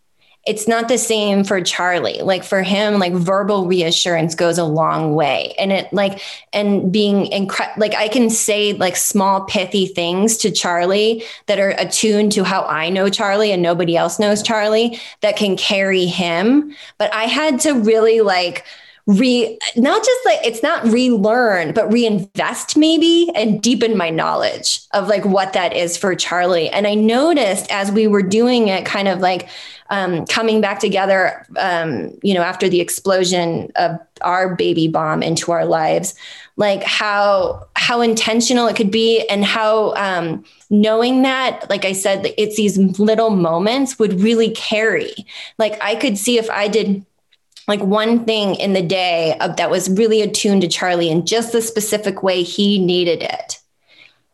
it's 0.46 0.68
not 0.68 0.86
the 0.86 0.96
same 0.96 1.42
for 1.42 1.60
Charlie. 1.60 2.22
Like 2.22 2.44
for 2.44 2.62
him, 2.62 3.00
like 3.00 3.12
verbal 3.12 3.66
reassurance 3.66 4.34
goes 4.36 4.58
a 4.58 4.64
long 4.64 5.14
way. 5.14 5.54
And 5.58 5.72
it 5.72 5.92
like, 5.92 6.20
and 6.52 6.92
being 6.92 7.26
incredible, 7.26 7.80
like 7.80 7.94
I 7.94 8.06
can 8.06 8.30
say 8.30 8.72
like 8.72 8.94
small 8.94 9.44
pithy 9.44 9.86
things 9.86 10.36
to 10.38 10.52
Charlie 10.52 11.24
that 11.46 11.58
are 11.58 11.74
attuned 11.78 12.30
to 12.32 12.44
how 12.44 12.62
I 12.62 12.90
know 12.90 13.08
Charlie 13.08 13.50
and 13.50 13.60
nobody 13.60 13.96
else 13.96 14.20
knows 14.20 14.40
Charlie 14.40 15.00
that 15.20 15.36
can 15.36 15.56
carry 15.56 16.06
him. 16.06 16.72
But 16.96 17.12
I 17.12 17.24
had 17.24 17.58
to 17.60 17.72
really 17.72 18.20
like, 18.20 18.64
re 19.06 19.56
not 19.76 20.04
just 20.04 20.26
like 20.26 20.40
it's 20.44 20.64
not 20.64 20.84
relearn 20.88 21.72
but 21.72 21.92
reinvest 21.92 22.76
maybe 22.76 23.30
and 23.36 23.62
deepen 23.62 23.96
my 23.96 24.10
knowledge 24.10 24.80
of 24.94 25.06
like 25.06 25.24
what 25.24 25.52
that 25.52 25.72
is 25.72 25.96
for 25.96 26.16
charlie 26.16 26.68
and 26.70 26.88
i 26.88 26.94
noticed 26.94 27.70
as 27.70 27.92
we 27.92 28.08
were 28.08 28.20
doing 28.20 28.66
it 28.66 28.84
kind 28.84 29.06
of 29.06 29.20
like 29.20 29.48
um, 29.90 30.26
coming 30.26 30.60
back 30.60 30.80
together 30.80 31.46
um, 31.58 32.16
you 32.22 32.34
know 32.34 32.42
after 32.42 32.68
the 32.68 32.80
explosion 32.80 33.70
of 33.76 33.98
our 34.22 34.54
baby 34.54 34.88
bomb 34.88 35.22
into 35.22 35.52
our 35.52 35.64
lives 35.64 36.14
like 36.56 36.82
how 36.82 37.66
how 37.76 38.00
intentional 38.00 38.66
it 38.66 38.76
could 38.76 38.90
be 38.90 39.26
and 39.28 39.44
how 39.44 39.94
um, 39.94 40.44
knowing 40.70 41.22
that 41.22 41.68
like 41.70 41.84
i 41.84 41.92
said 41.92 42.32
it's 42.36 42.56
these 42.56 42.78
little 42.98 43.30
moments 43.30 43.98
would 43.98 44.20
really 44.20 44.50
carry 44.50 45.14
like 45.58 45.80
i 45.82 45.94
could 45.94 46.18
see 46.18 46.38
if 46.38 46.50
i 46.50 46.66
did 46.66 47.04
like 47.68 47.80
one 47.80 48.24
thing 48.24 48.54
in 48.56 48.72
the 48.72 48.82
day 48.82 49.36
of, 49.40 49.56
that 49.56 49.70
was 49.70 49.90
really 49.90 50.22
attuned 50.22 50.62
to 50.62 50.68
Charlie 50.68 51.10
in 51.10 51.26
just 51.26 51.52
the 51.52 51.60
specific 51.60 52.22
way 52.22 52.42
he 52.42 52.78
needed 52.78 53.22
it, 53.22 53.58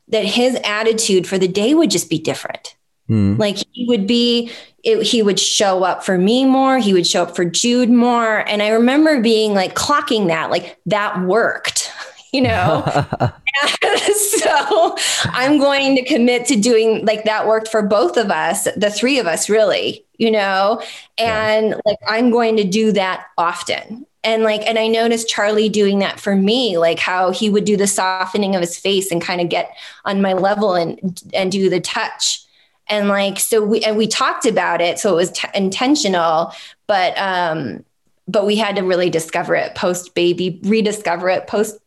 that 0.08 0.24
his 0.24 0.58
attitude 0.64 1.26
for 1.26 1.38
the 1.38 1.48
day 1.48 1.74
would 1.74 1.90
just 1.90 2.10
be 2.10 2.18
different. 2.18 2.76
Mm. 3.08 3.38
Like 3.38 3.56
he 3.72 3.86
would 3.86 4.06
be, 4.06 4.50
it, 4.82 5.02
he 5.02 5.22
would 5.22 5.38
show 5.38 5.84
up 5.84 6.04
for 6.04 6.18
me 6.18 6.44
more. 6.44 6.78
He 6.78 6.92
would 6.92 7.06
show 7.06 7.22
up 7.22 7.36
for 7.36 7.44
Jude 7.44 7.90
more. 7.90 8.38
And 8.48 8.62
I 8.62 8.68
remember 8.70 9.20
being 9.20 9.54
like 9.54 9.74
clocking 9.74 10.26
that, 10.26 10.50
like 10.50 10.78
that 10.86 11.20
worked, 11.22 11.90
you 12.32 12.42
know? 12.42 12.82
so 14.16 14.96
I'm 15.24 15.58
going 15.58 15.96
to 15.96 16.04
commit 16.04 16.46
to 16.46 16.56
doing 16.56 17.04
like 17.04 17.24
that 17.24 17.46
worked 17.46 17.68
for 17.68 17.82
both 17.82 18.16
of 18.16 18.30
us, 18.30 18.66
the 18.76 18.90
three 18.90 19.18
of 19.18 19.26
us, 19.26 19.48
really, 19.48 20.04
you 20.18 20.30
know, 20.30 20.82
and 21.18 21.70
yeah. 21.70 21.80
like 21.84 21.98
I'm 22.06 22.30
going 22.30 22.56
to 22.56 22.64
do 22.64 22.92
that 22.92 23.26
often. 23.38 24.06
And 24.24 24.44
like, 24.44 24.62
and 24.66 24.78
I 24.78 24.86
noticed 24.86 25.28
Charlie 25.28 25.68
doing 25.68 25.98
that 25.98 26.20
for 26.20 26.36
me, 26.36 26.78
like 26.78 27.00
how 27.00 27.32
he 27.32 27.50
would 27.50 27.64
do 27.64 27.76
the 27.76 27.88
softening 27.88 28.54
of 28.54 28.60
his 28.60 28.78
face 28.78 29.10
and 29.10 29.20
kind 29.20 29.40
of 29.40 29.48
get 29.48 29.76
on 30.04 30.22
my 30.22 30.32
level 30.32 30.74
and 30.74 31.20
and 31.34 31.50
do 31.50 31.68
the 31.68 31.80
touch. 31.80 32.44
And 32.88 33.08
like, 33.08 33.38
so 33.38 33.62
we 33.64 33.80
and 33.82 33.96
we 33.96 34.06
talked 34.06 34.44
about 34.44 34.80
it, 34.80 34.98
so 34.98 35.12
it 35.12 35.16
was 35.16 35.30
t- 35.32 35.48
intentional, 35.54 36.52
but 36.86 37.16
um, 37.16 37.84
but 38.28 38.46
we 38.46 38.56
had 38.56 38.76
to 38.76 38.82
really 38.82 39.10
discover 39.10 39.54
it 39.54 39.74
post 39.74 40.14
baby, 40.14 40.60
rediscover 40.64 41.28
it 41.28 41.46
post 41.46 41.78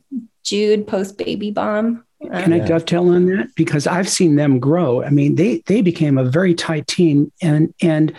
Jude, 0.44 0.88
post 0.88 1.18
baby 1.18 1.52
bomb. 1.52 2.04
Can 2.22 2.54
I 2.54 2.60
dovetail 2.60 3.10
on 3.10 3.26
that? 3.28 3.54
Because 3.56 3.88
I've 3.88 4.10
seen 4.10 4.36
them 4.36 4.60
grow. 4.60 5.04
I 5.04 5.10
mean, 5.10 5.36
they 5.36 5.64
they 5.66 5.82
became 5.82 6.18
a 6.18 6.24
very 6.24 6.54
tight 6.54 6.88
team, 6.88 7.32
and 7.42 7.74
and 7.82 8.14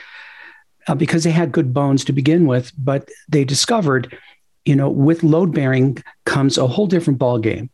uh, 0.87 0.95
because 0.95 1.25
they 1.25 1.31
had 1.31 1.53
good 1.53 1.73
bones 1.73 2.05
to 2.05 2.13
begin 2.13 2.47
with, 2.47 2.73
but 2.79 3.09
they 3.29 3.45
discovered, 3.45 4.17
you 4.65 4.77
know, 4.77 4.89
with 4.89 5.23
load 5.23 5.53
bearing 5.53 6.03
comes 6.25 6.59
a 6.59 6.67
whole 6.67 6.87
different 6.87 7.19
ball 7.19 7.39
game, 7.39 7.71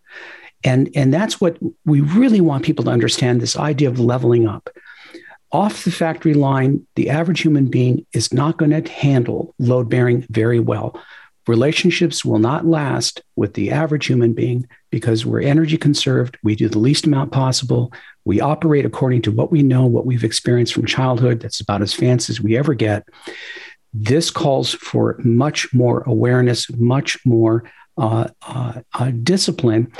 and 0.64 0.88
and 0.94 1.12
that's 1.12 1.40
what 1.40 1.58
we 1.84 2.00
really 2.00 2.40
want 2.40 2.64
people 2.64 2.84
to 2.84 2.90
understand. 2.90 3.40
This 3.40 3.56
idea 3.56 3.88
of 3.88 3.98
leveling 3.98 4.46
up. 4.46 4.70
Off 5.52 5.84
the 5.84 5.90
factory 5.90 6.32
line, 6.32 6.86
the 6.96 7.10
average 7.10 7.40
human 7.40 7.66
being 7.66 8.06
is 8.14 8.32
not 8.32 8.56
going 8.56 8.70
to 8.70 8.90
handle 8.90 9.54
load 9.58 9.90
bearing 9.90 10.26
very 10.30 10.58
well. 10.58 10.98
Relationships 11.46 12.24
will 12.24 12.38
not 12.38 12.64
last 12.64 13.20
with 13.36 13.52
the 13.52 13.70
average 13.70 14.06
human 14.06 14.32
being 14.32 14.66
because 14.90 15.26
we're 15.26 15.42
energy 15.42 15.76
conserved. 15.76 16.38
We 16.42 16.54
do 16.54 16.68
the 16.68 16.78
least 16.78 17.04
amount 17.04 17.32
possible. 17.32 17.92
We 18.24 18.40
operate 18.40 18.86
according 18.86 19.22
to 19.22 19.32
what 19.32 19.50
we 19.50 19.62
know, 19.62 19.84
what 19.84 20.06
we've 20.06 20.24
experienced 20.24 20.72
from 20.72 20.86
childhood. 20.86 21.40
That's 21.40 21.60
about 21.60 21.82
as 21.82 21.92
fancy 21.92 22.32
as 22.32 22.40
we 22.40 22.56
ever 22.56 22.72
get. 22.72 23.06
This 23.92 24.30
calls 24.30 24.72
for 24.72 25.16
much 25.22 25.74
more 25.74 26.02
awareness, 26.06 26.70
much 26.70 27.18
more 27.26 27.70
uh, 27.98 28.28
uh, 28.42 28.80
uh, 28.94 29.10
discipline 29.22 29.92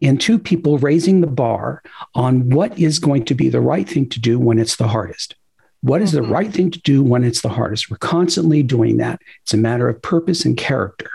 into 0.00 0.38
people 0.38 0.78
raising 0.78 1.20
the 1.20 1.26
bar 1.26 1.82
on 2.14 2.50
what 2.50 2.78
is 2.78 2.98
going 2.98 3.24
to 3.24 3.34
be 3.34 3.48
the 3.48 3.60
right 3.60 3.88
thing 3.88 4.08
to 4.08 4.20
do 4.20 4.38
when 4.38 4.58
it's 4.58 4.76
the 4.76 4.88
hardest. 4.88 5.36
What 5.82 6.02
is 6.02 6.12
the 6.12 6.20
mm-hmm. 6.20 6.32
right 6.32 6.52
thing 6.52 6.70
to 6.72 6.80
do 6.80 7.02
when 7.02 7.22
it's 7.22 7.42
the 7.42 7.48
hardest? 7.48 7.90
We're 7.90 7.98
constantly 7.98 8.62
doing 8.62 8.96
that. 8.96 9.20
It's 9.42 9.54
a 9.54 9.58
matter 9.58 9.88
of 9.88 10.02
purpose 10.02 10.44
and 10.44 10.56
character 10.56 11.10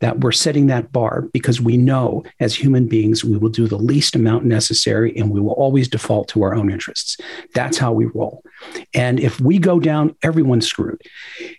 that 0.00 0.20
we're 0.20 0.32
setting 0.32 0.66
that 0.68 0.92
bar 0.92 1.22
because 1.32 1.60
we 1.60 1.76
know 1.76 2.24
as 2.40 2.54
human 2.54 2.86
beings 2.86 3.24
we 3.24 3.36
will 3.36 3.48
do 3.48 3.66
the 3.66 3.78
least 3.78 4.14
amount 4.14 4.44
necessary 4.44 5.16
and 5.16 5.30
we 5.30 5.40
will 5.40 5.52
always 5.52 5.88
default 5.88 6.28
to 6.28 6.42
our 6.42 6.54
own 6.54 6.70
interests. 6.70 7.16
That's 7.54 7.78
how 7.78 7.92
we 7.92 8.06
roll. 8.06 8.42
And 8.94 9.20
if 9.20 9.40
we 9.40 9.58
go 9.58 9.80
down 9.80 10.14
everyone's 10.22 10.66
screwed. 10.66 11.00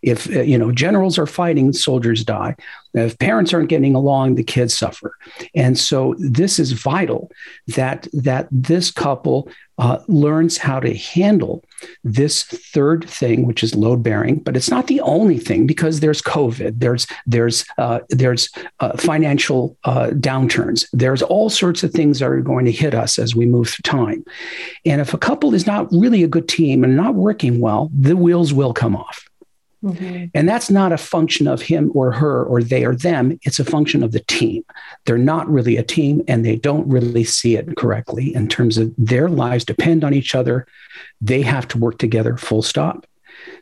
If 0.01 0.33
uh, 0.35 0.41
you 0.41 0.57
know 0.57 0.71
generals 0.71 1.17
are 1.17 1.27
fighting 1.27 1.73
soldiers 1.73 2.23
die. 2.23 2.55
If 2.93 3.17
parents 3.19 3.53
aren't 3.53 3.69
getting 3.69 3.95
along, 3.95 4.35
the 4.35 4.43
kids 4.43 4.77
suffer. 4.77 5.15
And 5.55 5.77
so 5.77 6.15
this 6.19 6.59
is 6.59 6.73
vital 6.73 7.31
that 7.67 8.07
that 8.13 8.47
this 8.51 8.91
couple 8.91 9.49
uh, 9.81 9.97
learns 10.07 10.59
how 10.59 10.79
to 10.79 10.95
handle 10.95 11.63
this 12.03 12.43
third 12.43 13.09
thing, 13.09 13.47
which 13.47 13.63
is 13.63 13.73
load 13.73 14.03
bearing. 14.03 14.37
But 14.37 14.55
it's 14.55 14.69
not 14.69 14.85
the 14.85 15.01
only 15.01 15.39
thing 15.39 15.65
because 15.65 15.99
there's 15.99 16.21
COVID, 16.21 16.79
there's 16.79 17.07
there's 17.25 17.65
uh, 17.79 18.01
there's 18.09 18.47
uh, 18.79 18.95
financial 18.95 19.75
uh, 19.83 20.11
downturns, 20.11 20.85
there's 20.93 21.23
all 21.23 21.49
sorts 21.49 21.81
of 21.81 21.91
things 21.91 22.19
that 22.19 22.29
are 22.29 22.41
going 22.41 22.65
to 22.65 22.71
hit 22.71 22.93
us 22.93 23.17
as 23.17 23.35
we 23.35 23.47
move 23.47 23.69
through 23.69 23.81
time. 23.83 24.23
And 24.85 25.01
if 25.01 25.15
a 25.15 25.17
couple 25.17 25.55
is 25.55 25.65
not 25.65 25.91
really 25.91 26.21
a 26.23 26.27
good 26.27 26.47
team 26.47 26.83
and 26.83 26.95
not 26.95 27.15
working 27.15 27.59
well, 27.59 27.89
the 27.91 28.15
wheels 28.15 28.53
will 28.53 28.73
come 28.73 28.95
off. 28.95 29.30
Mm-hmm. 29.83 30.25
And 30.35 30.47
that's 30.47 30.69
not 30.69 30.91
a 30.91 30.97
function 30.97 31.47
of 31.47 31.61
him 31.61 31.91
or 31.95 32.11
her 32.11 32.43
or 32.43 32.61
they 32.61 32.85
or 32.85 32.95
them. 32.95 33.39
It's 33.43 33.59
a 33.59 33.65
function 33.65 34.03
of 34.03 34.11
the 34.11 34.19
team. 34.21 34.63
They're 35.05 35.17
not 35.17 35.49
really 35.49 35.77
a 35.77 35.83
team 35.83 36.21
and 36.27 36.45
they 36.45 36.55
don't 36.55 36.87
really 36.87 37.23
see 37.23 37.55
it 37.55 37.75
correctly 37.77 38.33
in 38.33 38.47
terms 38.47 38.77
of 38.77 38.93
their 38.97 39.27
lives 39.27 39.65
depend 39.65 40.03
on 40.03 40.13
each 40.13 40.35
other. 40.35 40.67
They 41.19 41.41
have 41.41 41.67
to 41.69 41.79
work 41.79 41.97
together, 41.97 42.37
full 42.37 42.61
stop. 42.61 43.07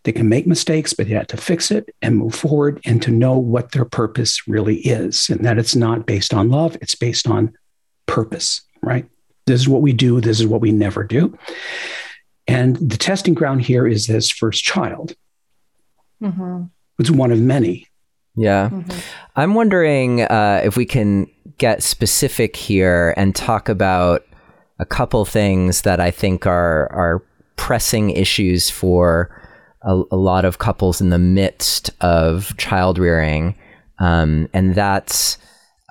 They 0.03 0.11
can 0.11 0.27
make 0.27 0.45
mistakes, 0.45 0.93
but 0.93 1.07
they 1.07 1.13
have 1.13 1.27
to 1.27 1.37
fix 1.37 1.71
it 1.71 1.93
and 2.01 2.17
move 2.17 2.35
forward 2.35 2.81
and 2.85 3.01
to 3.01 3.11
know 3.11 3.37
what 3.37 3.71
their 3.71 3.85
purpose 3.85 4.45
really 4.47 4.77
is 4.77 5.29
and 5.29 5.45
that 5.45 5.57
it's 5.57 5.75
not 5.75 6.05
based 6.05 6.33
on 6.33 6.49
love, 6.49 6.75
it's 6.81 6.95
based 6.95 7.27
on 7.27 7.53
purpose, 8.07 8.61
right? 8.81 9.05
This 9.45 9.61
is 9.61 9.69
what 9.69 9.81
we 9.81 9.93
do, 9.93 10.19
this 10.19 10.39
is 10.39 10.47
what 10.47 10.61
we 10.61 10.71
never 10.71 11.03
do. 11.03 11.37
And 12.47 12.75
the 12.77 12.97
testing 12.97 13.35
ground 13.35 13.61
here 13.61 13.87
is 13.87 14.07
this 14.07 14.29
first 14.29 14.63
child. 14.63 15.15
Mm-hmm. 16.21 16.63
It's 16.99 17.11
one 17.11 17.31
of 17.31 17.39
many. 17.39 17.87
Yeah. 18.35 18.69
Mm-hmm. 18.69 18.99
I'm 19.35 19.53
wondering 19.53 20.21
uh, 20.21 20.61
if 20.63 20.77
we 20.77 20.85
can 20.85 21.27
get 21.57 21.83
specific 21.83 22.55
here 22.55 23.13
and 23.17 23.35
talk 23.35 23.69
about 23.69 24.23
a 24.79 24.85
couple 24.85 25.25
things 25.25 25.81
that 25.81 25.99
I 25.99 26.11
think 26.11 26.45
are 26.45 26.91
are 26.91 27.23
pressing 27.57 28.11
issues 28.11 28.69
for 28.69 29.29
a, 29.83 30.01
a 30.11 30.15
lot 30.15 30.45
of 30.45 30.57
couples 30.57 31.01
in 31.01 31.09
the 31.09 31.19
midst 31.19 31.91
of 31.99 32.55
child 32.57 32.97
rearing, 32.97 33.55
um, 33.99 34.47
and 34.53 34.73
that's 34.73 35.37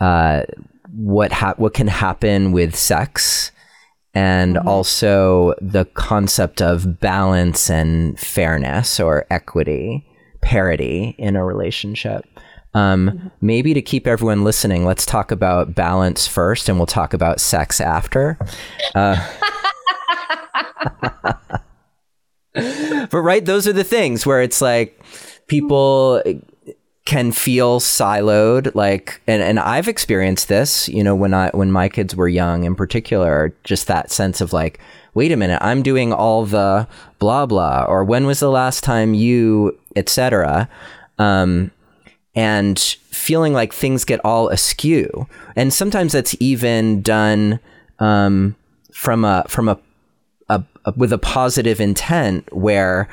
uh, 0.01 0.43
what 0.91 1.33
ha- 1.33 1.55
what 1.59 1.75
can 1.75 1.89
happen 1.89 2.53
with 2.53 2.75
sex, 2.75 3.53
and 4.15 4.57
mm-hmm. 4.57 4.69
also 4.69 5.55
the 5.61 5.85
concept 5.85 6.63
of 6.63 6.99
balance 6.99 7.69
and 7.69 8.19
fairness 8.19 8.99
or 8.99 9.27
equity 9.31 10.08
parity 10.49 11.15
in 11.19 11.37
a 11.37 11.45
relationship. 11.45 12.25
Um, 12.73 13.11
mm-hmm. 13.11 13.29
Maybe 13.43 13.75
to 13.75 13.83
keep 13.83 14.07
everyone 14.07 14.45
listening, 14.45 14.87
let's 14.87 15.05
talk 15.05 15.31
about 15.31 15.75
balance 15.75 16.27
first, 16.27 16.71
and 16.71 16.79
we'll 16.79 16.87
talk 16.87 17.13
about 17.13 17.39
sex 17.39 17.83
after. 17.83 18.39
Uh, 18.95 19.17
but 23.11 23.21
right, 23.21 23.45
those 23.45 23.69
are 23.69 23.75
the 23.75 23.85
things 23.85 24.25
where 24.25 24.41
it's 24.41 24.63
like 24.63 24.99
people 25.49 26.23
can 27.05 27.31
feel 27.33 27.81
siloed 27.81 28.75
like 28.75 29.23
and, 29.27 29.43
and 29.43 29.59
I've 29.59 29.89
experienced 29.89 30.49
this, 30.49 30.89
you 30.89 31.05
know, 31.05 31.15
when 31.15 31.35
I 31.35 31.51
when 31.51 31.71
my 31.71 31.91
kids 31.91 32.17
were 32.17 32.29
young 32.29 32.65
in 32.65 32.75
particular, 32.75 33.55
just 33.65 33.87
that 33.87 34.11
sense 34.11 34.41
of 34.41 34.55
like, 34.55 34.81
wait 35.13 35.33
a 35.33 35.37
minute, 35.37 35.59
I'm 35.63 35.83
doing 35.83 36.13
all 36.13 36.45
the 36.47 36.89
blah 37.19 37.45
blah, 37.45 37.85
or 37.87 38.05
when 38.05 38.27
was 38.27 38.41
the 38.41 38.51
last 38.51 38.85
time 38.85 39.15
you, 39.15 39.79
etc. 39.99 40.69
Um, 41.19 41.71
and 42.35 42.79
feeling 42.79 43.53
like 43.53 43.73
things 43.73 44.05
get 44.05 44.21
all 44.25 44.49
askew, 44.49 45.27
and 45.57 45.73
sometimes 45.73 46.13
that's 46.13 46.37
even 46.41 47.03
done 47.03 47.59
um, 47.99 48.55
from 48.93 49.25
a 49.25 49.45
from 49.49 49.69
a, 49.69 49.79
a, 50.49 50.63
with 50.97 51.13
a 51.13 51.19
positive 51.19 51.81
intent 51.81 52.53
where 52.55 53.09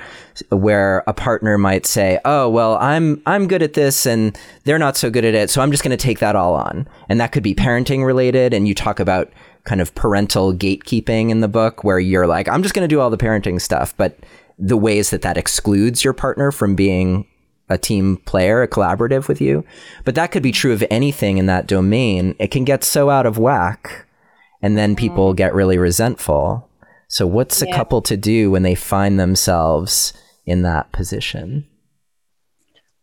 where 0.49 1.03
a 1.07 1.13
partner 1.13 1.57
might 1.57 1.85
say, 1.85 2.19
"Oh, 2.25 2.49
well, 2.49 2.77
I'm 2.77 3.21
I'm 3.25 3.47
good 3.47 3.63
at 3.63 3.73
this 3.73 4.05
and 4.05 4.37
they're 4.63 4.79
not 4.79 4.97
so 4.97 5.09
good 5.09 5.25
at 5.25 5.35
it, 5.35 5.49
so 5.49 5.61
I'm 5.61 5.71
just 5.71 5.83
going 5.83 5.97
to 5.97 6.03
take 6.03 6.19
that 6.19 6.35
all 6.35 6.55
on." 6.55 6.87
And 7.09 7.19
that 7.19 7.31
could 7.31 7.43
be 7.43 7.55
parenting 7.55 8.05
related 8.05 8.53
and 8.53 8.67
you 8.67 8.73
talk 8.75 8.99
about 8.99 9.31
kind 9.63 9.81
of 9.81 9.95
parental 9.95 10.53
gatekeeping 10.53 11.29
in 11.29 11.41
the 11.41 11.47
book 11.47 11.83
where 11.83 11.99
you're 11.99 12.27
like, 12.27 12.47
"I'm 12.47 12.63
just 12.63 12.75
going 12.75 12.87
to 12.87 12.93
do 12.93 12.99
all 12.99 13.09
the 13.09 13.17
parenting 13.17 13.59
stuff," 13.59 13.93
but 13.97 14.17
the 14.57 14.77
ways 14.77 15.09
that 15.09 15.21
that 15.21 15.37
excludes 15.37 16.03
your 16.03 16.13
partner 16.13 16.51
from 16.51 16.75
being 16.75 17.27
a 17.69 17.77
team 17.77 18.17
player, 18.17 18.61
a 18.61 18.67
collaborative 18.67 19.27
with 19.27 19.41
you. 19.41 19.65
But 20.03 20.15
that 20.15 20.31
could 20.31 20.43
be 20.43 20.51
true 20.51 20.71
of 20.71 20.83
anything 20.89 21.37
in 21.37 21.47
that 21.47 21.67
domain. 21.67 22.35
It 22.39 22.51
can 22.51 22.63
get 22.63 22.83
so 22.83 23.09
out 23.09 23.25
of 23.25 23.37
whack 23.37 24.05
and 24.61 24.77
then 24.77 24.95
people 24.95 25.33
mm. 25.33 25.37
get 25.37 25.53
really 25.53 25.77
resentful. 25.77 26.69
So, 27.07 27.27
what's 27.27 27.61
a 27.61 27.71
couple 27.71 28.01
to 28.03 28.17
do 28.17 28.49
when 28.51 28.63
they 28.63 28.75
find 28.75 29.19
themselves 29.19 30.13
in 30.45 30.63
that 30.63 30.91
position? 30.91 31.67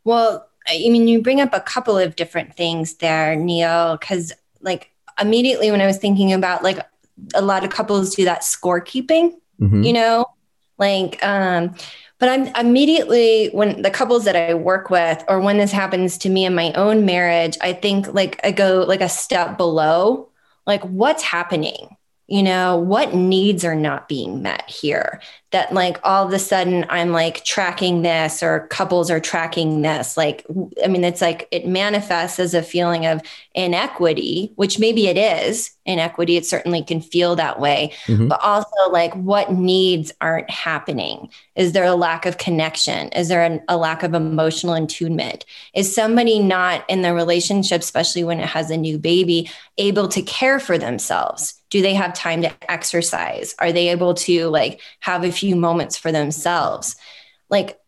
Well, 0.05 0.49
I 0.69 0.79
mean, 0.91 1.09
you 1.09 1.23
bring 1.23 1.41
up 1.41 1.51
a 1.53 1.61
couple 1.61 1.97
of 1.97 2.17
different 2.17 2.57
things 2.57 2.95
there, 2.95 3.37
Neil, 3.37 3.97
because 3.97 4.33
like 4.61 4.91
immediately 5.21 5.71
when 5.71 5.81
I 5.81 5.87
was 5.87 5.99
thinking 5.99 6.33
about 6.33 6.63
like 6.63 6.79
a 7.35 7.43
lot 7.43 7.65
of 7.65 7.71
couples 7.71 8.15
do 8.15 8.25
that 8.25 8.43
scorekeeping, 8.43 9.35
mm-hmm. 9.61 9.83
you 9.83 9.93
know, 9.93 10.27
like, 10.79 11.25
um, 11.25 11.75
but 12.19 12.29
I'm 12.29 12.47
immediately 12.67 13.49
when 13.49 13.83
the 13.83 13.91
couples 13.91 14.25
that 14.25 14.37
I 14.37 14.55
work 14.55 14.91
with, 14.91 15.25
or 15.29 15.41
when 15.41 15.59
this 15.59 15.73
happens 15.73 16.19
to 16.19 16.29
me 16.29 16.45
in 16.45 16.55
my 16.55 16.73
own 16.73 17.05
marriage, 17.05 17.57
I 17.61 17.73
think 17.73 18.13
like 18.15 18.41
I 18.45 18.53
go 18.53 18.85
like 18.87 19.01
a 19.01 19.09
step 19.09 19.57
below, 19.57 20.29
like 20.67 20.83
what's 20.83 21.23
happening? 21.23 21.97
you 22.33 22.43
know, 22.43 22.79
what 22.79 23.15
needs 23.15 23.63
are 23.63 23.75
not 23.75 24.09
being 24.09 24.41
met 24.41 24.69
here? 24.69 25.21
That, 25.53 25.73
like, 25.73 25.99
all 26.03 26.27
of 26.27 26.33
a 26.33 26.39
sudden 26.39 26.85
I'm 26.89 27.13
like 27.13 27.45
tracking 27.45 28.03
this 28.03 28.43
or 28.43 28.67
couples 28.69 29.11
are 29.11 29.21
tracking 29.21 29.83
this. 29.83 30.17
Like, 30.17 30.45
I 30.83 30.89
mean, 30.89 31.05
it's 31.05 31.21
like 31.21 31.47
it 31.51 31.67
manifests 31.67 32.39
as 32.39 32.55
a 32.55 32.63
feeling 32.63 33.07
of 33.07 33.23
inequity, 33.55 34.53
which 34.57 34.79
maybe 34.79 35.07
it 35.07 35.17
is 35.17 35.71
inequity. 35.85 36.37
It 36.37 36.47
certainly 36.47 36.83
can 36.83 37.01
feel 37.01 37.37
that 37.37 37.61
way. 37.61 37.93
Mm-hmm. 38.07 38.29
But 38.29 38.41
also, 38.43 38.91
like, 38.91 39.15
what 39.15 39.53
needs 39.53 40.13
aren't 40.21 40.51
happening? 40.51 41.29
Is 41.57 41.73
there 41.73 41.85
a 41.85 41.95
lack 41.95 42.25
of 42.25 42.39
connection? 42.39 43.09
Is 43.09 43.29
there 43.29 43.43
an, 43.43 43.63
a 43.69 43.77
lack 43.77 44.03
of 44.03 44.15
emotional 44.15 44.75
attunement? 44.75 45.45
Is 45.75 45.95
somebody 45.95 46.39
not 46.39 46.89
in 46.89 47.03
the 47.03 47.15
relationship, 47.15 47.81
especially 47.81 48.25
when 48.25 48.41
it 48.41 48.49
has 48.49 48.71
a 48.71 48.77
new 48.77 48.99
baby, 48.99 49.51
able 49.79 50.09
to 50.09 50.23
care 50.23 50.61
for 50.61 50.79
themselves? 50.79 51.59
do 51.73 51.81
they 51.81 51.95
have 51.95 52.13
time 52.13 52.43
to 52.43 52.53
exercise 52.71 53.55
are 53.59 53.73
they 53.73 53.89
able 53.89 54.13
to 54.13 54.49
like 54.49 54.79
have 55.01 55.25
a 55.25 55.33
few 55.43 55.57
moments 55.57 55.97
for 55.97 56.11
themselves. 56.13 56.97
Like 57.51 57.79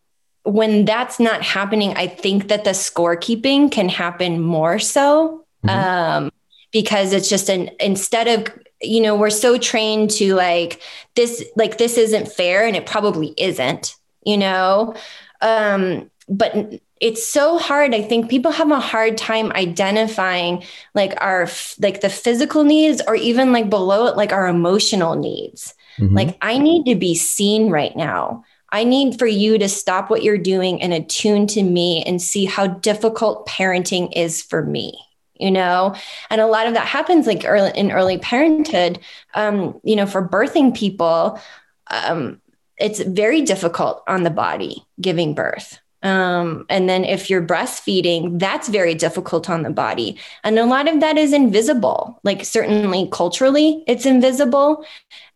when 0.43 0.85
that's 0.85 1.19
not 1.19 1.41
happening 1.41 1.91
i 1.97 2.05
think 2.05 2.49
that 2.49 2.65
the 2.65 2.69
scorekeeping 2.69 3.71
can 3.71 3.89
happen 3.89 4.39
more 4.39 4.77
so 4.77 5.43
mm-hmm. 5.65 5.69
um, 5.69 6.31
because 6.71 7.13
it's 7.13 7.27
just 7.27 7.49
an 7.49 7.71
instead 7.79 8.27
of 8.27 8.55
you 8.79 9.01
know 9.01 9.15
we're 9.15 9.31
so 9.31 9.57
trained 9.57 10.11
to 10.11 10.35
like 10.35 10.79
this 11.15 11.43
like 11.55 11.79
this 11.79 11.97
isn't 11.97 12.31
fair 12.31 12.63
and 12.67 12.75
it 12.75 12.85
probably 12.85 13.33
isn't 13.37 13.95
you 14.25 14.37
know? 14.37 14.95
Um 15.41 16.11
but 16.27 16.81
it's 16.99 17.27
so 17.27 17.59
hard. 17.59 17.93
I 17.93 18.01
think 18.01 18.29
people 18.29 18.51
have 18.51 18.71
a 18.71 18.79
hard 18.79 19.17
time 19.17 19.51
identifying 19.51 20.63
like 20.95 21.13
our 21.21 21.47
like 21.79 22.01
the 22.01 22.09
physical 22.09 22.63
needs 22.63 23.01
or 23.07 23.15
even 23.15 23.53
like 23.53 23.69
below 23.69 24.07
it 24.07 24.17
like 24.17 24.33
our 24.33 24.47
emotional 24.47 25.15
needs 25.15 25.75
mm-hmm. 25.97 26.15
like 26.15 26.37
i 26.41 26.57
need 26.57 26.85
to 26.85 26.95
be 26.95 27.15
seen 27.15 27.69
right 27.69 27.95
now. 27.95 28.43
I 28.71 28.83
need 28.83 29.19
for 29.19 29.27
you 29.27 29.57
to 29.59 29.69
stop 29.69 30.09
what 30.09 30.23
you're 30.23 30.37
doing 30.37 30.81
and 30.81 30.91
attune 30.91 31.47
to 31.47 31.63
me 31.63 32.03
and 32.05 32.21
see 32.21 32.43
how 32.43 32.67
difficult 32.67 33.47
parenting 33.47 34.11
is 34.15 34.41
for 34.41 34.63
me 34.63 34.99
you 35.37 35.51
know? 35.51 35.93
And 36.29 36.39
a 36.39 36.47
lot 36.47 36.65
of 36.65 36.75
that 36.75 36.87
happens 36.87 37.27
like 37.27 37.43
early 37.45 37.71
in 37.77 37.91
early 37.91 38.17
parenthood 38.17 38.99
um 39.33 39.79
you 39.83 39.95
know 39.95 40.05
for 40.05 40.27
birthing 40.27 40.75
people 40.75 41.39
um 41.87 42.41
it's 42.77 42.99
very 42.99 43.41
difficult 43.41 44.03
on 44.07 44.23
the 44.23 44.29
body 44.29 44.85
giving 44.99 45.33
birth 45.33 45.79
um, 46.05 46.67
and 46.69 46.87
then 46.87 47.03
if 47.03 47.31
you're 47.31 47.41
breastfeeding, 47.41 48.39
that's 48.39 48.69
very 48.69 48.93
difficult 48.93 49.49
on 49.49 49.63
the 49.63 49.71
body. 49.71 50.19
And 50.43 50.59
a 50.59 50.65
lot 50.67 50.87
of 50.87 50.99
that 50.99 51.17
is 51.17 51.33
invisible, 51.33 52.19
like 52.21 52.45
certainly 52.45 53.09
culturally, 53.11 53.83
it's 53.87 54.05
invisible. 54.05 54.85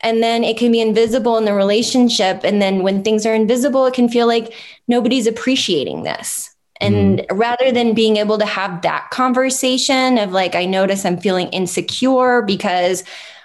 And 0.02 0.22
then 0.22 0.44
it 0.44 0.60
can 0.60 0.72
be 0.72 0.80
invisible 0.80 1.38
in 1.38 1.46
the 1.46 1.56
relationship. 1.56 2.42
And 2.44 2.62
then 2.62 2.84
when 2.84 3.04
things 3.04 3.26
are 3.26 3.34
invisible, 3.34 3.88
it 3.88 3.96
can 3.96 4.10
feel 4.10 4.28
like 4.28 4.54
nobody's 4.88 5.26
appreciating 5.26 6.04
this. 6.04 6.56
And 6.80 7.22
mm. 7.22 7.26
rather 7.32 7.72
than 7.72 7.96
being 7.96 8.18
able 8.18 8.38
to 8.38 8.46
have 8.46 8.84
that 8.84 9.10
conversation 9.10 10.20
of 10.20 10.34
like, 10.34 10.54
I 10.54 10.66
notice 10.66 11.04
I'm 11.04 11.18
feeling 11.18 11.48
insecure 11.48 12.44
because 12.44 13.04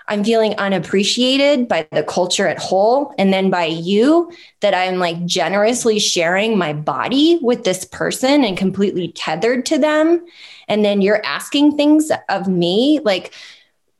I'm 0.08 0.22
feeling 0.22 0.54
unappreciated 0.56 1.66
by 1.66 1.88
the 1.90 2.02
culture 2.02 2.46
at 2.46 2.58
whole 2.58 3.14
and 3.18 3.32
then 3.32 3.50
by 3.50 3.64
you 3.64 4.30
that 4.60 4.74
I'm 4.74 4.98
like 4.98 5.24
generously 5.24 5.98
sharing 5.98 6.58
my 6.58 6.72
body 6.72 7.38
with 7.40 7.64
this 7.64 7.84
person 7.86 8.44
and 8.44 8.56
completely 8.56 9.12
tethered 9.12 9.64
to 9.66 9.78
them. 9.78 10.24
And 10.68 10.84
then 10.84 11.00
you're 11.00 11.24
asking 11.24 11.76
things 11.76 12.10
of 12.28 12.48
me 12.48 13.00
like 13.04 13.32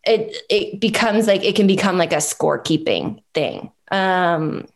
it 0.07 0.37
it 0.51 0.81
becomes 0.81 1.27
like 1.27 1.43
it 1.43 1.57
can 1.57 1.67
become 1.67 1.97
like 1.97 2.13
a 2.13 2.17
scorekeeping 2.17 3.23
thing. 3.33 3.73
Um 3.91 4.67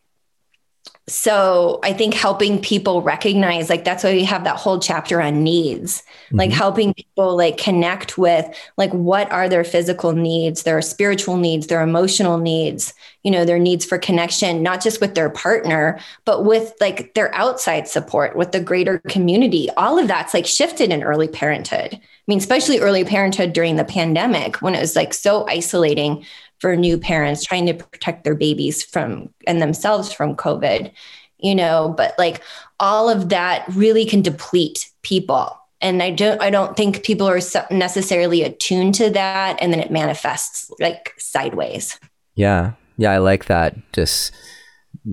so 1.11 1.79
i 1.83 1.91
think 1.91 2.13
helping 2.13 2.61
people 2.61 3.01
recognize 3.01 3.69
like 3.69 3.83
that's 3.83 4.03
why 4.03 4.11
we 4.13 4.23
have 4.23 4.43
that 4.43 4.57
whole 4.57 4.79
chapter 4.79 5.21
on 5.21 5.43
needs. 5.43 6.01
Mm-hmm. 6.01 6.37
like 6.37 6.51
helping 6.51 6.93
people 6.93 7.35
like 7.35 7.57
connect 7.57 8.17
with 8.17 8.45
like 8.77 8.91
what 8.91 9.31
are 9.31 9.49
their 9.49 9.63
physical 9.63 10.13
needs 10.13 10.63
their 10.63 10.81
spiritual 10.81 11.37
needs 11.37 11.67
their 11.67 11.81
emotional 11.81 12.37
needs 12.37 12.93
you 13.23 13.31
know 13.31 13.45
their 13.45 13.59
needs 13.59 13.85
for 13.85 13.97
connection 13.97 14.63
not 14.63 14.81
just 14.81 15.01
with 15.01 15.15
their 15.15 15.29
partner 15.29 15.99
but 16.25 16.45
with 16.45 16.73
like 16.79 17.13
their 17.13 17.33
outside 17.35 17.87
support 17.87 18.35
with 18.35 18.51
the 18.51 18.59
greater 18.59 18.99
community. 18.99 19.69
All 19.77 19.99
of 19.99 20.07
that's 20.07 20.33
like 20.33 20.45
shifted 20.45 20.91
in 20.91 21.03
early 21.03 21.27
parenthood. 21.27 21.93
I 21.93 21.99
mean 22.27 22.37
especially 22.37 22.79
early 22.79 23.03
parenthood 23.03 23.53
during 23.53 23.75
the 23.75 23.85
pandemic 23.85 24.61
when 24.61 24.75
it 24.75 24.79
was 24.79 24.95
like 24.95 25.13
so 25.13 25.47
isolating 25.47 26.25
for 26.59 26.75
new 26.75 26.97
parents 26.97 27.43
trying 27.43 27.65
to 27.65 27.73
protect 27.73 28.23
their 28.23 28.35
babies 28.35 28.83
from 28.83 29.29
and 29.47 29.61
themselves 29.61 30.11
from 30.11 30.35
COVID, 30.35 30.91
you 31.39 31.55
know, 31.55 31.93
but 31.95 32.13
like 32.17 32.41
all 32.79 33.09
of 33.09 33.29
that 33.29 33.65
really 33.69 34.05
can 34.05 34.21
deplete 34.21 34.89
people. 35.01 35.57
And 35.81 36.03
I 36.03 36.11
don't, 36.11 36.41
I 36.41 36.49
don't 36.49 36.75
think 36.75 37.03
people 37.03 37.27
are 37.27 37.39
necessarily 37.71 38.43
attuned 38.43 38.95
to 38.95 39.09
that. 39.11 39.57
And 39.61 39.71
then 39.71 39.79
it 39.79 39.91
manifests 39.91 40.69
like 40.79 41.13
sideways. 41.17 41.97
Yeah. 42.35 42.73
Yeah. 42.97 43.11
I 43.11 43.19
like 43.19 43.45
that. 43.45 43.75
Just 43.93 44.33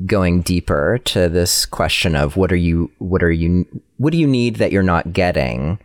going 0.07 0.43
deeper 0.43 0.99
to 1.05 1.29
this 1.29 1.65
question 1.67 2.17
of 2.17 2.37
what 2.37 2.51
are 2.51 2.57
you, 2.57 2.91
what 2.99 3.23
are 3.23 3.31
you, 3.31 3.65
what 3.99 4.11
do 4.11 4.19
you 4.19 4.27
need 4.27 4.57
that 4.57 4.73
you're 4.73 4.83
not 4.83 5.13
getting? 5.13 5.79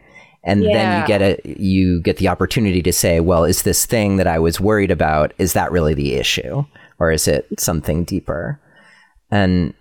And 0.43 0.63
yeah. 0.63 0.73
then 0.73 1.01
you 1.01 1.07
get 1.07 1.21
a 1.21 1.61
you 1.61 2.01
get 2.01 2.17
the 2.17 2.27
opportunity 2.27 2.81
to 2.81 2.91
say 2.91 3.19
well 3.19 3.43
is 3.43 3.61
this 3.61 3.85
thing 3.85 4.17
that 4.17 4.27
i 4.27 4.39
was 4.39 4.59
worried 4.59 4.91
about 4.91 5.33
is 5.37 5.53
that 5.53 5.71
really 5.71 5.93
the 5.93 6.13
issue? 6.15 6.63
Or 6.99 7.11
is 7.11 7.27
it 7.27 7.47
something 7.59 8.03
deeper? 8.03 8.59
And 9.31 9.73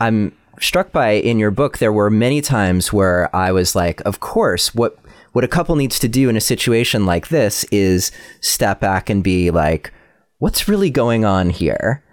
i'm 0.00 0.36
struck 0.60 0.92
by 0.92 1.10
in 1.10 1.38
your 1.38 1.50
book 1.50 1.78
there 1.78 1.92
were 1.92 2.10
many 2.10 2.40
times 2.40 2.92
where 2.92 3.34
i 3.34 3.50
was 3.50 3.74
like 3.74 4.00
of 4.02 4.20
course 4.20 4.74
what 4.74 4.98
what 5.32 5.44
a 5.44 5.48
couple 5.48 5.76
needs 5.76 5.98
to 5.98 6.08
do 6.08 6.28
in 6.28 6.36
a 6.36 6.40
situation 6.40 7.06
like 7.06 7.28
this 7.28 7.64
is 7.70 8.12
step 8.40 8.80
back 8.80 9.08
and 9.08 9.24
be 9.24 9.50
like 9.50 9.92
what's 10.38 10.68
really 10.68 10.90
going 10.90 11.24
on 11.24 11.50
here 11.50 12.04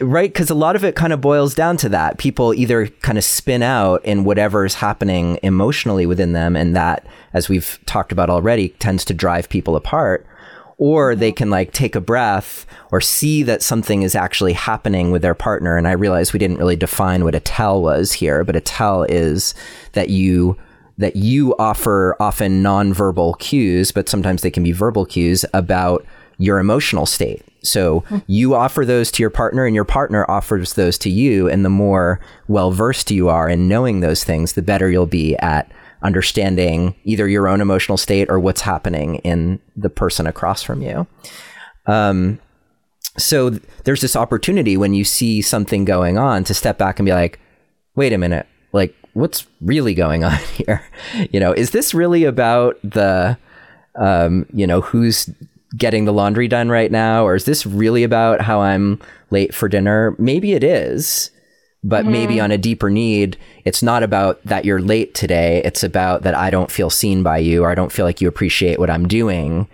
right? 0.00 0.32
Because 0.32 0.50
a 0.50 0.54
lot 0.54 0.76
of 0.76 0.84
it 0.84 0.94
kind 0.94 1.12
of 1.12 1.20
boils 1.20 1.54
down 1.54 1.76
to 1.78 1.88
that. 1.90 2.18
People 2.18 2.54
either 2.54 2.86
kind 2.86 3.18
of 3.18 3.24
spin 3.24 3.62
out 3.62 4.04
in 4.04 4.24
whatever's 4.24 4.74
happening 4.74 5.38
emotionally 5.42 6.06
within 6.06 6.32
them, 6.32 6.56
and 6.56 6.76
that, 6.76 7.06
as 7.32 7.48
we've 7.48 7.78
talked 7.86 8.12
about 8.12 8.30
already, 8.30 8.70
tends 8.70 9.04
to 9.06 9.14
drive 9.14 9.48
people 9.48 9.76
apart. 9.76 10.26
Or 10.78 11.14
they 11.14 11.30
can 11.30 11.48
like 11.48 11.72
take 11.72 11.94
a 11.94 12.00
breath 12.00 12.66
or 12.90 13.00
see 13.00 13.44
that 13.44 13.62
something 13.62 14.02
is 14.02 14.16
actually 14.16 14.52
happening 14.52 15.12
with 15.12 15.22
their 15.22 15.34
partner. 15.34 15.76
And 15.76 15.86
I 15.86 15.92
realized 15.92 16.32
we 16.32 16.40
didn't 16.40 16.58
really 16.58 16.74
define 16.74 17.22
what 17.22 17.36
a 17.36 17.40
tell 17.40 17.80
was 17.80 18.12
here, 18.12 18.42
but 18.42 18.56
a 18.56 18.60
tell 18.60 19.04
is 19.04 19.54
that 19.92 20.08
you 20.08 20.56
that 20.98 21.16
you 21.16 21.54
offer 21.58 22.16
often 22.20 22.62
nonverbal 22.62 23.38
cues, 23.38 23.92
but 23.92 24.08
sometimes 24.08 24.42
they 24.42 24.50
can 24.50 24.62
be 24.62 24.72
verbal 24.72 25.06
cues 25.06 25.44
about 25.54 26.04
your 26.38 26.58
emotional 26.58 27.06
state. 27.06 27.44
So 27.62 28.04
you 28.26 28.54
offer 28.54 28.84
those 28.84 29.10
to 29.12 29.22
your 29.22 29.30
partner, 29.30 29.64
and 29.64 29.74
your 29.74 29.84
partner 29.84 30.28
offers 30.28 30.74
those 30.74 30.98
to 30.98 31.10
you. 31.10 31.48
And 31.48 31.64
the 31.64 31.70
more 31.70 32.20
well 32.48 32.72
versed 32.72 33.10
you 33.10 33.28
are 33.28 33.48
in 33.48 33.68
knowing 33.68 34.00
those 34.00 34.24
things, 34.24 34.54
the 34.54 34.62
better 34.62 34.90
you'll 34.90 35.06
be 35.06 35.36
at 35.36 35.70
understanding 36.02 36.94
either 37.04 37.28
your 37.28 37.48
own 37.48 37.60
emotional 37.60 37.96
state 37.96 38.28
or 38.28 38.38
what's 38.40 38.62
happening 38.62 39.16
in 39.16 39.60
the 39.76 39.90
person 39.90 40.26
across 40.26 40.62
from 40.62 40.82
you. 40.82 41.06
Um, 41.86 42.40
so 43.18 43.50
there's 43.84 44.00
this 44.00 44.16
opportunity 44.16 44.76
when 44.76 44.94
you 44.94 45.04
see 45.04 45.42
something 45.42 45.84
going 45.84 46.18
on 46.18 46.44
to 46.44 46.54
step 46.54 46.78
back 46.78 46.98
and 46.98 47.06
be 47.06 47.12
like, 47.12 47.38
wait 47.94 48.12
a 48.12 48.18
minute, 48.18 48.46
like 48.72 48.94
what's 49.12 49.46
really 49.60 49.94
going 49.94 50.24
on 50.24 50.38
here? 50.54 50.84
You 51.30 51.40
know, 51.40 51.52
is 51.52 51.70
this 51.70 51.94
really 51.94 52.24
about 52.24 52.78
the, 52.82 53.36
um, 53.96 54.46
you 54.52 54.66
know, 54.66 54.80
who's 54.80 55.30
getting 55.76 56.04
the 56.04 56.12
laundry 56.12 56.48
done 56.48 56.68
right 56.68 56.90
now, 56.90 57.24
or 57.24 57.34
is 57.34 57.44
this 57.44 57.66
really 57.66 58.04
about 58.04 58.40
how 58.40 58.60
I'm 58.60 59.00
late 59.30 59.54
for 59.54 59.68
dinner? 59.68 60.14
Maybe 60.18 60.52
it 60.52 60.64
is, 60.64 61.30
but 61.84 62.02
mm-hmm. 62.02 62.12
maybe 62.12 62.40
on 62.40 62.50
a 62.50 62.58
deeper 62.58 62.90
need, 62.90 63.36
it's 63.64 63.82
not 63.82 64.02
about 64.02 64.42
that 64.44 64.64
you're 64.64 64.80
late 64.80 65.14
today. 65.14 65.62
It's 65.64 65.82
about 65.82 66.22
that 66.22 66.34
I 66.34 66.50
don't 66.50 66.70
feel 66.70 66.90
seen 66.90 67.22
by 67.22 67.38
you, 67.38 67.64
or 67.64 67.70
I 67.70 67.74
don't 67.74 67.92
feel 67.92 68.04
like 68.04 68.20
you 68.20 68.28
appreciate 68.28 68.78
what 68.78 68.90
I'm 68.90 69.08
doing. 69.08 69.66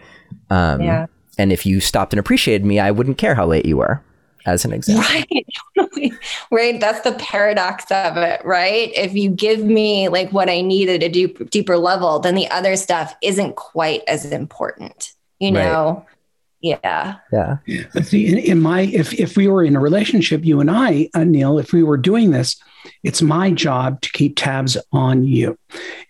Um, 0.51 0.81
yeah. 0.81 1.07
And 1.37 1.53
if 1.53 1.65
you 1.65 1.81
stopped 1.81 2.13
and 2.13 2.21
appreciated 2.21 2.65
me, 2.65 2.81
I 2.81 2.91
wouldn't 2.91 3.19
care 3.19 3.35
how 3.35 3.47
late 3.47 3.67
you 3.67 3.77
were, 3.77 4.03
as 4.47 4.65
an 4.65 4.73
example. 4.73 5.05
Right. 5.77 6.13
right. 6.51 6.81
That's 6.81 7.01
the 7.01 7.13
paradox 7.13 7.85
of 7.91 8.17
it, 8.17 8.45
right? 8.45 8.93
If 8.95 9.15
you 9.15 9.31
give 9.31 9.65
me 9.65 10.09
like 10.09 10.33
what 10.33 10.49
I 10.49 10.61
need 10.61 10.89
at 10.89 11.03
a 11.03 11.09
deep, 11.09 11.51
deeper 11.51 11.77
level, 11.77 12.19
then 12.19 12.35
the 12.35 12.49
other 12.51 12.77
stuff 12.77 13.15
isn't 13.23 13.57
quite 13.57 14.03
as 14.09 14.25
important, 14.27 15.13
you 15.39 15.53
know? 15.53 16.05
Right. 16.07 16.15
Yeah. 16.61 17.17
Yeah. 17.33 17.57
See, 18.03 18.27
in, 18.27 18.39
in, 18.39 18.61
my, 18.61 18.81
if, 18.81 19.15
if 19.15 19.37
we 19.37 19.47
were 19.47 19.63
in 19.63 19.77
a 19.77 19.81
relationship, 19.81 20.45
you 20.45 20.61
and 20.61 20.71
I, 20.71 21.09
uh, 21.15 21.23
Neil, 21.23 21.59
if 21.59 21.73
we 21.73 21.85
were 21.85 21.97
doing 21.97 22.33
this, 22.33 22.57
it's 23.05 23.23
my 23.23 23.51
job 23.51 24.01
to 24.01 24.11
keep 24.11 24.37
tabs 24.37 24.77
on 24.93 25.25
you. 25.25 25.57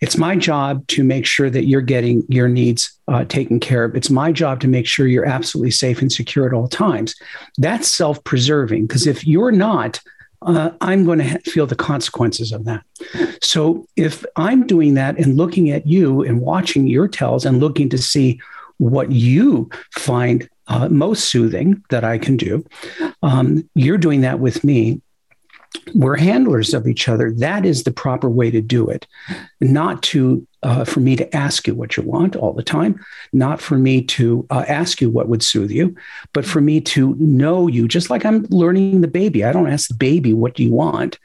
It's 0.01 0.17
my 0.17 0.35
job 0.35 0.87
to 0.87 1.03
make 1.03 1.25
sure 1.25 1.49
that 1.49 1.65
you're 1.65 1.81
getting 1.81 2.23
your 2.29 2.47
needs 2.47 2.91
uh, 3.07 3.25
taken 3.25 3.59
care 3.59 3.83
of. 3.83 3.95
It's 3.95 4.09
my 4.09 4.31
job 4.31 4.59
to 4.61 4.67
make 4.67 4.87
sure 4.87 5.05
you're 5.07 5.25
absolutely 5.25 5.71
safe 5.71 6.01
and 6.01 6.11
secure 6.11 6.47
at 6.47 6.53
all 6.53 6.67
times. 6.67 7.15
That's 7.57 7.87
self 7.87 8.23
preserving 8.23 8.87
because 8.87 9.05
if 9.05 9.27
you're 9.27 9.51
not, 9.51 9.99
uh, 10.41 10.71
I'm 10.81 11.05
going 11.05 11.19
to 11.19 11.39
feel 11.39 11.67
the 11.67 11.75
consequences 11.75 12.51
of 12.51 12.65
that. 12.65 12.83
So 13.41 13.85
if 13.95 14.25
I'm 14.35 14.65
doing 14.65 14.93
that 14.93 15.17
and 15.17 15.35
looking 15.35 15.69
at 15.69 15.85
you 15.85 16.23
and 16.23 16.41
watching 16.41 16.87
your 16.87 17.07
tells 17.07 17.45
and 17.45 17.59
looking 17.59 17.89
to 17.89 17.97
see 17.97 18.39
what 18.79 19.11
you 19.11 19.69
find 19.91 20.49
uh, 20.67 20.89
most 20.89 21.29
soothing 21.29 21.81
that 21.89 22.03
I 22.03 22.17
can 22.17 22.35
do, 22.35 22.65
um, 23.23 23.69
you're 23.75 23.97
doing 23.97 24.21
that 24.21 24.39
with 24.39 24.63
me 24.63 25.01
we're 25.93 26.17
handlers 26.17 26.73
of 26.73 26.87
each 26.87 27.07
other. 27.07 27.31
That 27.31 27.65
is 27.65 27.83
the 27.83 27.91
proper 27.91 28.29
way 28.29 28.51
to 28.51 28.61
do 28.61 28.89
it. 28.89 29.07
Not 29.61 30.01
to 30.03 30.45
uh, 30.61 30.83
for 30.83 30.99
me 30.99 31.15
to 31.15 31.35
ask 31.35 31.67
you 31.67 31.75
what 31.75 31.95
you 31.95 32.03
want 32.03 32.35
all 32.35 32.51
the 32.51 32.63
time, 32.63 32.99
not 33.31 33.61
for 33.61 33.77
me 33.77 34.01
to 34.01 34.45
uh, 34.49 34.65
ask 34.67 34.99
you 34.99 35.09
what 35.09 35.29
would 35.29 35.41
soothe 35.41 35.71
you, 35.71 35.95
but 36.33 36.45
for 36.45 36.59
me 36.59 36.81
to 36.81 37.15
know 37.15 37.67
you. 37.67 37.87
Just 37.87 38.09
like 38.09 38.25
I'm 38.25 38.43
learning 38.49 39.01
the 39.01 39.07
baby, 39.07 39.45
I 39.45 39.53
don't 39.53 39.69
ask 39.69 39.87
the 39.87 39.93
baby 39.93 40.33
what 40.33 40.55
do 40.55 40.63
you 40.63 40.71
want. 40.71 41.17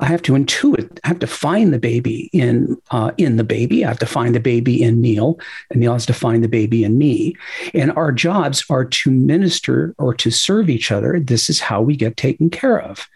I 0.00 0.06
have 0.06 0.22
to 0.22 0.32
intuit. 0.32 0.98
I 1.04 1.08
have 1.08 1.20
to 1.20 1.26
find 1.26 1.72
the 1.72 1.78
baby 1.78 2.28
in 2.32 2.76
uh, 2.90 3.12
in 3.16 3.36
the 3.36 3.44
baby. 3.44 3.84
I 3.84 3.88
have 3.88 3.98
to 4.00 4.06
find 4.06 4.34
the 4.34 4.40
baby 4.40 4.82
in 4.82 5.00
Neil, 5.00 5.38
and 5.70 5.80
Neil 5.80 5.92
has 5.92 6.06
to 6.06 6.12
find 6.12 6.42
the 6.42 6.48
baby 6.48 6.84
in 6.84 6.98
me. 6.98 7.34
And 7.72 7.92
our 7.92 8.10
jobs 8.10 8.64
are 8.68 8.84
to 8.84 9.10
minister 9.10 9.94
or 9.98 10.12
to 10.14 10.30
serve 10.30 10.68
each 10.68 10.90
other. 10.90 11.20
This 11.20 11.48
is 11.48 11.60
how 11.60 11.80
we 11.80 11.96
get 11.96 12.16
taken 12.16 12.50
care 12.50 12.80
of. 12.80 13.08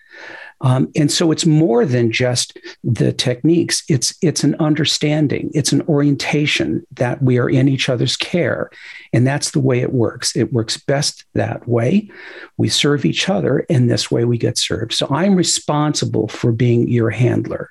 Um, 0.61 0.91
and 0.97 1.11
so 1.11 1.31
it's 1.31 1.47
more 1.47 1.85
than 1.85 2.11
just 2.11 2.59
the 2.83 3.13
techniques. 3.13 3.85
It's 3.89 4.15
it's 4.23 4.43
an 4.43 4.57
understanding. 4.57 5.51
It's 5.55 5.73
an 5.73 5.83
orientation 5.83 6.85
that 6.97 7.23
we 7.23 7.39
are 7.39 7.49
in 7.49 7.69
each 7.69 7.89
other's 7.89 8.17
care, 8.17 8.71
and 9.13 9.27
that's 9.27 9.53
the 9.53 9.61
way 9.61 9.81
it 9.81 9.93
works. 9.93 10.35
It 10.37 10.53
works 10.53 10.77
best 10.77 11.25
that 11.35 11.69
way. 11.69 12.11
We 12.57 12.69
serve 12.69 13.05
each 13.05 13.29
other, 13.29 13.65
and 13.71 13.89
this 13.89 14.11
way 14.11 14.25
we 14.25 14.39
get 14.39 14.59
served. 14.59 14.93
So 14.93 15.07
I'm 15.11 15.35
responsible 15.35 16.29
for 16.29 16.53
being 16.53 16.89
your 16.89 17.11
handler. 17.11 17.71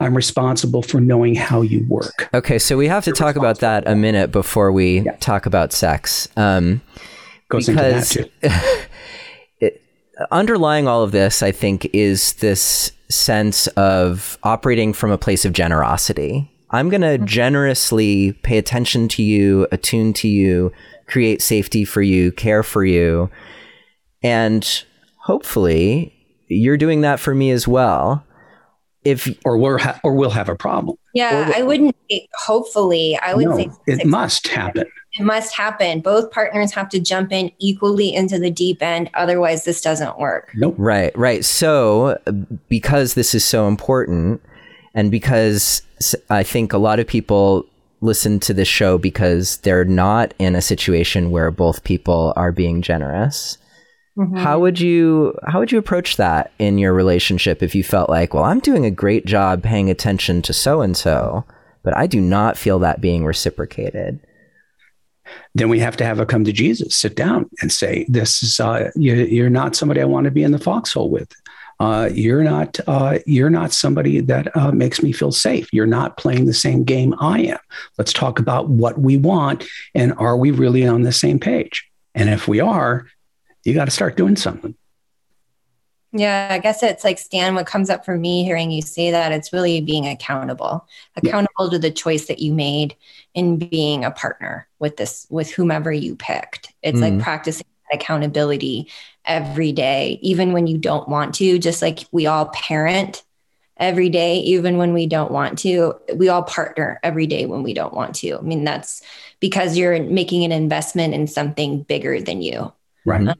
I'm 0.00 0.14
responsible 0.14 0.82
for 0.82 1.00
knowing 1.00 1.34
how 1.34 1.62
you 1.62 1.84
work. 1.88 2.28
Okay, 2.32 2.58
so 2.58 2.76
we 2.76 2.86
have 2.88 3.04
to 3.04 3.10
You're 3.10 3.16
talk 3.16 3.36
about 3.36 3.58
that 3.60 3.88
a 3.88 3.96
minute 3.96 4.30
before 4.30 4.70
we 4.70 5.00
yeah. 5.00 5.16
talk 5.16 5.46
about 5.46 5.72
sex. 5.72 6.28
Um, 6.36 6.80
Goes 7.48 7.66
because 7.66 8.16
into 8.16 8.30
that 8.42 8.50
too. 8.50 8.87
underlying 10.30 10.88
all 10.88 11.02
of 11.02 11.12
this, 11.12 11.42
I 11.42 11.52
think, 11.52 11.88
is 11.92 12.34
this 12.34 12.92
sense 13.08 13.66
of 13.68 14.38
operating 14.42 14.92
from 14.92 15.10
a 15.10 15.18
place 15.18 15.44
of 15.44 15.52
generosity. 15.52 16.50
I'm 16.70 16.88
going 16.88 17.00
to 17.00 17.16
mm-hmm. 17.16 17.24
generously 17.24 18.32
pay 18.42 18.58
attention 18.58 19.08
to 19.08 19.22
you, 19.22 19.66
attune 19.72 20.12
to 20.14 20.28
you, 20.28 20.72
create 21.06 21.40
safety 21.40 21.84
for 21.84 22.02
you, 22.02 22.32
care 22.32 22.62
for 22.62 22.84
you. 22.84 23.30
And 24.22 24.84
hopefully, 25.16 26.12
you're 26.48 26.76
doing 26.76 27.02
that 27.02 27.20
for 27.20 27.34
me 27.34 27.50
as 27.50 27.66
well. 27.66 28.24
If 29.04 29.32
or 29.44 29.56
we're 29.56 29.78
ha- 29.78 30.00
or 30.02 30.14
we'll 30.14 30.30
have 30.30 30.48
a 30.48 30.56
problem. 30.56 30.96
Yeah, 31.14 31.52
I 31.54 31.62
wouldn't. 31.62 31.96
Hopefully, 32.34 33.18
I 33.22 33.32
would 33.32 33.46
no, 33.46 33.56
say 33.56 33.70
it 33.86 34.06
must 34.06 34.48
happen 34.48 34.84
it 35.18 35.24
must 35.24 35.54
happen. 35.54 36.00
Both 36.00 36.30
partners 36.30 36.72
have 36.72 36.88
to 36.90 37.00
jump 37.00 37.32
in 37.32 37.50
equally 37.58 38.14
into 38.14 38.38
the 38.38 38.50
deep 38.50 38.82
end. 38.82 39.10
Otherwise, 39.14 39.64
this 39.64 39.80
doesn't 39.80 40.18
work. 40.18 40.50
Nope. 40.54 40.74
Right, 40.78 41.16
right. 41.16 41.44
So, 41.44 42.18
because 42.68 43.14
this 43.14 43.34
is 43.34 43.44
so 43.44 43.66
important, 43.66 44.42
and 44.94 45.10
because 45.10 45.82
I 46.30 46.42
think 46.42 46.72
a 46.72 46.78
lot 46.78 47.00
of 47.00 47.06
people 47.06 47.66
listen 48.00 48.38
to 48.40 48.54
this 48.54 48.68
show 48.68 48.96
because 48.96 49.56
they're 49.58 49.84
not 49.84 50.32
in 50.38 50.54
a 50.54 50.62
situation 50.62 51.30
where 51.30 51.50
both 51.50 51.84
people 51.84 52.32
are 52.36 52.52
being 52.52 52.80
generous. 52.82 53.58
Mm-hmm. 54.16 54.36
How 54.36 54.58
would 54.58 54.80
you 54.80 55.36
how 55.46 55.60
would 55.60 55.70
you 55.70 55.78
approach 55.78 56.16
that 56.16 56.52
in 56.58 56.78
your 56.78 56.92
relationship 56.92 57.62
if 57.62 57.74
you 57.74 57.84
felt 57.84 58.10
like, 58.10 58.34
well, 58.34 58.44
I'm 58.44 58.60
doing 58.60 58.84
a 58.84 58.90
great 58.90 59.26
job 59.26 59.62
paying 59.62 59.90
attention 59.90 60.42
to 60.42 60.52
so 60.52 60.80
and 60.80 60.96
so, 60.96 61.44
but 61.82 61.96
I 61.96 62.06
do 62.06 62.20
not 62.20 62.56
feel 62.56 62.78
that 62.80 63.00
being 63.00 63.24
reciprocated? 63.24 64.20
Then 65.54 65.68
we 65.68 65.78
have 65.78 65.96
to 65.96 66.04
have 66.04 66.20
a 66.20 66.26
come 66.26 66.44
to 66.44 66.52
Jesus, 66.52 66.94
sit 66.94 67.14
down 67.16 67.48
and 67.60 67.72
say, 67.72 68.06
"This 68.08 68.42
is 68.42 68.60
uh, 68.60 68.90
you, 68.96 69.44
are 69.44 69.50
not 69.50 69.76
somebody 69.76 70.00
I 70.00 70.06
want 70.06 70.24
to 70.24 70.30
be 70.30 70.42
in 70.42 70.52
the 70.52 70.58
foxhole 70.58 71.10
with. 71.10 71.32
Uh, 71.80 72.10
you're 72.12 72.42
not 72.42 72.78
uh, 72.86 73.18
you're 73.26 73.50
not 73.50 73.72
somebody 73.72 74.20
that 74.20 74.56
uh, 74.56 74.72
makes 74.72 75.02
me 75.02 75.12
feel 75.12 75.32
safe. 75.32 75.72
You're 75.72 75.86
not 75.86 76.16
playing 76.16 76.46
the 76.46 76.54
same 76.54 76.84
game 76.84 77.14
I 77.20 77.40
am. 77.40 77.58
Let's 77.96 78.12
talk 78.12 78.38
about 78.38 78.68
what 78.68 78.98
we 78.98 79.16
want 79.16 79.64
and 79.94 80.12
are 80.18 80.36
we 80.36 80.50
really 80.50 80.86
on 80.86 81.02
the 81.02 81.12
same 81.12 81.38
page? 81.38 81.88
And 82.14 82.28
if 82.28 82.48
we 82.48 82.58
are, 82.58 83.06
you 83.64 83.74
got 83.74 83.84
to 83.84 83.92
start 83.92 84.16
doing 84.16 84.36
something." 84.36 84.74
Yeah, 86.12 86.48
I 86.50 86.58
guess 86.58 86.82
it's 86.82 87.04
like 87.04 87.18
Stan, 87.18 87.54
what 87.54 87.66
comes 87.66 87.90
up 87.90 88.04
for 88.04 88.16
me 88.16 88.42
hearing 88.42 88.70
you 88.70 88.80
say 88.80 89.10
that, 89.10 89.30
it's 89.30 89.52
really 89.52 89.82
being 89.82 90.06
accountable, 90.06 90.88
accountable 91.16 91.66
yeah. 91.66 91.70
to 91.70 91.78
the 91.78 91.90
choice 91.90 92.26
that 92.28 92.38
you 92.38 92.54
made 92.54 92.96
in 93.34 93.58
being 93.58 94.04
a 94.04 94.10
partner 94.10 94.66
with 94.78 94.96
this, 94.96 95.26
with 95.28 95.50
whomever 95.50 95.92
you 95.92 96.16
picked. 96.16 96.72
It's 96.82 96.98
mm-hmm. 96.98 97.16
like 97.16 97.22
practicing 97.22 97.66
accountability 97.92 98.88
every 99.26 99.72
day, 99.72 100.18
even 100.22 100.52
when 100.52 100.66
you 100.66 100.78
don't 100.78 101.08
want 101.08 101.34
to, 101.36 101.58
just 101.58 101.82
like 101.82 102.00
we 102.10 102.26
all 102.26 102.46
parent 102.46 103.22
every 103.76 104.08
day, 104.08 104.38
even 104.38 104.78
when 104.78 104.94
we 104.94 105.06
don't 105.06 105.30
want 105.30 105.58
to. 105.58 105.94
We 106.14 106.30
all 106.30 106.42
partner 106.42 107.00
every 107.02 107.26
day 107.26 107.44
when 107.44 107.62
we 107.62 107.74
don't 107.74 107.92
want 107.92 108.14
to. 108.16 108.38
I 108.38 108.40
mean, 108.40 108.64
that's 108.64 109.02
because 109.40 109.76
you're 109.76 110.02
making 110.02 110.44
an 110.44 110.52
investment 110.52 111.12
in 111.12 111.26
something 111.26 111.82
bigger 111.82 112.18
than 112.18 112.40
you. 112.40 112.72
Right. 113.04 113.36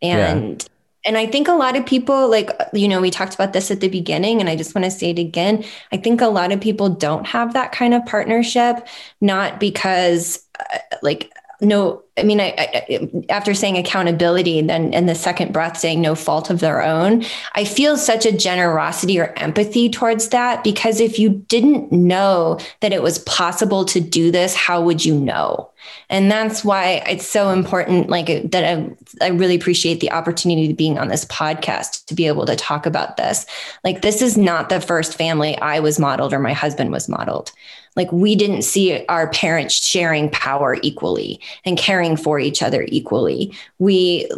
and 0.00 0.62
yeah 0.62 0.68
and 1.04 1.16
I 1.16 1.26
think 1.26 1.48
a 1.48 1.52
lot 1.52 1.76
of 1.76 1.86
people, 1.86 2.28
like, 2.28 2.50
you 2.72 2.88
know, 2.88 3.00
we 3.00 3.10
talked 3.10 3.34
about 3.34 3.52
this 3.52 3.70
at 3.70 3.80
the 3.80 3.88
beginning, 3.88 4.40
and 4.40 4.48
I 4.48 4.56
just 4.56 4.74
want 4.74 4.84
to 4.84 4.90
say 4.90 5.10
it 5.10 5.18
again. 5.18 5.64
I 5.92 5.96
think 5.96 6.20
a 6.20 6.26
lot 6.28 6.52
of 6.52 6.60
people 6.60 6.88
don't 6.88 7.26
have 7.26 7.52
that 7.54 7.72
kind 7.72 7.94
of 7.94 8.04
partnership, 8.06 8.86
not 9.20 9.60
because, 9.60 10.44
uh, 10.58 10.78
like, 11.02 11.32
no 11.60 12.02
i 12.16 12.22
mean 12.22 12.40
I, 12.40 12.54
I, 12.58 13.08
after 13.28 13.52
saying 13.52 13.76
accountability 13.76 14.60
then 14.62 14.92
in 14.94 15.06
the 15.06 15.14
second 15.14 15.52
breath 15.52 15.76
saying 15.76 16.00
no 16.00 16.14
fault 16.14 16.50
of 16.50 16.60
their 16.60 16.82
own 16.82 17.24
i 17.54 17.64
feel 17.64 17.96
such 17.96 18.24
a 18.24 18.36
generosity 18.36 19.18
or 19.18 19.32
empathy 19.36 19.88
towards 19.88 20.28
that 20.28 20.62
because 20.62 21.00
if 21.00 21.18
you 21.18 21.30
didn't 21.30 21.90
know 21.90 22.58
that 22.80 22.92
it 22.92 23.02
was 23.02 23.18
possible 23.20 23.84
to 23.86 24.00
do 24.00 24.30
this 24.30 24.54
how 24.54 24.80
would 24.82 25.04
you 25.04 25.18
know? 25.18 25.70
And 26.10 26.30
that's 26.30 26.64
why 26.64 27.02
it's 27.08 27.26
so 27.26 27.50
important 27.50 28.10
like 28.10 28.50
that 28.50 28.64
i, 28.64 29.24
I 29.24 29.28
really 29.28 29.54
appreciate 29.54 30.00
the 30.00 30.12
opportunity 30.12 30.70
of 30.70 30.76
being 30.76 30.98
on 30.98 31.08
this 31.08 31.24
podcast 31.24 32.06
to 32.06 32.14
be 32.14 32.26
able 32.26 32.46
to 32.46 32.56
talk 32.56 32.84
about 32.84 33.16
this. 33.16 33.46
Like 33.84 34.02
this 34.02 34.20
is 34.20 34.36
not 34.36 34.68
the 34.68 34.80
first 34.80 35.14
family 35.14 35.56
i 35.58 35.80
was 35.80 35.98
modeled 35.98 36.32
or 36.32 36.38
my 36.38 36.52
husband 36.52 36.92
was 36.92 37.08
modeled 37.08 37.52
like 37.98 38.10
we 38.12 38.36
didn't 38.36 38.62
see 38.62 39.04
our 39.08 39.28
parents 39.30 39.74
sharing 39.74 40.30
power 40.30 40.78
equally 40.82 41.40
and 41.64 41.76
caring 41.76 42.16
for 42.16 42.38
each 42.38 42.62
other 42.62 42.86
equally. 42.88 43.52
We, 43.80 44.30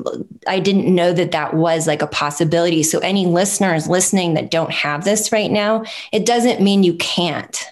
I 0.48 0.58
didn't 0.58 0.92
know 0.92 1.12
that 1.12 1.32
that 1.32 1.54
was 1.54 1.86
like 1.86 2.00
a 2.00 2.06
possibility. 2.06 2.82
So, 2.82 2.98
any 3.00 3.26
listeners 3.26 3.86
listening 3.86 4.34
that 4.34 4.50
don't 4.50 4.72
have 4.72 5.04
this 5.04 5.30
right 5.30 5.50
now, 5.50 5.84
it 6.10 6.24
doesn't 6.24 6.62
mean 6.62 6.82
you 6.82 6.94
can't. 6.94 7.62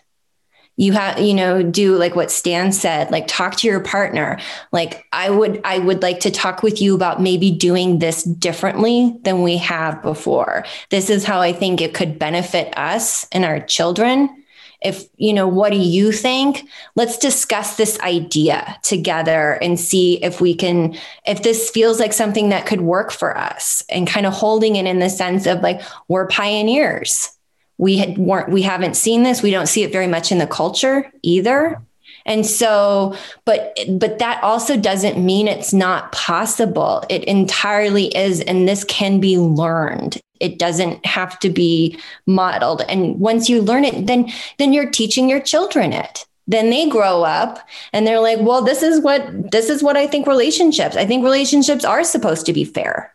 you 0.77 0.93
have 0.93 1.19
you 1.19 1.35
know 1.35 1.63
do 1.63 1.97
like 1.97 2.15
what 2.15 2.31
stan 2.31 2.71
said 2.71 3.11
like 3.11 3.27
talk 3.27 3.57
to 3.57 3.67
your 3.67 3.81
partner 3.81 4.39
like 4.71 5.05
i 5.13 5.29
would 5.29 5.61
i 5.65 5.79
would 5.79 6.03
like 6.03 6.21
to 6.21 6.31
talk 6.31 6.63
with 6.63 6.81
you 6.81 6.95
about 6.95 7.21
maybe 7.21 7.51
doing 7.51 7.99
this 7.99 8.23
differently 8.23 9.19
than 9.25 9.43
we 9.43 9.57
have 9.57 10.01
before 10.03 10.65
this 10.91 11.11
is 11.11 11.25
how 11.25 11.41
i 11.41 11.53
think 11.53 11.81
it 11.81 11.95
could 11.95 12.17
benefit 12.17 12.73
us 12.79 13.27
and 13.33 13.45
our 13.45 13.59
children 13.59 14.38
if 14.81 15.09
you 15.17 15.33
know 15.33 15.49
what 15.49 15.73
do 15.73 15.79
you 15.79 16.13
think? 16.13 16.69
Let's 16.95 17.19
discuss 17.19 17.77
this 17.77 17.99
idea 18.01 18.77
together 18.83 19.59
and 19.61 19.79
see 19.79 20.23
if 20.23 20.41
we 20.41 20.55
can 20.55 20.97
if 21.27 21.43
this 21.43 21.71
feels 21.71 21.99
like 21.99 22.13
something 22.13 22.51
that 22.51 22.67
could 22.67 22.83
work 22.83 23.11
for 23.11 23.37
us 23.37 23.83
and 23.89 24.07
kind 24.07 24.27
of 24.27 24.33
holding 24.33 24.77
it 24.77 24.87
in 24.87 25.01
the 25.01 25.11
sense 25.11 25.47
of 25.47 25.61
like 25.63 25.81
we're 26.07 26.29
pioneers. 26.29 27.31
We 27.77 27.97
had 27.97 28.19
weren't 28.19 28.51
we 28.51 28.63
haven't 28.63 28.95
seen 28.95 29.25
this. 29.25 29.43
We 29.43 29.51
don't 29.51 29.67
see 29.67 29.83
it 29.83 29.93
very 29.93 30.07
much 30.07 30.31
in 30.31 30.39
the 30.39 30.47
culture 30.47 31.11
either. 31.23 31.83
And 32.25 32.47
so 32.47 33.17
but 33.45 33.77
but 33.91 34.21
that 34.21 34.43
also 34.45 34.77
doesn't 34.77 35.25
mean 35.25 35.49
it's 35.49 35.73
not 35.73 36.13
possible. 36.13 37.05
It 37.09 37.25
entirely 37.25 38.17
is 38.17 38.41
and 38.43 38.69
this 38.69 38.85
can 38.85 39.19
be 39.19 39.39
learned 39.39 40.21
it 40.41 40.59
doesn't 40.59 41.05
have 41.05 41.39
to 41.41 41.51
be 41.51 41.99
modeled. 42.27 42.83
And 42.83 43.19
once 43.19 43.49
you 43.49 43.63
learn 43.63 43.85
it 43.85 44.07
then 44.07 44.31
then 44.59 44.73
you're 44.73 44.91
teaching 44.91 45.29
your 45.29 45.41
children 45.41 45.93
it. 45.93 46.27
Then 46.47 46.71
they 46.71 46.89
grow 46.89 47.25
up 47.25 47.59
and 47.93 48.07
they're 48.07 48.21
like 48.21 48.41
well 48.41 48.63
this 48.63 48.83
is 48.83 49.01
what 49.01 49.51
this 49.51 49.69
is 49.69 49.83
what 49.83 49.97
i 49.97 50.07
think 50.07 50.27
relationships 50.27 50.97
i 50.97 51.05
think 51.07 51.23
relationships 51.23 51.85
are 51.85 52.05
supposed 52.05 52.47
to 52.47 52.53
be 52.53 52.65
fair. 52.65 53.15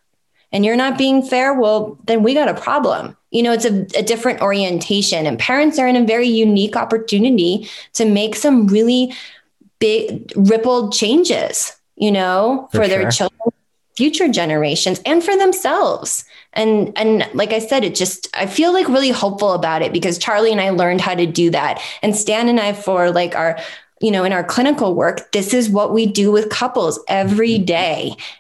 And 0.52 0.64
you're 0.64 0.76
not 0.76 1.00
being 1.00 1.24
fair? 1.24 1.54
Well 1.54 1.98
then 2.06 2.22
we 2.24 2.34
got 2.34 2.50
a 2.50 2.62
problem. 2.62 3.18
You 3.32 3.44
know 3.44 3.54
it's 3.54 3.66
a, 3.66 3.88
a, 3.98 4.04
different 4.04 4.42
orientation. 4.42 5.26
And 5.26 5.40
parents 5.40 5.80
are 5.80 5.88
in 5.88 5.96
a 5.96 6.06
very 6.06 6.28
unique 6.28 6.76
opportunity 6.76 7.68
to 7.94 8.06
make 8.06 8.36
some 8.36 8.68
really 8.68 9.14
big 9.80 10.32
rippled 10.36 10.94
changes 10.94 11.76
you 11.96 12.12
know 12.12 12.68
for, 12.72 12.84
for 12.84 12.88
their 12.88 13.10
children 13.10 13.52
future 13.96 14.28
generations 14.28 15.00
and 15.06 15.24
for 15.24 15.38
themselves 15.38 16.26
and 16.54 16.92
and 16.98 17.28
like 17.34 17.52
i 17.52 17.60
said 17.60 17.84
it 17.84 17.96
just 17.96 18.28
i 18.36 18.46
feel 18.46 18.74
like 18.74 18.88
really 18.88 19.12
hopeful 19.12 19.54
about 19.54 19.82
it 19.82 19.94
because 19.94 20.18
charlie 20.18 20.52
and 20.52 20.62
i 20.62 20.70
learned 20.70 21.02
how 21.02 21.16
to 21.16 21.26
do 21.26 21.50
that 21.50 21.82
and 22.02 22.16
stan 22.16 22.50
and 22.50 22.60
i 22.60 22.74
for 22.74 23.12
like 23.12 23.36
our 23.36 23.58
you 24.02 24.12
know 24.12 24.24
in 24.24 24.34
our 24.34 24.44
clinical 24.44 24.96
work 24.96 25.32
this 25.32 25.54
is 25.54 25.70
what 25.70 25.94
we 25.94 26.06
do 26.06 26.32
with 26.32 26.50
couples 26.50 27.00
every 27.08 27.60
mm-hmm. 27.60 27.66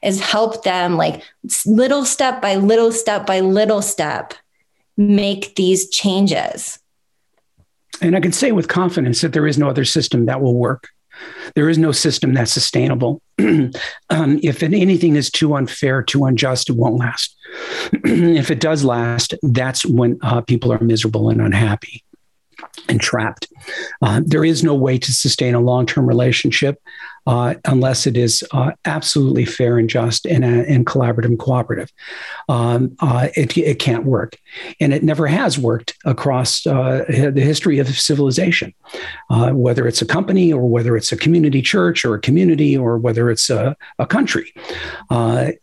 is 0.01 0.20
help 0.20 0.64
them 0.64 0.97
like 0.97 1.24
little 1.66 2.05
step 2.05 2.41
by 2.41 2.55
little 2.55 2.91
step 2.91 3.26
by 3.26 3.39
little 3.39 3.82
step 3.82 4.34
make 4.97 5.55
these 5.55 5.89
changes. 5.89 6.80
And 8.01 8.16
I 8.16 8.20
can 8.20 8.32
say 8.32 8.51
with 8.51 8.68
confidence 8.68 9.22
that 9.22 9.34
there 9.34 9.47
is 9.47 9.57
no 9.57 9.70
other 9.70 9.86
system 9.86 10.26
that 10.26 10.41
will 10.41 10.55
work. 10.55 10.89
There 11.55 11.70
is 11.70 11.78
no 11.78 11.91
system 11.91 12.34
that's 12.34 12.51
sustainable. 12.51 13.22
um, 13.39 13.74
if 14.09 14.64
anything 14.64 15.16
is 15.16 15.30
too 15.30 15.55
unfair, 15.55 16.01
too 16.01 16.26
unjust, 16.26 16.70
it 16.70 16.76
won't 16.76 16.97
last. 16.97 17.36
if 17.93 18.49
it 18.49 18.59
does 18.59 18.84
last, 18.84 19.36
that's 19.43 19.86
when 19.86 20.18
uh, 20.22 20.41
people 20.41 20.72
are 20.72 20.80
miserable 20.80 21.30
and 21.30 21.41
unhappy 21.41 22.03
and 22.88 22.99
trapped. 23.01 23.47
Uh, 24.01 24.22
there 24.26 24.45
is 24.45 24.64
no 24.64 24.74
way 24.74 24.97
to 24.97 25.14
sustain 25.14 25.55
a 25.55 25.59
long 25.59 25.86
term 25.86 26.07
relationship 26.07 26.82
uh, 27.26 27.55
unless 27.65 28.05
it 28.05 28.17
is 28.17 28.43
uh, 28.51 28.71
absolutely 28.86 29.45
fair 29.45 29.78
and 29.78 29.89
just 29.89 30.26
and, 30.26 30.43
uh, 30.43 30.47
and 30.67 30.86
collaborative 30.86 31.26
and 31.26 31.39
cooperative. 31.39 31.91
Um, 32.49 32.95
uh, 32.99 33.30
it, 33.36 33.57
it 33.57 33.80
can't 33.80 34.05
work. 34.05 34.38
And 34.80 34.93
it 34.93 35.03
never 35.03 35.28
has 35.28 35.57
worked 35.57 35.95
across 36.05 36.65
uh, 36.67 37.05
the 37.07 37.41
history 37.41 37.80
of 37.80 37.88
civilization, 37.88 38.74
whether 39.30 39.88
it's 39.88 40.01
a 40.01 40.05
company 40.05 40.51
or 40.51 40.67
whether 40.67 40.97
it's 40.97 41.11
a 41.11 41.17
community 41.17 41.61
church 41.61 42.05
or 42.05 42.15
a 42.15 42.19
community 42.19 42.78
or 42.78 42.97
whether 42.97 43.30
it's 43.30 43.49
a, 43.49 43.76
a 43.99 44.05
country. 44.05 44.53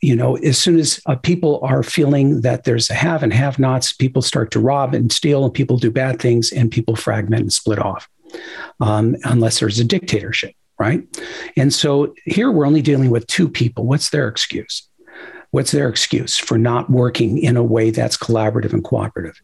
you 0.00 0.16
know, 0.16 0.36
as 0.36 0.58
soon 0.58 0.78
as 0.78 1.00
people 1.22 1.60
are 1.62 1.82
feeling 1.82 2.40
that 2.40 2.64
there's 2.64 2.90
a 2.90 2.94
have 2.94 3.22
and 3.22 3.32
have 3.32 3.58
nots, 3.58 3.92
people 3.92 4.22
start 4.22 4.50
to 4.50 4.60
rob 4.60 4.94
and 4.94 5.12
steal 5.12 5.44
and 5.44 5.54
people 5.54 5.76
do 5.76 5.90
bad 5.90 6.20
things 6.20 6.52
and 6.52 6.70
people 6.70 6.96
fragment 6.96 7.42
and 7.42 7.52
split 7.52 7.78
off. 7.78 8.08
Um, 8.78 9.16
unless 9.24 9.58
there's 9.58 9.80
a 9.80 9.84
dictatorship 9.84 10.54
right? 10.80 11.06
And 11.58 11.72
so 11.72 12.14
here 12.24 12.50
we're 12.50 12.66
only 12.66 12.80
dealing 12.80 13.10
with 13.10 13.26
two 13.26 13.48
people. 13.48 13.84
What's 13.84 14.08
their 14.08 14.26
excuse? 14.26 14.88
What's 15.50 15.72
their 15.72 15.88
excuse 15.88 16.38
for 16.38 16.56
not 16.56 16.88
working 16.88 17.36
in 17.36 17.58
a 17.58 17.62
way 17.62 17.90
that's 17.90 18.16
collaborative 18.16 18.72
and 18.72 18.82
cooperative? 18.82 19.38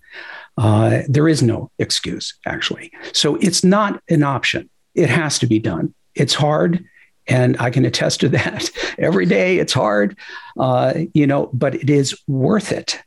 Uh, 0.56 1.02
there 1.08 1.28
is 1.28 1.42
no 1.42 1.70
excuse, 1.78 2.34
actually. 2.46 2.90
So 3.12 3.36
it's 3.36 3.62
not 3.62 4.02
an 4.08 4.22
option. 4.22 4.70
It 4.94 5.10
has 5.10 5.38
to 5.40 5.46
be 5.46 5.58
done. 5.58 5.94
It's 6.14 6.32
hard. 6.32 6.82
And 7.28 7.56
I 7.60 7.68
can 7.70 7.84
attest 7.84 8.20
to 8.20 8.28
that 8.30 8.70
every 8.98 9.26
day. 9.26 9.58
It's 9.58 9.74
hard, 9.74 10.16
uh, 10.58 10.94
you 11.12 11.26
know, 11.26 11.50
but 11.52 11.74
it 11.74 11.90
is 11.90 12.18
worth 12.26 12.72
it. 12.72 12.98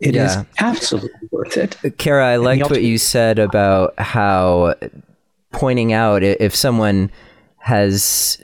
It 0.00 0.14
yeah. 0.14 0.40
is 0.40 0.46
absolutely 0.58 1.28
worth 1.30 1.56
it. 1.56 1.76
Kara, 1.98 2.26
I 2.26 2.36
liked 2.36 2.70
what 2.70 2.82
you 2.82 2.98
said 2.98 3.38
about 3.38 3.94
how 3.98 4.74
pointing 5.52 5.92
out 5.92 6.22
if 6.22 6.54
someone 6.54 7.10
has 7.58 8.40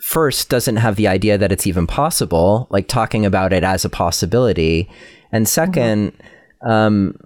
first 0.00 0.50
doesn't 0.50 0.76
have 0.76 0.96
the 0.96 1.08
idea 1.08 1.38
that 1.38 1.50
it's 1.50 1.66
even 1.66 1.86
possible, 1.86 2.66
like 2.70 2.88
talking 2.88 3.24
about 3.24 3.52
it 3.52 3.64
as 3.64 3.84
a 3.84 3.88
possibility, 3.88 4.88
and 5.32 5.46
2nd 5.46 6.12
mm-hmm. 6.12 6.68
um, 6.68 7.18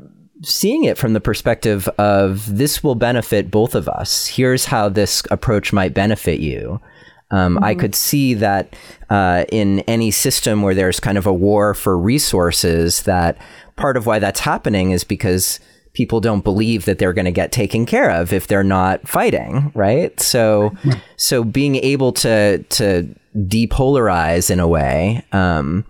seeing 0.43 0.85
it 0.85 0.97
from 0.97 1.12
the 1.12 1.20
perspective 1.20 1.89
of 1.99 2.57
this 2.57 2.83
will 2.83 2.95
benefit 2.95 3.51
both 3.51 3.74
of 3.74 3.89
us. 3.89 4.26
Here's 4.29 4.66
how 4.66 4.89
this 4.89 5.22
approach 5.31 5.72
might 5.72 5.95
benefit 5.95 6.41
you. 6.41 6.81
Um, 7.31 7.57
mm-hmm. 7.57 7.64
I 7.64 7.74
could 7.74 7.95
see 7.95 8.35
that 8.35 8.74
uh, 9.11 9.45
in 9.51 9.81
any 9.81 10.11
system 10.11 10.62
where 10.62 10.74
there's 10.74 11.01
kind 11.01 11.18
of 11.18 11.26
a 11.26 11.33
war 11.33 11.74
for 11.74 11.99
resources, 11.99 13.03
that 13.03 13.37
part 13.76 13.97
of 13.97 14.07
why 14.07 14.18
that's 14.18 14.41
happening 14.41 14.93
is 14.93 15.05
because 15.05 15.61
people 15.93 16.20
don't 16.20 16.45
believe 16.45 16.84
that 16.84 16.99
they're 16.99 17.12
going 17.12 17.24
to 17.24 17.32
get 17.32 17.53
taken 17.53 17.86
care 17.86 18.11
of 18.11 18.32
if 18.32 18.47
they're 18.47 18.64
not 18.64 19.07
fighting, 19.07 19.72
right? 19.74 20.18
So, 20.20 20.72
so 21.16 21.45
being 21.45 21.76
able 21.76 22.12
to 22.12 22.59
to 22.59 23.09
depolarize 23.36 24.51
in 24.51 24.61
a 24.61 24.68
way, 24.68 25.24
um, 25.32 25.84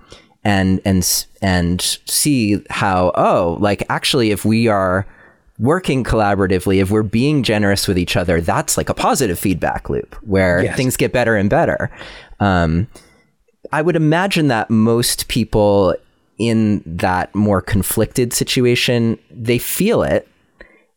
and 0.45 0.81
and 0.85 1.27
and 1.43 1.81
see 2.07 2.63
how 2.71 3.13
oh, 3.15 3.59
like 3.61 3.85
actually, 3.89 4.31
if 4.31 4.45
we 4.45 4.69
are 4.69 5.07
working 5.59 6.05
collaboratively, 6.05 6.81
if 6.81 6.91
we're 6.91 7.03
being 7.03 7.43
generous 7.43 7.89
with 7.89 7.99
each 7.99 8.17
other, 8.17 8.41
that's 8.41 8.77
like 8.77 8.89
a 8.89 8.95
positive 8.95 9.39
feedback 9.39 9.91
loop 9.91 10.15
where 10.23 10.63
yes. 10.63 10.77
things 10.77 10.97
get 10.97 11.13
better 11.13 11.37
and 11.37 11.51
better. 11.51 11.91
Um, 12.41 12.87
I 13.73 13.83
would 13.83 13.97
imagine 13.97 14.49
that 14.49 14.71
most 14.71 15.29
people 15.29 15.95
in 16.39 16.83
that 16.87 17.35
more 17.35 17.61
conflicted 17.61 18.33
situation, 18.33 19.19
they 19.31 19.59
feel 19.59 20.03
it. 20.03 20.29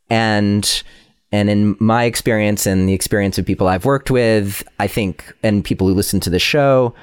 And 0.10 0.84
and 1.32 1.50
in 1.50 1.78
my 1.80 2.04
experience 2.04 2.66
and 2.66 2.90
the 2.90 2.94
experience 2.94 3.38
of 3.38 3.46
people 3.46 3.68
I've 3.68 3.86
worked 3.86 4.12
with, 4.12 4.68
I 4.80 4.88
think, 4.88 5.34
and 5.44 5.64
people 5.64 5.88
who 5.88 5.94
listen 5.94 6.20
to 6.22 6.30
the 6.30 6.40
show, 6.40 6.94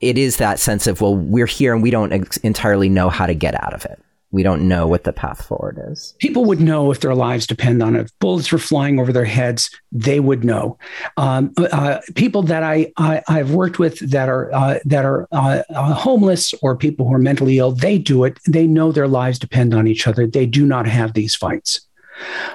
it 0.00 0.16
is 0.16 0.36
that 0.36 0.60
sense 0.60 0.86
of, 0.86 1.00
well, 1.00 1.16
we're 1.16 1.46
here 1.46 1.74
and 1.74 1.82
we 1.82 1.90
don't 1.90 2.12
ex- 2.12 2.36
entirely 2.38 2.88
know 2.88 3.10
how 3.10 3.26
to 3.26 3.34
get 3.34 3.60
out 3.60 3.74
of 3.74 3.84
it 3.84 4.00
we 4.32 4.42
don't 4.42 4.66
know 4.66 4.86
what 4.86 5.04
the 5.04 5.12
path 5.12 5.44
forward 5.44 5.78
is. 5.90 6.14
People 6.18 6.46
would 6.46 6.60
know 6.60 6.90
if 6.90 7.00
their 7.00 7.14
lives 7.14 7.46
depend 7.46 7.82
on 7.82 7.94
it. 7.94 8.06
If 8.06 8.18
bullets 8.18 8.50
were 8.50 8.58
flying 8.58 8.98
over 8.98 9.12
their 9.12 9.26
heads, 9.26 9.70
they 9.92 10.20
would 10.20 10.42
know. 10.42 10.78
Um, 11.18 11.52
uh, 11.58 11.98
people 12.14 12.42
that 12.44 12.62
I, 12.62 12.90
I 12.96 13.22
have 13.28 13.52
worked 13.52 13.78
with 13.78 13.98
that 14.10 14.30
are 14.30 14.52
uh, 14.52 14.78
that 14.86 15.04
are 15.04 15.28
uh, 15.32 15.62
uh, 15.68 15.94
homeless 15.94 16.54
or 16.62 16.76
people 16.76 17.06
who 17.06 17.14
are 17.14 17.18
mentally 17.18 17.58
ill, 17.58 17.72
they 17.72 17.98
do 17.98 18.24
it. 18.24 18.38
They 18.48 18.66
know 18.66 18.90
their 18.90 19.08
lives 19.08 19.38
depend 19.38 19.74
on 19.74 19.86
each 19.86 20.06
other. 20.06 20.26
They 20.26 20.46
do 20.46 20.64
not 20.64 20.86
have 20.86 21.12
these 21.12 21.34
fights 21.34 21.86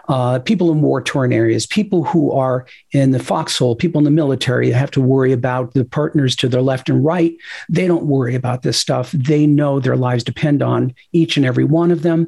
uh, 0.08 0.40
people 0.40 0.72
in 0.72 0.82
war 0.82 1.02
torn 1.02 1.34
areas, 1.34 1.66
people 1.66 2.04
who 2.04 2.32
are 2.32 2.66
in 2.92 3.12
the 3.12 3.20
foxhole, 3.20 3.76
people 3.76 4.00
in 4.00 4.06
the 4.06 4.12
military 4.12 4.72
have 4.72 4.92
to 4.92 5.02
worry 5.02 5.32
about 5.32 5.74
the 5.74 5.86
partners 5.86 6.36
to 6.38 6.48
their 6.48 6.62
left 6.62 6.90
and 6.90 7.04
right. 7.04 7.36
They 7.70 7.88
don't 7.88 8.06
worry 8.06 8.36
about 8.36 8.64
this 8.64 8.78
stuff. 8.78 9.12
They 9.12 9.48
know 9.48 9.80
their 9.80 9.98
lives 9.98 10.24
depend 10.24 10.62
on 10.62 10.94
each 11.12 11.38
and 11.38 11.46
every 11.46 11.64
one 11.64 11.92
of 11.92 12.04
them. 12.04 12.28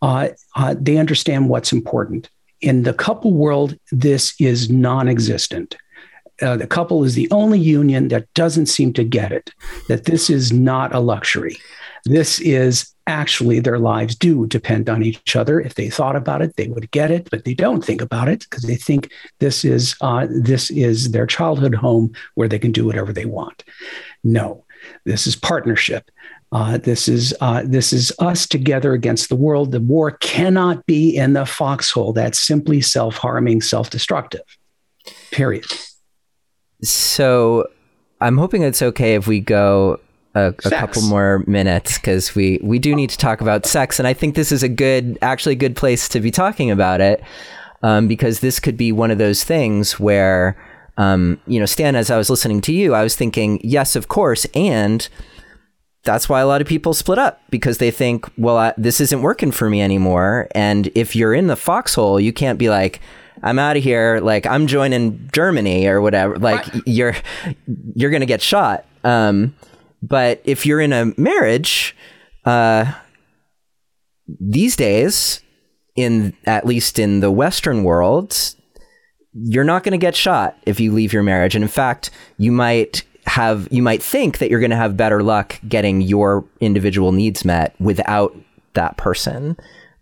Uh, 0.00 0.28
uh, 0.56 0.74
they 0.78 0.98
understand 0.98 1.48
what's 1.48 1.72
important. 1.72 2.28
In 2.60 2.82
the 2.82 2.94
couple 2.94 3.32
world, 3.32 3.76
this 3.90 4.34
is 4.40 4.70
non 4.70 5.08
existent. 5.08 5.76
Uh, 6.40 6.56
the 6.56 6.66
couple 6.66 7.04
is 7.04 7.14
the 7.14 7.30
only 7.30 7.58
union 7.58 8.08
that 8.08 8.32
doesn't 8.34 8.66
seem 8.66 8.92
to 8.94 9.04
get 9.04 9.30
it, 9.30 9.52
that 9.88 10.04
this 10.04 10.28
is 10.28 10.52
not 10.52 10.94
a 10.94 10.98
luxury. 10.98 11.56
This 12.04 12.40
is 12.40 12.92
actually 13.06 13.60
their 13.60 13.78
lives 13.78 14.14
do 14.14 14.46
depend 14.46 14.88
on 14.88 15.02
each 15.02 15.36
other. 15.36 15.60
If 15.60 15.74
they 15.74 15.90
thought 15.90 16.16
about 16.16 16.42
it, 16.42 16.56
they 16.56 16.68
would 16.68 16.90
get 16.90 17.10
it, 17.10 17.28
but 17.30 17.44
they 17.44 17.54
don't 17.54 17.84
think 17.84 18.00
about 18.00 18.28
it 18.28 18.40
because 18.40 18.64
they 18.64 18.76
think 18.76 19.10
this 19.38 19.64
is 19.64 19.96
uh, 20.00 20.26
this 20.30 20.70
is 20.70 21.12
their 21.12 21.26
childhood 21.26 21.74
home 21.74 22.12
where 22.34 22.48
they 22.48 22.58
can 22.58 22.72
do 22.72 22.84
whatever 22.84 23.12
they 23.12 23.24
want. 23.24 23.64
No, 24.24 24.64
this 25.04 25.26
is 25.26 25.36
partnership. 25.36 26.10
Uh, 26.52 26.76
this 26.76 27.08
is 27.08 27.34
uh, 27.40 27.62
this 27.64 27.92
is 27.92 28.12
us 28.18 28.46
together 28.46 28.92
against 28.92 29.28
the 29.28 29.36
world. 29.36 29.72
The 29.72 29.80
war 29.80 30.10
cannot 30.10 30.84
be 30.86 31.16
in 31.16 31.32
the 31.32 31.46
foxhole. 31.46 32.12
That's 32.12 32.38
simply 32.38 32.80
self-harming, 32.82 33.62
self-destructive. 33.62 34.42
Period. 35.30 35.64
So, 36.82 37.68
I'm 38.20 38.36
hoping 38.38 38.62
it's 38.62 38.82
okay 38.82 39.14
if 39.14 39.26
we 39.26 39.40
go 39.40 39.98
a, 40.34 40.48
a 40.48 40.70
couple 40.70 41.02
more 41.02 41.44
minutes 41.46 41.98
because 41.98 42.34
we 42.34 42.58
we 42.62 42.78
do 42.78 42.94
need 42.94 43.10
to 43.10 43.18
talk 43.18 43.40
about 43.40 43.66
sex, 43.66 43.98
and 43.98 44.08
I 44.08 44.14
think 44.14 44.34
this 44.34 44.52
is 44.52 44.62
a 44.62 44.68
good, 44.68 45.18
actually, 45.22 45.54
good 45.54 45.76
place 45.76 46.08
to 46.10 46.20
be 46.20 46.30
talking 46.30 46.70
about 46.70 47.00
it 47.00 47.22
um, 47.82 48.08
because 48.08 48.40
this 48.40 48.60
could 48.60 48.76
be 48.76 48.92
one 48.92 49.10
of 49.10 49.18
those 49.18 49.44
things 49.44 49.98
where, 50.00 50.56
um, 50.96 51.40
you 51.46 51.60
know, 51.60 51.66
Stan, 51.66 51.96
as 51.96 52.10
I 52.10 52.16
was 52.16 52.30
listening 52.30 52.60
to 52.62 52.72
you, 52.72 52.94
I 52.94 53.02
was 53.02 53.16
thinking, 53.16 53.60
yes, 53.62 53.96
of 53.96 54.08
course, 54.08 54.46
and 54.54 55.08
that's 56.04 56.28
why 56.28 56.40
a 56.40 56.46
lot 56.46 56.60
of 56.60 56.66
people 56.66 56.94
split 56.94 57.18
up 57.18 57.40
because 57.50 57.78
they 57.78 57.90
think, 57.90 58.28
well, 58.36 58.56
I, 58.56 58.74
this 58.76 59.00
isn't 59.00 59.22
working 59.22 59.52
for 59.52 59.70
me 59.70 59.80
anymore. 59.80 60.48
And 60.52 60.90
if 60.94 61.14
you're 61.14 61.34
in 61.34 61.46
the 61.46 61.56
foxhole, 61.56 62.18
you 62.18 62.32
can't 62.32 62.58
be 62.58 62.68
like, 62.68 63.00
I'm 63.42 63.58
out 63.58 63.76
of 63.76 63.82
here. 63.82 64.20
Like 64.20 64.46
I'm 64.46 64.66
joining 64.66 65.28
Germany 65.32 65.86
or 65.86 66.00
whatever. 66.00 66.36
Like 66.38 66.66
you're 66.86 67.14
you're 67.94 68.10
gonna 68.10 68.26
get 68.26 68.42
shot. 68.42 68.84
Um, 69.04 69.54
but 70.02 70.40
if 70.44 70.66
you're 70.66 70.80
in 70.80 70.92
a 70.92 71.12
marriage, 71.16 71.96
uh, 72.44 72.92
these 74.40 74.76
days, 74.76 75.40
in 75.94 76.34
at 76.44 76.66
least 76.66 76.98
in 76.98 77.20
the 77.20 77.30
Western 77.30 77.84
world, 77.84 78.36
you're 79.32 79.64
not 79.64 79.84
going 79.84 79.92
to 79.92 79.98
get 79.98 80.16
shot 80.16 80.56
if 80.66 80.80
you 80.80 80.92
leave 80.92 81.12
your 81.12 81.22
marriage. 81.22 81.54
And 81.54 81.62
in 81.62 81.68
fact, 81.68 82.10
you 82.38 82.52
might 82.52 83.04
have 83.26 83.68
you 83.70 83.82
might 83.82 84.02
think 84.02 84.38
that 84.38 84.50
you're 84.50 84.60
going 84.60 84.70
to 84.70 84.76
have 84.76 84.96
better 84.96 85.22
luck 85.22 85.60
getting 85.68 86.00
your 86.00 86.44
individual 86.60 87.12
needs 87.12 87.44
met 87.44 87.74
without 87.80 88.36
that 88.74 88.96
person, 88.96 89.56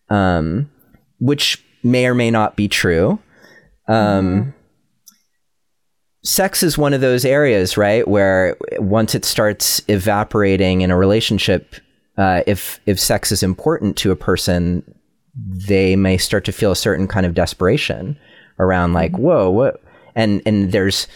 um, 0.09 0.71
which 1.19 1.63
may 1.83 2.07
or 2.07 2.15
may 2.15 2.31
not 2.31 2.57
be 2.57 2.69
true. 2.69 3.19
Um, 3.89 3.97
mm-hmm. 3.97 4.51
Sex 6.23 6.63
is 6.63 6.77
one 6.77 6.93
of 6.93 7.01
those 7.01 7.25
areas, 7.25 7.77
right, 7.77 8.07
where 8.07 8.57
once 8.79 9.15
it 9.15 9.25
starts 9.25 9.83
evaporating 9.89 10.83
in 10.83 10.91
a 10.91 10.97
relationship, 10.97 11.75
uh, 12.19 12.43
if 12.47 12.79
if 12.85 13.01
sex 13.01 13.33
is 13.33 13.43
important 13.43 13.97
to 13.97 14.11
a 14.11 14.17
person, 14.17 14.83
they 15.35 15.97
may 15.97 16.19
start 16.19 16.45
to 16.45 16.53
feel 16.53 16.73
a 16.73 16.77
certain 16.77 17.09
kind 17.09 17.25
of 17.25 17.35
desperation 17.35 18.19
around, 18.59 18.93
like, 18.93 19.13
mm-hmm. 19.13 19.23
whoa, 19.23 19.51
what? 19.51 19.83
And 20.15 20.43
and 20.45 20.73
there's 20.73 21.07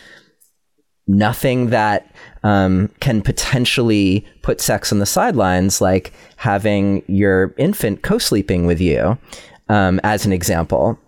nothing 1.07 1.69
that 1.69 2.11
um, 2.43 2.89
can 3.01 3.21
potentially 3.21 4.27
put 4.41 4.61
sex 4.61 4.91
on 4.91 5.01
the 5.01 5.07
sidelines, 5.07 5.83
like 5.83 6.15
having 6.37 7.03
your 7.09 7.55
infant 7.59 8.03
co-sleeping 8.03 8.65
with 8.65 8.81
you, 8.81 9.19
um, 9.69 10.01
as 10.03 10.25
an 10.25 10.33
example. 10.33 10.99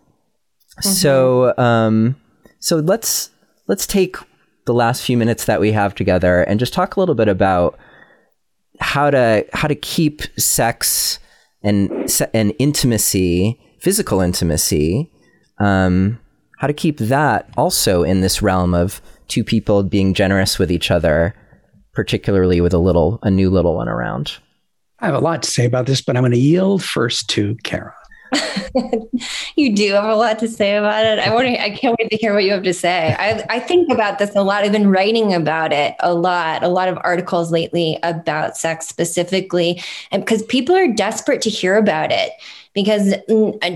Mm-hmm. 0.81 0.91
So, 0.91 1.57
um, 1.57 2.17
so 2.59 2.77
let's 2.77 3.31
let's 3.69 3.87
take 3.87 4.17
the 4.65 4.75
last 4.75 5.03
few 5.03 5.17
minutes 5.17 5.45
that 5.45 5.61
we 5.61 5.73
have 5.73 5.95
together 5.95 6.43
and 6.43 6.59
just 6.59 6.73
talk 6.73 6.97
a 6.97 7.01
little 7.01 7.15
bit 7.15 7.29
about 7.29 7.79
how 8.81 9.11
to 9.11 9.47
how 9.53 9.69
to 9.69 9.75
keep 9.75 10.23
sex 10.39 11.19
and 11.63 11.91
and 12.35 12.55
intimacy, 12.59 13.59
physical 13.81 14.21
intimacy, 14.21 15.11
um, 15.59 16.19
how 16.59 16.67
to 16.67 16.73
keep 16.73 16.99
that 16.99 17.49
also 17.57 18.03
in 18.03 18.21
this 18.21 18.43
realm 18.43 18.75
of 18.75 19.01
two 19.29 19.43
people 19.43 19.83
being 19.83 20.15
generous 20.15 20.59
with 20.59 20.71
each 20.71 20.91
other, 20.91 21.35
particularly 21.93 22.61
with 22.61 22.75
a 22.75 22.79
little 22.79 23.19
a 23.23 23.31
new 23.31 23.51
little 23.51 23.77
one 23.77 23.89
around. 23.89 24.39
I 25.01 25.07
have 25.07 25.15
a 25.15 25.21
lot 25.21 25.43
to 25.43 25.51
say 25.51 25.67
about 25.67 25.87
this, 25.87 26.01
but 26.01 26.17
I'm 26.17 26.23
going 26.23 26.33
to 26.33 26.39
yield 26.39 26.83
first 26.83 27.29
to 27.31 27.57
Kara. 27.63 27.95
you 29.57 29.75
do 29.75 29.93
have 29.93 30.05
a 30.05 30.15
lot 30.15 30.39
to 30.41 30.49
say 30.49 30.77
about 30.77 31.05
it. 31.05 31.19
I 31.19 31.33
want 31.35 31.47
to, 31.47 31.63
I 31.63 31.71
can't 31.71 31.97
wait 31.99 32.11
to 32.11 32.17
hear 32.17 32.35
what 32.35 32.45
you 32.45 32.53
have 32.53 32.63
to 32.63 32.75
say. 32.75 33.15
I, 33.19 33.45
I 33.49 33.61
think 33.61 33.91
about 33.91 34.19
this 34.19 34.35
a 34.35 34.43
lot. 34.43 34.65
I've 34.65 34.73
been 34.73 34.91
writing 34.91 35.35
about 35.35 35.73
it 35.73 35.95
a 36.01 36.15
lot, 36.15 36.63
a 36.63 36.69
lot 36.69 36.89
of 36.89 36.99
articles 37.03 37.51
lately 37.51 37.99
about 38.03 38.57
sex 38.57 38.87
specifically, 38.87 39.83
and 40.11 40.25
because 40.25 40.43
people 40.45 40.75
are 40.75 40.89
desperate 40.89 41.43
to 41.43 41.51
hear 41.51 41.77
about 41.77 42.11
it 42.13 42.33
because 42.75 43.15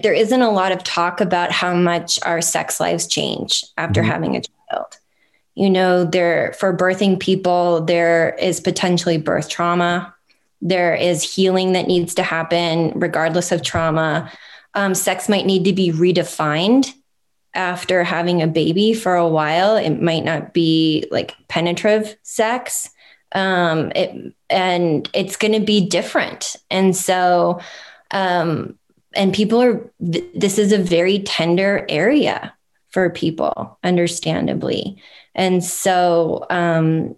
there 0.03 0.13
isn't 0.13 0.43
a 0.43 0.51
lot 0.51 0.73
of 0.73 0.85
talk 0.85 1.23
about 1.23 1.51
how 1.51 1.75
much 1.75 2.19
our 2.23 2.43
sex 2.43 2.79
lives 2.79 3.07
change 3.07 3.65
after 3.79 4.03
mm-hmm. 4.03 4.11
having 4.11 4.37
a 4.37 4.43
child 4.43 4.99
you 5.55 5.69
know 5.69 6.05
there 6.05 6.55
for 6.59 6.77
birthing 6.77 7.19
people 7.19 7.81
there 7.83 8.35
is 8.41 8.61
potentially 8.61 9.19
birth 9.19 9.49
trauma 9.49 10.15
there 10.63 10.95
is 10.95 11.23
healing 11.23 11.73
that 11.73 11.87
needs 11.87 12.15
to 12.15 12.23
happen 12.23 12.93
regardless 12.95 13.53
of 13.53 13.63
trauma 13.63 14.31
um, 14.75 14.95
sex 14.95 15.29
might 15.29 15.47
need 15.47 15.65
to 15.65 15.73
be 15.73 15.93
redefined 15.93 16.93
after 17.55 18.05
having 18.05 18.43
a 18.43 18.47
baby 18.47 18.95
for 18.95 19.17
a 19.17 19.29
while. 19.29 19.77
It 19.77 20.01
might 20.01 20.25
not 20.25 20.55
be 20.55 21.07
like 21.11 21.35
penetrative 21.49 22.17
sex. 22.23 22.91
Um, 23.33 23.93
it, 23.95 24.35
and 24.49 25.09
it's 25.13 25.37
going 25.37 25.53
to 25.53 25.65
be 25.65 25.87
different. 25.87 26.57
And 26.71 26.97
so 26.97 27.61
um, 28.11 28.79
and 29.15 29.35
people 29.35 29.61
are 29.61 29.91
th- 30.13 30.25
this 30.35 30.59
is 30.59 30.73
a 30.73 30.79
very 30.79 31.21
tender 31.21 31.85
area 31.89 32.55
for 32.91 33.11
people 33.11 33.79
understandably. 33.85 35.01
And 35.35 35.63
so, 35.65 36.47
um, 36.51 37.17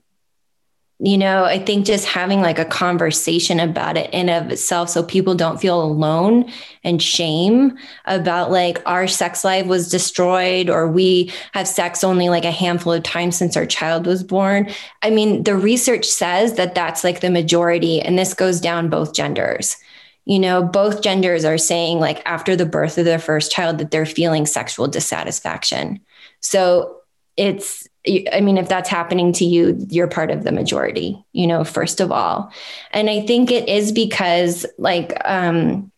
you 1.05 1.19
know, 1.19 1.43
I 1.43 1.59
think 1.59 1.85
just 1.85 2.07
having 2.07 2.43
like 2.43 2.61
a 2.61 2.65
conversation 2.65 3.59
about 3.59 3.97
it 3.97 4.09
in 4.15 4.29
of 4.29 4.53
itself 4.53 4.89
so 4.89 5.03
people 5.03 5.35
don't 5.35 5.61
feel 5.61 5.83
alone 5.83 6.49
and 6.85 7.03
shame 7.03 7.77
about 8.05 8.53
like 8.53 8.81
our 8.87 9.09
sex 9.09 9.43
life 9.43 9.67
was 9.67 9.91
destroyed 9.91 10.71
or 10.71 10.87
we 10.87 11.33
have 11.55 11.67
sex 11.67 12.05
only 12.05 12.29
like 12.29 12.45
a 12.45 12.53
handful 12.53 12.93
of 12.93 13.03
times 13.03 13.35
since 13.37 13.57
our 13.57 13.67
child 13.67 14.07
was 14.07 14.23
born. 14.23 14.71
I 15.03 15.11
mean, 15.11 15.43
the 15.43 15.57
research 15.57 16.07
says 16.07 16.55
that 16.55 16.77
that's 16.77 17.03
like 17.03 17.19
the 17.19 17.31
majority 17.31 18.01
and 18.01 18.17
this 18.17 18.33
goes 18.33 18.61
down 18.61 18.89
both 18.89 19.13
genders. 19.13 19.77
You 20.25 20.39
know, 20.39 20.63
both 20.63 21.03
genders 21.03 21.45
are 21.45 21.59
saying 21.59 21.99
like 21.99 22.23
after 22.27 22.55
the 22.55 22.65
birth 22.65 22.97
of 22.97 23.07
their 23.07 23.19
first 23.19 23.51
child 23.51 23.79
that 23.79 23.91
they're 23.91 24.07
feeling 24.07 24.47
sexual 24.47 24.87
dissatisfaction. 24.87 25.99
So 26.39 26.99
it's 27.37 27.89
I 28.07 28.41
mean, 28.41 28.59
if 28.59 28.69
that's 28.69 28.89
happening 28.89 29.33
to 29.35 29.45
you, 29.45 29.77
you're 29.89 30.09
part 30.09 30.31
of 30.31 30.43
the 30.43 30.51
majority, 30.51 31.25
you 31.33 31.47
know, 31.47 31.63
first 31.63 32.01
of 32.01 32.11
all. 32.11 32.53
And 32.91 33.09
I 33.09 33.25
think 33.25 33.51
it 33.53 33.69
is 33.69 33.93
because, 33.93 34.67
like, 34.77 35.13
um, 35.25 35.93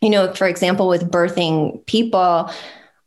you 0.00 0.10
know, 0.10 0.34
for 0.34 0.48
example, 0.48 0.88
with 0.88 1.10
birthing 1.10 1.86
people, 1.86 2.50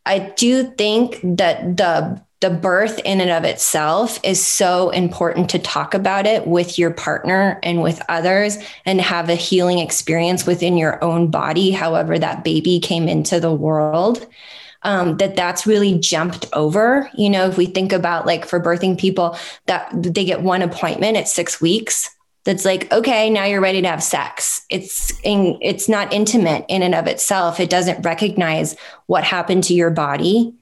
I 0.05 0.19
do 0.37 0.71
think 0.71 1.19
that 1.23 1.77
the 1.77 2.21
the 2.41 2.49
birth 2.49 2.99
in 3.03 3.19
and 3.19 3.31
of 3.31 3.43
itself 3.43 4.17
is 4.23 4.45
so 4.45 4.91
important 4.91 5.49
to 5.49 5.59
talk 5.59 5.93
about 5.93 6.25
it 6.25 6.47
with 6.47 6.79
your 6.79 6.91
partner 6.91 7.59
and 7.63 7.81
with 7.81 8.01
others 8.07 8.57
and 8.85 9.01
have 9.01 9.27
a 9.27 9.35
healing 9.35 9.79
experience 9.79 10.45
within 10.45 10.77
your 10.77 11.03
own 11.03 11.29
body 11.29 11.69
however 11.69 12.17
that 12.17 12.45
baby 12.45 12.79
came 12.79 13.09
into 13.09 13.41
the 13.41 13.53
world 13.53 14.25
um, 14.83 15.17
that 15.17 15.35
that's 15.35 15.67
really 15.67 15.97
jumped 15.99 16.47
over. 16.53 17.09
You 17.13 17.29
know, 17.29 17.47
if 17.47 17.57
we 17.57 17.65
think 17.65 17.91
about 17.91 18.25
like 18.25 18.45
for 18.45 18.59
birthing 18.59 18.99
people 18.99 19.37
that 19.65 19.89
they 19.93 20.25
get 20.25 20.41
one 20.41 20.61
appointment 20.61 21.17
at 21.17 21.27
six 21.27 21.59
weeks, 21.59 22.09
that's 22.45 22.65
like 22.65 22.91
okay 22.91 23.29
now 23.29 23.43
you're 23.45 23.61
ready 23.61 23.81
to 23.81 23.87
have 23.87 24.01
sex. 24.01 24.65
It's 24.69 25.11
in, 25.23 25.57
it's 25.61 25.89
not 25.89 26.13
intimate 26.13 26.65
in 26.69 26.81
and 26.81 26.95
of 26.95 27.07
itself. 27.07 27.59
It 27.59 27.69
doesn't 27.69 28.03
recognize 28.03 28.75
what 29.07 29.23
happened 29.23 29.65
to 29.65 29.73
your 29.73 29.89
body 29.89 30.53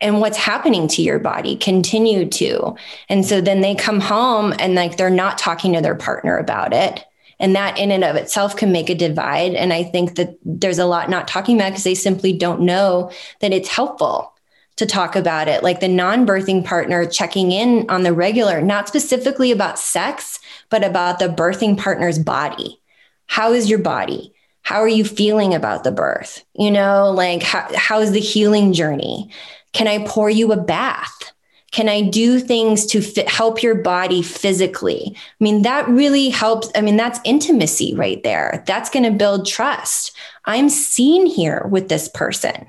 and 0.00 0.20
what's 0.20 0.36
happening 0.36 0.88
to 0.88 1.02
your 1.02 1.18
body 1.18 1.56
continue 1.56 2.28
to. 2.28 2.74
And 3.08 3.24
so 3.24 3.40
then 3.40 3.60
they 3.60 3.74
come 3.74 4.00
home 4.00 4.52
and 4.58 4.74
like 4.74 4.96
they're 4.96 5.10
not 5.10 5.38
talking 5.38 5.72
to 5.74 5.80
their 5.80 5.94
partner 5.94 6.36
about 6.38 6.72
it 6.72 7.04
and 7.42 7.56
that 7.56 7.76
in 7.76 7.90
and 7.90 8.04
of 8.04 8.14
itself 8.14 8.56
can 8.56 8.70
make 8.70 8.88
a 8.88 8.94
divide. 8.94 9.54
And 9.54 9.72
I 9.72 9.82
think 9.82 10.14
that 10.14 10.38
there's 10.44 10.78
a 10.78 10.86
lot 10.86 11.10
not 11.10 11.26
talking 11.26 11.56
about 11.56 11.70
because 11.70 11.84
they 11.84 11.96
simply 11.96 12.32
don't 12.32 12.60
know 12.60 13.10
that 13.40 13.52
it's 13.52 13.68
helpful 13.68 14.32
to 14.76 14.86
talk 14.86 15.16
about 15.16 15.48
it. 15.48 15.62
Like 15.64 15.80
the 15.80 15.88
non 15.88 16.24
birthing 16.24 16.64
partner 16.64 17.04
checking 17.04 17.50
in 17.50 17.90
on 17.90 18.04
the 18.04 18.12
regular, 18.12 18.62
not 18.62 18.86
specifically 18.86 19.50
about 19.50 19.78
sex, 19.78 20.38
but 20.70 20.84
about 20.84 21.18
the 21.18 21.28
birthing 21.28 21.76
partner's 21.76 22.18
body. 22.18 22.80
How 23.26 23.52
is 23.52 23.68
your 23.68 23.80
body? 23.80 24.32
How 24.62 24.76
are 24.76 24.88
you 24.88 25.04
feeling 25.04 25.52
about 25.52 25.82
the 25.82 25.90
birth? 25.90 26.44
You 26.54 26.70
know, 26.70 27.10
like 27.10 27.42
how, 27.42 27.68
how 27.74 27.98
is 27.98 28.12
the 28.12 28.20
healing 28.20 28.72
journey? 28.72 29.30
Can 29.72 29.88
I 29.88 30.06
pour 30.06 30.30
you 30.30 30.52
a 30.52 30.56
bath? 30.56 31.31
Can 31.72 31.88
I 31.88 32.02
do 32.02 32.38
things 32.38 32.86
to 32.86 33.00
fit, 33.00 33.28
help 33.28 33.62
your 33.62 33.74
body 33.74 34.22
physically? 34.22 35.16
I 35.16 35.44
mean, 35.44 35.62
that 35.62 35.88
really 35.88 36.28
helps. 36.28 36.70
I 36.74 36.82
mean, 36.82 36.98
that's 36.98 37.18
intimacy 37.24 37.94
right 37.94 38.22
there. 38.22 38.62
That's 38.66 38.90
going 38.90 39.04
to 39.04 39.10
build 39.10 39.46
trust. 39.46 40.14
I'm 40.44 40.68
seen 40.68 41.26
here 41.26 41.66
with 41.70 41.88
this 41.88 42.08
person. 42.08 42.66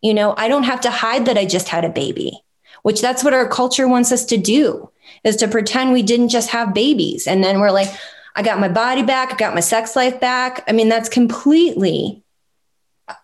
You 0.00 0.14
know, 0.14 0.34
I 0.36 0.48
don't 0.48 0.64
have 0.64 0.80
to 0.82 0.90
hide 0.90 1.26
that 1.26 1.38
I 1.38 1.44
just 1.44 1.68
had 1.68 1.84
a 1.84 1.90
baby, 1.90 2.42
which 2.82 3.02
that's 3.02 3.22
what 3.22 3.34
our 3.34 3.48
culture 3.48 3.88
wants 3.88 4.10
us 4.10 4.24
to 4.26 4.38
do 4.38 4.90
is 5.22 5.36
to 5.36 5.48
pretend 5.48 5.92
we 5.92 6.02
didn't 6.02 6.30
just 6.30 6.50
have 6.50 6.74
babies. 6.74 7.26
And 7.26 7.44
then 7.44 7.60
we're 7.60 7.70
like, 7.70 7.88
I 8.34 8.42
got 8.42 8.60
my 8.60 8.68
body 8.68 9.02
back, 9.02 9.32
I 9.32 9.36
got 9.36 9.54
my 9.54 9.60
sex 9.60 9.96
life 9.96 10.18
back. 10.20 10.64
I 10.68 10.72
mean, 10.72 10.88
that's 10.88 11.08
completely, 11.08 12.22
uh, 13.08 13.14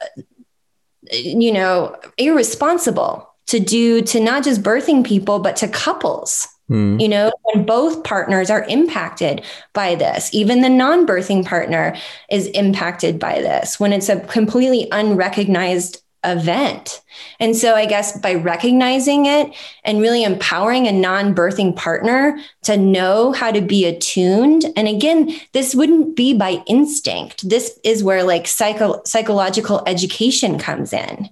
you 1.10 1.52
know, 1.52 1.96
irresponsible 2.18 3.31
to 3.46 3.60
do 3.60 4.02
to 4.02 4.20
not 4.20 4.44
just 4.44 4.62
birthing 4.62 5.04
people, 5.04 5.38
but 5.38 5.56
to 5.56 5.68
couples. 5.68 6.48
Mm. 6.70 7.00
You 7.00 7.08
know, 7.08 7.32
when 7.42 7.66
both 7.66 8.04
partners 8.04 8.48
are 8.48 8.64
impacted 8.64 9.42
by 9.72 9.94
this, 9.94 10.32
even 10.32 10.60
the 10.60 10.68
non 10.68 11.06
birthing 11.06 11.44
partner 11.44 11.96
is 12.30 12.46
impacted 12.48 13.18
by 13.18 13.40
this, 13.40 13.78
when 13.78 13.92
it's 13.92 14.08
a 14.08 14.20
completely 14.20 14.88
unrecognized 14.92 16.02
event. 16.24 17.02
And 17.40 17.56
so 17.56 17.74
I 17.74 17.86
guess 17.86 18.18
by 18.18 18.34
recognizing 18.34 19.26
it 19.26 19.54
and 19.84 20.00
really 20.00 20.22
empowering 20.22 20.86
a 20.86 20.92
non-birthing 20.92 21.74
partner 21.76 22.38
to 22.62 22.76
know 22.76 23.32
how 23.32 23.50
to 23.50 23.60
be 23.60 23.84
attuned. 23.84 24.66
And 24.76 24.86
again, 24.86 25.34
this 25.52 25.74
wouldn't 25.74 26.16
be 26.16 26.34
by 26.34 26.62
instinct. 26.66 27.48
This 27.48 27.78
is 27.82 28.04
where 28.04 28.22
like 28.22 28.46
psycho- 28.46 29.02
psychological 29.04 29.82
education 29.86 30.58
comes 30.58 30.92
in. 30.92 31.28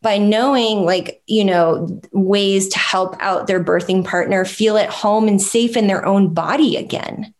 By 0.00 0.18
knowing 0.18 0.84
like, 0.84 1.22
you 1.26 1.44
know, 1.44 2.00
ways 2.12 2.68
to 2.68 2.78
help 2.78 3.16
out 3.20 3.46
their 3.46 3.62
birthing 3.62 4.04
partner 4.04 4.44
feel 4.44 4.76
at 4.76 4.90
home 4.90 5.26
and 5.26 5.42
safe 5.42 5.76
in 5.76 5.86
their 5.86 6.06
own 6.06 6.32
body 6.32 6.76
again. 6.76 7.34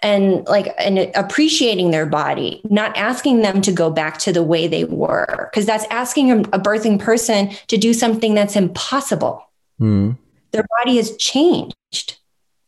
And 0.00 0.46
like 0.46 0.74
and 0.78 1.10
appreciating 1.16 1.90
their 1.90 2.06
body 2.06 2.60
not 2.70 2.96
asking 2.96 3.42
them 3.42 3.60
to 3.62 3.72
go 3.72 3.90
back 3.90 4.18
to 4.18 4.32
the 4.32 4.44
way 4.44 4.68
they 4.68 4.84
were 4.84 5.48
because 5.50 5.66
that's 5.66 5.84
asking 5.90 6.30
a, 6.30 6.36
birthing 6.60 7.00
person 7.00 7.50
to 7.66 7.76
do 7.76 7.92
something 7.92 8.34
that's 8.34 8.54
impossible. 8.54 9.44
Mm. 9.80 10.16
their 10.52 10.64
body 10.78 10.96
has 10.96 11.16
changed. 11.16 12.18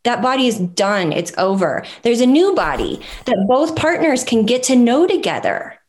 That 0.03 0.21
body 0.21 0.47
is 0.47 0.57
done. 0.57 1.11
It's 1.11 1.33
over. 1.37 1.85
There's 2.01 2.21
a 2.21 2.25
new 2.25 2.55
body 2.55 3.01
that 3.25 3.45
both 3.47 3.75
partners 3.75 4.23
can 4.23 4.45
get 4.45 4.63
to 4.63 4.75
know 4.75 5.05
together 5.05 5.79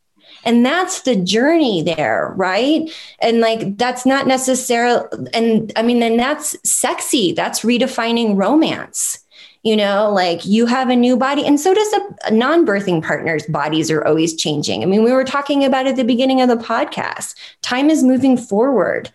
and 0.44 0.64
that's 0.64 1.02
the 1.02 1.16
journey 1.16 1.82
there 1.82 2.32
right? 2.36 2.90
And 3.20 3.40
like 3.40 3.76
that's 3.76 4.04
not 4.06 4.26
necessarily 4.26 5.06
and 5.32 5.72
i 5.76 5.82
mean 5.82 6.02
and 6.02 6.18
that's 6.18 6.56
sexy. 6.68 7.32
That's 7.32 7.60
redefining 7.60 8.36
romance 8.36 9.18
you 9.64 9.76
know? 9.76 10.10
Like 10.12 10.44
you 10.44 10.66
have 10.66 10.90
a 10.90 10.96
new 10.96 11.16
body 11.16 11.46
and 11.46 11.58
so 11.58 11.72
does 11.72 11.92
a, 12.24 12.30
non-birthing 12.32 13.04
partner's 13.04 13.46
bodies 13.46 13.90
are 13.90 14.04
always 14.04 14.34
changing. 14.34 14.82
I 14.82 14.86
mean 14.86 15.04
we 15.04 15.12
were 15.12 15.24
talking 15.24 15.64
about 15.64 15.86
at 15.86 15.96
the 15.96 16.04
beginning 16.04 16.40
of 16.40 16.48
the 16.48 16.56
podcast 16.56 17.34
time 17.62 17.90
is 17.90 18.02
moving 18.02 18.36
forward 18.36 19.10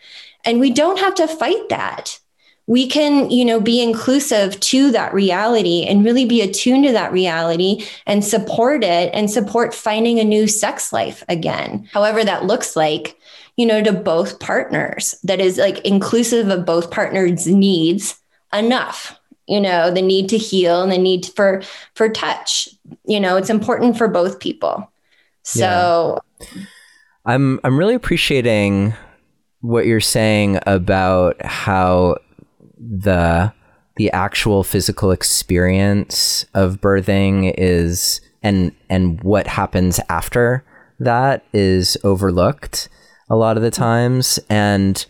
and 0.46 0.60
we 0.60 0.72
don't 0.72 1.00
have 1.00 1.16
to 1.16 1.28
fight 1.28 1.70
that 1.70 2.20
we 2.68 2.86
can 2.86 3.30
you 3.32 3.44
know 3.44 3.60
be 3.60 3.82
inclusive 3.82 4.60
to 4.60 4.92
that 4.92 5.14
reality 5.14 5.86
and 5.86 6.06
really 6.06 6.26
be 6.26 6.42
attuned 6.42 6.86
to 6.86 6.92
that 6.92 7.12
reality 7.12 7.84
and 8.06 8.24
support 8.24 8.84
it 8.84 9.10
and 9.14 9.32
support 9.32 9.74
finding 9.74 10.20
a 10.20 10.24
new 10.24 10.48
sex 10.48 10.94
life 10.94 11.24
again 11.30 11.90
however 11.94 12.24
that 12.24 12.46
looks 12.46 12.76
like 12.76 13.18
you 13.56 13.66
know 13.66 13.82
to 13.82 13.92
both 13.92 14.40
partners 14.40 15.16
that 15.24 15.40
is 15.40 15.58
like 15.58 15.80
inclusive 15.80 16.50
of 16.50 16.66
both 16.66 16.92
partners 16.92 17.48
needs 17.48 18.20
enough 18.54 19.20
you 19.48 19.60
know 19.60 19.90
the 19.90 20.02
need 20.02 20.30
to 20.30 20.38
heal 20.38 20.84
and 20.84 20.92
the 20.92 20.98
need 20.98 21.26
for 21.36 21.62
for 21.96 22.10
touch 22.10 22.70
you 23.06 23.20
know 23.20 23.38
it's 23.38 23.50
important 23.50 23.98
for 23.98 24.08
both 24.08 24.40
people 24.40 24.92
so 25.44 26.20
yeah. 26.42 26.64
i'm 27.26 27.60
i'm 27.64 27.78
really 27.78 27.96
appreciating 27.96 28.94
what 29.62 29.86
you're 29.86 30.00
saying 30.00 30.60
about 30.68 31.44
how 31.44 32.16
the 32.80 33.54
the 33.98 34.12
actual 34.12 34.64
physical 34.64 35.12
experience 35.12 36.46
of 36.54 36.80
birthing 36.80 37.54
is 37.58 38.22
and 38.44 38.72
and 38.90 39.22
what 39.24 39.48
happens 39.48 40.00
after 40.10 40.64
that 41.00 41.44
is 41.54 41.98
overlooked 42.04 42.90
a 43.30 43.36
lot 43.36 43.58
of 43.58 43.64
the 43.64 43.72
times. 43.72 44.40
And 44.50 45.06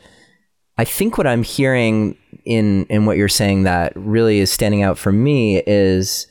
i 0.77 0.83
think 0.85 1.17
what 1.17 1.27
i'm 1.27 1.43
hearing 1.43 2.15
in 2.45 2.85
in 2.85 3.05
what 3.05 3.17
you're 3.17 3.27
saying 3.27 3.63
that 3.63 3.91
really 3.95 4.39
is 4.39 4.51
standing 4.51 4.83
out 4.83 4.97
for 4.97 5.11
me 5.11 5.61
is 5.65 6.27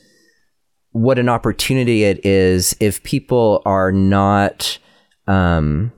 what 0.91 1.19
an 1.19 1.29
opportunity 1.29 2.03
it 2.03 2.25
is 2.25 2.75
if 2.79 3.03
people 3.03 3.61
are 3.65 3.91
not 3.91 4.79
um, 5.27 5.91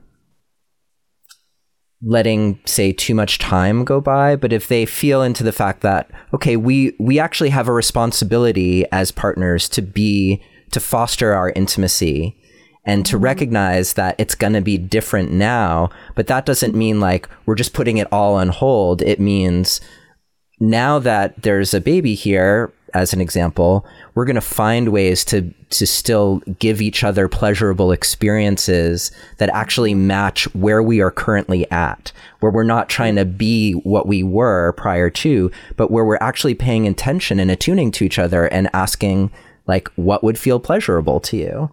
letting 2.02 2.58
say 2.64 2.92
too 2.92 3.14
much 3.14 3.38
time 3.38 3.84
go 3.84 4.00
by 4.00 4.34
but 4.34 4.52
if 4.52 4.68
they 4.68 4.86
feel 4.86 5.22
into 5.22 5.44
the 5.44 5.52
fact 5.52 5.82
that 5.82 6.10
okay 6.32 6.56
we 6.56 6.94
we 6.98 7.18
actually 7.18 7.50
have 7.50 7.68
a 7.68 7.72
responsibility 7.72 8.84
as 8.90 9.12
partners 9.12 9.68
to 9.68 9.82
be 9.82 10.42
to 10.70 10.80
foster 10.80 11.34
our 11.34 11.50
intimacy 11.50 12.36
and 12.86 13.04
to 13.04 13.16
mm-hmm. 13.16 13.24
recognize 13.24 13.92
that 13.94 14.14
it's 14.18 14.34
going 14.34 14.54
to 14.54 14.62
be 14.62 14.78
different 14.78 15.30
now 15.30 15.90
but 16.14 16.26
that 16.26 16.46
doesn't 16.46 16.74
mean 16.74 17.00
like 17.00 17.28
we're 17.44 17.54
just 17.54 17.74
putting 17.74 17.98
it 17.98 18.08
all 18.10 18.34
on 18.34 18.48
hold 18.48 19.02
it 19.02 19.20
means 19.20 19.80
now 20.60 20.98
that 20.98 21.40
there's 21.42 21.72
a 21.72 21.80
baby 21.80 22.14
here, 22.14 22.70
as 22.94 23.12
an 23.12 23.20
example, 23.20 23.86
we're 24.14 24.24
going 24.24 24.34
to 24.34 24.40
find 24.40 24.90
ways 24.90 25.24
to 25.26 25.52
to 25.70 25.86
still 25.86 26.38
give 26.58 26.80
each 26.80 27.04
other 27.04 27.28
pleasurable 27.28 27.92
experiences 27.92 29.12
that 29.38 29.48
actually 29.50 29.94
match 29.94 30.52
where 30.54 30.82
we 30.82 31.00
are 31.00 31.10
currently 31.10 31.70
at, 31.70 32.12
where 32.40 32.50
we're 32.50 32.64
not 32.64 32.88
trying 32.88 33.14
to 33.16 33.24
be 33.24 33.72
what 33.72 34.08
we 34.08 34.22
were 34.22 34.72
prior 34.72 35.10
to, 35.10 35.50
but 35.76 35.90
where 35.90 36.04
we're 36.04 36.18
actually 36.20 36.54
paying 36.54 36.88
attention 36.88 37.38
and 37.38 37.50
attuning 37.50 37.92
to 37.92 38.04
each 38.04 38.18
other 38.18 38.46
and 38.46 38.68
asking 38.72 39.30
like 39.66 39.88
what 39.94 40.24
would 40.24 40.38
feel 40.38 40.58
pleasurable 40.58 41.20
to 41.20 41.36
you. 41.36 41.70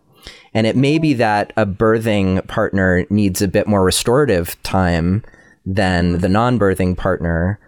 And 0.53 0.67
it 0.67 0.75
may 0.75 0.99
be 0.99 1.13
that 1.13 1.53
a 1.57 1.65
birthing 1.65 2.45
partner 2.47 3.05
needs 3.09 3.41
a 3.41 3.47
bit 3.47 3.67
more 3.67 3.83
restorative 3.83 4.61
time 4.63 5.23
than 5.65 6.19
the 6.19 6.29
non-birthing 6.29 6.97
partner 6.97 7.59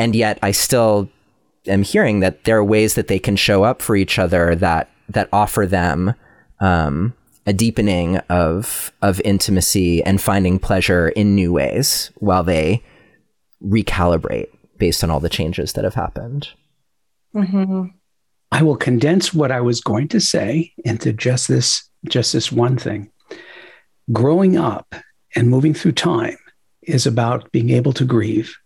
and 0.00 0.16
yet 0.16 0.38
I 0.42 0.52
still 0.52 1.10
am 1.66 1.82
hearing 1.82 2.20
that 2.20 2.44
there 2.44 2.58
are 2.58 2.64
ways 2.64 2.94
that 2.94 3.08
they 3.08 3.18
can 3.18 3.36
show 3.36 3.64
up 3.64 3.82
for 3.82 3.96
each 3.96 4.18
other 4.18 4.54
that 4.56 4.90
that 5.08 5.28
offer 5.32 5.66
them 5.66 6.14
um, 6.60 7.14
a 7.46 7.52
deepening 7.52 8.18
of 8.28 8.92
of 9.02 9.20
intimacy 9.24 10.02
and 10.04 10.20
finding 10.20 10.58
pleasure 10.58 11.08
in 11.08 11.34
new 11.34 11.52
ways 11.52 12.10
while 12.16 12.42
they 12.42 12.82
recalibrate 13.62 14.48
based 14.78 15.04
on 15.04 15.10
all 15.10 15.20
the 15.20 15.28
changes 15.28 15.74
that 15.74 15.84
have 15.84 15.94
happened. 15.94 16.48
Mm-hmm. 17.34 17.84
I 18.52 18.62
will 18.62 18.76
condense 18.76 19.32
what 19.32 19.52
I 19.52 19.60
was 19.60 19.80
going 19.80 20.08
to 20.08 20.20
say 20.20 20.72
into 20.84 21.12
just 21.12 21.48
this 21.48 21.88
just 22.08 22.32
this 22.32 22.50
one 22.50 22.78
thing. 22.78 23.10
Growing 24.12 24.56
up 24.56 24.94
and 25.36 25.48
moving 25.48 25.74
through 25.74 25.92
time 25.92 26.38
is 26.82 27.06
about 27.06 27.52
being 27.52 27.70
able 27.70 27.92
to 27.92 28.04
grieve 28.04 28.56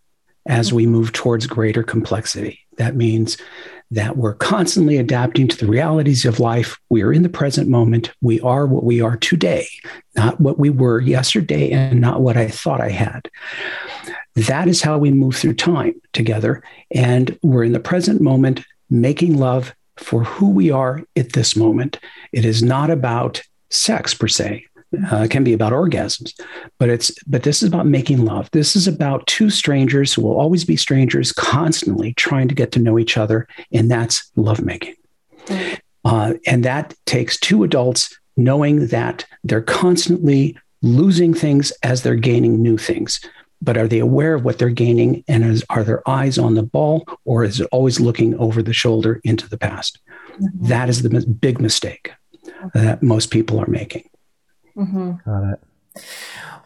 as 0.46 0.72
we 0.72 0.86
move 0.86 1.12
towards 1.12 1.46
greater 1.46 1.82
complexity. 1.82 2.60
That 2.76 2.96
means 2.96 3.36
that 3.90 4.16
we're 4.16 4.34
constantly 4.34 4.96
adapting 4.96 5.46
to 5.48 5.56
the 5.56 5.66
realities 5.66 6.24
of 6.24 6.40
life. 6.40 6.78
We 6.88 7.02
are 7.02 7.12
in 7.12 7.22
the 7.22 7.28
present 7.28 7.68
moment. 7.68 8.12
We 8.20 8.40
are 8.40 8.66
what 8.66 8.84
we 8.84 9.00
are 9.00 9.16
today, 9.16 9.66
not 10.16 10.40
what 10.40 10.58
we 10.58 10.70
were 10.70 11.00
yesterday 11.00 11.70
and 11.70 12.00
not 12.00 12.20
what 12.20 12.36
I 12.36 12.48
thought 12.48 12.80
I 12.80 12.90
had. 12.90 13.30
That 14.34 14.66
is 14.68 14.82
how 14.82 14.98
we 14.98 15.12
move 15.12 15.36
through 15.36 15.54
time 15.54 15.94
together. 16.12 16.62
And 16.90 17.38
we're 17.42 17.64
in 17.64 17.72
the 17.72 17.80
present 17.80 18.20
moment, 18.20 18.64
making 18.90 19.38
love 19.38 19.74
for 19.96 20.24
who 20.24 20.50
we 20.50 20.70
are 20.70 21.02
at 21.14 21.32
this 21.32 21.54
moment. 21.54 22.00
It 22.32 22.44
is 22.44 22.62
not 22.62 22.90
about 22.90 23.42
sex 23.70 24.12
per 24.12 24.26
se. 24.26 24.66
Uh, 25.10 25.26
can 25.28 25.44
be 25.44 25.52
about 25.52 25.72
orgasms, 25.72 26.32
but 26.78 26.88
it's 26.88 27.12
but 27.24 27.42
this 27.42 27.62
is 27.62 27.68
about 27.68 27.86
making 27.86 28.24
love. 28.24 28.50
This 28.52 28.76
is 28.76 28.86
about 28.86 29.26
two 29.26 29.50
strangers 29.50 30.12
who 30.12 30.22
will 30.22 30.38
always 30.38 30.64
be 30.64 30.76
strangers, 30.76 31.32
constantly 31.32 32.14
trying 32.14 32.48
to 32.48 32.54
get 32.54 32.72
to 32.72 32.80
know 32.80 32.98
each 32.98 33.16
other, 33.16 33.46
and 33.72 33.90
that's 33.90 34.30
lovemaking. 34.36 34.94
Mm. 35.46 35.80
Uh, 36.04 36.34
and 36.46 36.64
that 36.64 36.94
takes 37.06 37.38
two 37.38 37.64
adults 37.64 38.18
knowing 38.36 38.88
that 38.88 39.24
they're 39.42 39.62
constantly 39.62 40.56
losing 40.82 41.32
things 41.32 41.72
as 41.82 42.02
they're 42.02 42.14
gaining 42.14 42.60
new 42.60 42.76
things. 42.76 43.20
But 43.62 43.78
are 43.78 43.88
they 43.88 44.00
aware 44.00 44.34
of 44.34 44.44
what 44.44 44.58
they're 44.58 44.68
gaining, 44.68 45.24
and 45.26 45.44
is, 45.44 45.64
are 45.70 45.84
their 45.84 46.06
eyes 46.08 46.36
on 46.38 46.54
the 46.54 46.62
ball, 46.62 47.06
or 47.24 47.44
is 47.44 47.60
it 47.60 47.68
always 47.72 48.00
looking 48.00 48.34
over 48.38 48.62
the 48.62 48.74
shoulder 48.74 49.20
into 49.24 49.48
the 49.48 49.56
past? 49.56 49.98
Mm-hmm. 50.32 50.66
That 50.66 50.88
is 50.88 51.02
the 51.02 51.26
big 51.40 51.60
mistake 51.60 52.12
that 52.74 53.02
most 53.02 53.30
people 53.30 53.58
are 53.58 53.66
making. 53.66 54.08
Mm-hmm. 54.76 55.12
Got 55.24 55.52
it. 55.52 55.60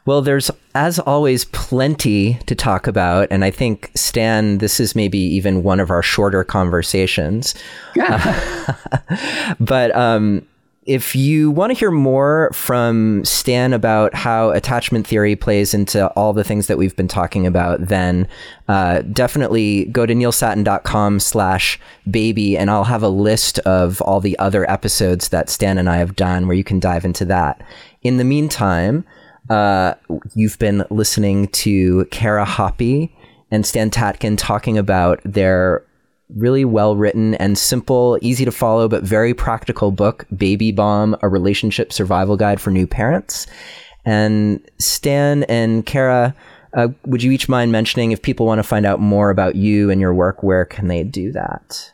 Well, 0.07 0.23
there's, 0.23 0.51
as 0.75 0.99
always, 0.99 1.45
plenty 1.45 2.35
to 2.47 2.55
talk 2.55 2.87
about. 2.87 3.29
And 3.31 3.45
I 3.45 3.51
think, 3.51 3.91
Stan, 3.95 4.57
this 4.57 4.81
is 4.81 4.95
maybe 4.95 5.19
even 5.19 5.63
one 5.63 5.81
of 5.81 5.91
our 5.91 6.03
shorter 6.03 6.45
conversations. 6.45 7.55
Yeah. 7.95 8.75
Uh, 8.99 9.55
but 9.61 9.95
um, 9.95 10.47
if 10.89 11.15
you 11.15 11.51
want 11.51 11.71
to 11.71 11.79
hear 11.79 11.91
more 11.91 12.51
from 12.55 13.23
Stan 13.23 13.75
about 13.75 14.15
how 14.15 14.49
attachment 14.49 15.07
theory 15.07 15.37
plays 15.37 15.75
into 15.75 16.09
all 16.13 16.33
the 16.33 16.43
things 16.43 16.67
that 16.67 16.79
we've 16.79 16.97
been 16.97 17.07
talking 17.07 17.47
about, 17.47 17.89
then 17.89 18.27
uh, 18.69 19.03
definitely 19.03 19.85
go 19.87 20.07
to 20.07 20.15
neilsattin.com 20.15 21.21
slash 21.21 21.79
baby 22.11 22.57
and 22.57 22.71
I'll 22.71 22.85
have 22.85 23.03
a 23.03 23.11
list 23.11 23.59
of 23.61 24.01
all 24.01 24.19
the 24.19 24.39
other 24.39 24.69
episodes 24.71 25.29
that 25.29 25.51
Stan 25.51 25.77
and 25.77 25.91
I 25.91 25.99
have 25.99 26.17
done 26.17 26.47
where 26.47 26.57
you 26.57 26.65
can 26.65 26.81
dive 26.81 27.05
into 27.05 27.27
that. 27.27 27.63
In 28.01 28.17
the 28.17 28.25
meantime, 28.25 29.05
uh, 29.51 29.93
you've 30.35 30.59
been 30.59 30.87
listening 30.89 31.49
to 31.49 32.07
Kara 32.07 32.47
Hoppe 32.47 33.11
and 33.51 33.67
Stan 33.67 33.91
Tatkin 33.91 34.39
talking 34.39 34.79
about 34.79 35.21
their 35.23 35.85
really 36.37 36.65
well 36.65 36.97
written 36.97 37.35
and 37.37 37.57
simple, 37.57 38.19
easy 38.21 38.45
to 38.45 38.53
follow, 38.53 38.89
but 38.89 39.03
very 39.03 39.35
practical 39.35 39.91
book, 39.91 40.27
Baby 40.37 40.73
Bomb, 40.73 41.17
a 41.23 41.29
relationship 41.29 41.93
survival 41.93 42.37
guide 42.37 42.61
for 42.61 42.71
new 42.71 42.87
parents. 42.87 43.47
And 44.05 44.61
Stan 44.79 45.45
and 45.45 45.85
Kara, 45.85 46.35
uh, 46.75 46.89
would 47.07 47.23
you 47.23 47.33
each 47.33 47.49
mind 47.49 47.73
mentioning 47.73 48.13
if 48.13 48.23
people 48.23 48.47
want 48.47 48.59
to 48.59 48.63
find 48.63 48.87
out 48.87 49.01
more 49.01 49.31
about 49.31 49.57
you 49.57 49.91
and 49.91 50.01
your 50.01 50.15
work, 50.15 50.43
where 50.43 50.65
can 50.65 50.89
they 50.89 51.03
do 51.03 51.33
that? 51.33 51.93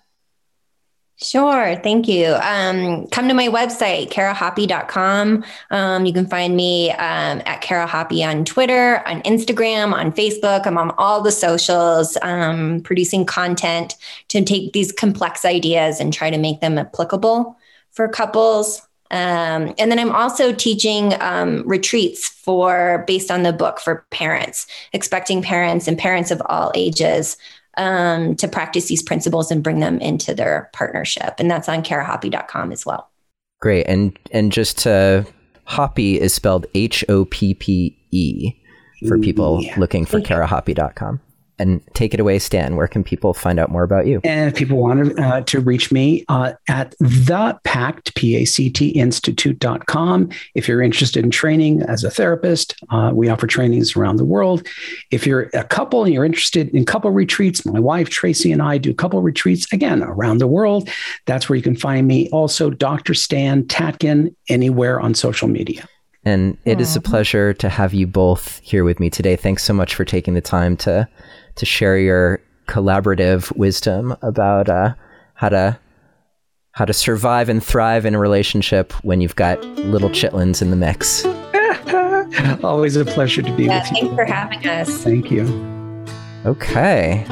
Sure. 1.22 1.76
Thank 1.76 2.08
you. 2.08 2.34
Um, 2.42 3.06
come 3.06 3.28
to 3.28 3.34
my 3.34 3.46
website, 3.46 4.10
karahoppe.com. 4.10 5.44
Um, 5.70 6.06
you 6.06 6.12
can 6.12 6.26
find 6.26 6.56
me 6.56 6.90
um, 6.90 7.40
at 7.46 7.60
Kara 7.60 7.86
Hoppe 7.86 8.26
on 8.26 8.44
Twitter, 8.44 9.00
on 9.06 9.22
Instagram, 9.22 9.92
on 9.92 10.10
Facebook. 10.10 10.66
I'm 10.66 10.76
on 10.76 10.90
all 10.98 11.22
the 11.22 11.30
socials, 11.30 12.18
um, 12.22 12.80
producing 12.80 13.24
content 13.24 13.94
to 14.28 14.44
take 14.44 14.72
these 14.72 14.90
complex 14.90 15.44
ideas 15.44 16.00
and 16.00 16.12
try 16.12 16.30
to 16.30 16.38
make 16.38 16.60
them 16.60 16.78
applicable 16.78 17.56
for 17.92 18.08
couples. 18.08 18.82
Um, 19.12 19.72
and 19.78 19.92
then 19.92 20.00
I'm 20.00 20.10
also 20.10 20.52
teaching 20.52 21.14
um, 21.20 21.62
retreats 21.64 22.26
for 22.26 23.04
based 23.06 23.30
on 23.30 23.44
the 23.44 23.52
book 23.52 23.78
for 23.78 24.04
parents, 24.10 24.66
expecting 24.92 25.42
parents 25.42 25.86
and 25.86 25.96
parents 25.96 26.32
of 26.32 26.42
all 26.46 26.72
ages 26.74 27.36
um, 27.76 28.36
to 28.36 28.48
practice 28.48 28.86
these 28.86 29.02
principles 29.02 29.51
and 29.51 29.62
bring 29.62 29.80
them 29.80 29.98
into 29.98 30.34
their 30.34 30.70
partnership. 30.72 31.34
And 31.38 31.51
that's 31.51 31.68
on 31.68 31.82
karahoppe.com 31.82 32.72
as 32.72 32.86
well. 32.86 33.10
Great. 33.60 33.86
And 33.86 34.18
and 34.30 34.52
just 34.52 34.78
to 34.78 35.26
Hoppe 35.68 36.18
is 36.18 36.34
spelled 36.34 36.66
H 36.74 37.05
O 37.09 37.24
P 37.24 37.55
P 37.55 37.96
E 38.10 38.52
for 39.09 39.18
people 39.18 39.62
looking 39.76 40.05
for 40.05 40.20
karahoppe.com 40.20 41.20
and 41.59 41.81
take 41.94 42.14
it 42.14 42.20
away, 42.20 42.39
Stan. 42.39 42.76
Where 42.76 42.89
can 42.89 43.05
people 43.05 43.35
find 43.35 43.60
out 43.60 43.70
more 43.70 43.82
about 43.82 44.06
you? 44.06 44.20
And 44.24 44.51
if 44.51 44.56
people 44.56 44.78
want 44.78 45.16
to, 45.16 45.22
uh, 45.22 45.40
to 45.43 45.60
reach 45.60 45.93
me 45.93 46.24
uh, 46.28 46.55
at 46.68 46.94
the 46.98 47.59
PACT, 47.64 48.14
P-A-C-T 48.14 48.89
Institute.com. 48.89 50.31
If 50.55 50.66
you're 50.66 50.82
interested 50.82 51.24
in 51.24 51.31
training 51.31 51.82
as 51.82 52.05
a 52.05 52.10
therapist, 52.10 52.74
uh, 52.90 53.12
we 53.14 53.28
offer 53.28 53.47
trainings 53.47 53.97
around 53.97 54.16
the 54.16 54.24
world. 54.24 54.66
If 55.10 55.26
you're 55.26 55.51
a 55.55 55.64
couple 55.64 56.05
and 56.05 56.12
you're 56.12 56.24
interested 56.24 56.68
in 56.70 56.85
couple 56.85 57.10
retreats, 57.10 57.64
my 57.64 57.78
wife 57.78 58.10
Tracy 58.10 58.51
and 58.51 58.62
I 58.62 58.78
do 58.78 58.93
couple 58.94 59.20
retreats 59.22 59.72
again 59.72 60.02
around 60.02 60.39
the 60.39 60.47
world. 60.47 60.89
That's 61.26 61.48
where 61.48 61.56
you 61.56 61.62
can 61.62 61.76
find 61.76 62.06
me. 62.06 62.28
Also, 62.31 62.70
Dr. 62.70 63.14
Stan 63.14 63.64
Tatkin 63.64 64.35
anywhere 64.48 65.01
on 65.01 65.14
social 65.14 65.48
media. 65.48 65.86
And 66.24 66.56
it 66.64 66.78
Aww. 66.78 66.81
is 66.81 66.97
a 66.97 67.01
pleasure 67.01 67.52
to 67.55 67.68
have 67.68 67.93
you 67.93 68.06
both 68.06 68.59
here 68.60 68.85
with 68.85 68.98
me 68.98 69.10
today. 69.10 69.36
Thanks 69.36 69.62
so 69.62 69.74
much 69.74 69.94
for 69.94 70.05
taking 70.05 70.35
the 70.35 70.40
time 70.40 70.76
to 70.78 71.09
to 71.56 71.66
share 71.66 71.98
your 71.98 72.40
collaborative 72.66 73.55
wisdom 73.56 74.16
about 74.22 74.68
uh, 74.68 74.94
how 75.35 75.48
to 75.48 75.78
how 76.72 76.85
to 76.85 76.93
survive 76.93 77.48
and 77.48 77.62
thrive 77.62 78.05
in 78.05 78.16
a 78.16 78.18
relationship 78.18 78.93
when 79.05 79.20
you've 79.20 79.36
got 79.36 79.64
little 79.76 80.10
chitlins 80.10 80.60
in 80.60 80.70
the 80.70 80.76
mix. 80.76 81.24
Always 82.64 82.97
a 82.97 83.05
pleasure 83.05 83.43
to 83.43 83.56
be 83.56 83.66
yeah, 83.66 83.81
with 83.81 83.93
you. 83.93 84.09
Thanks 84.09 84.14
for 84.16 84.24
having 84.24 84.66
us. 84.66 85.05
Thank 85.05 85.31
you. 85.31 85.44
Okay. 86.44 87.24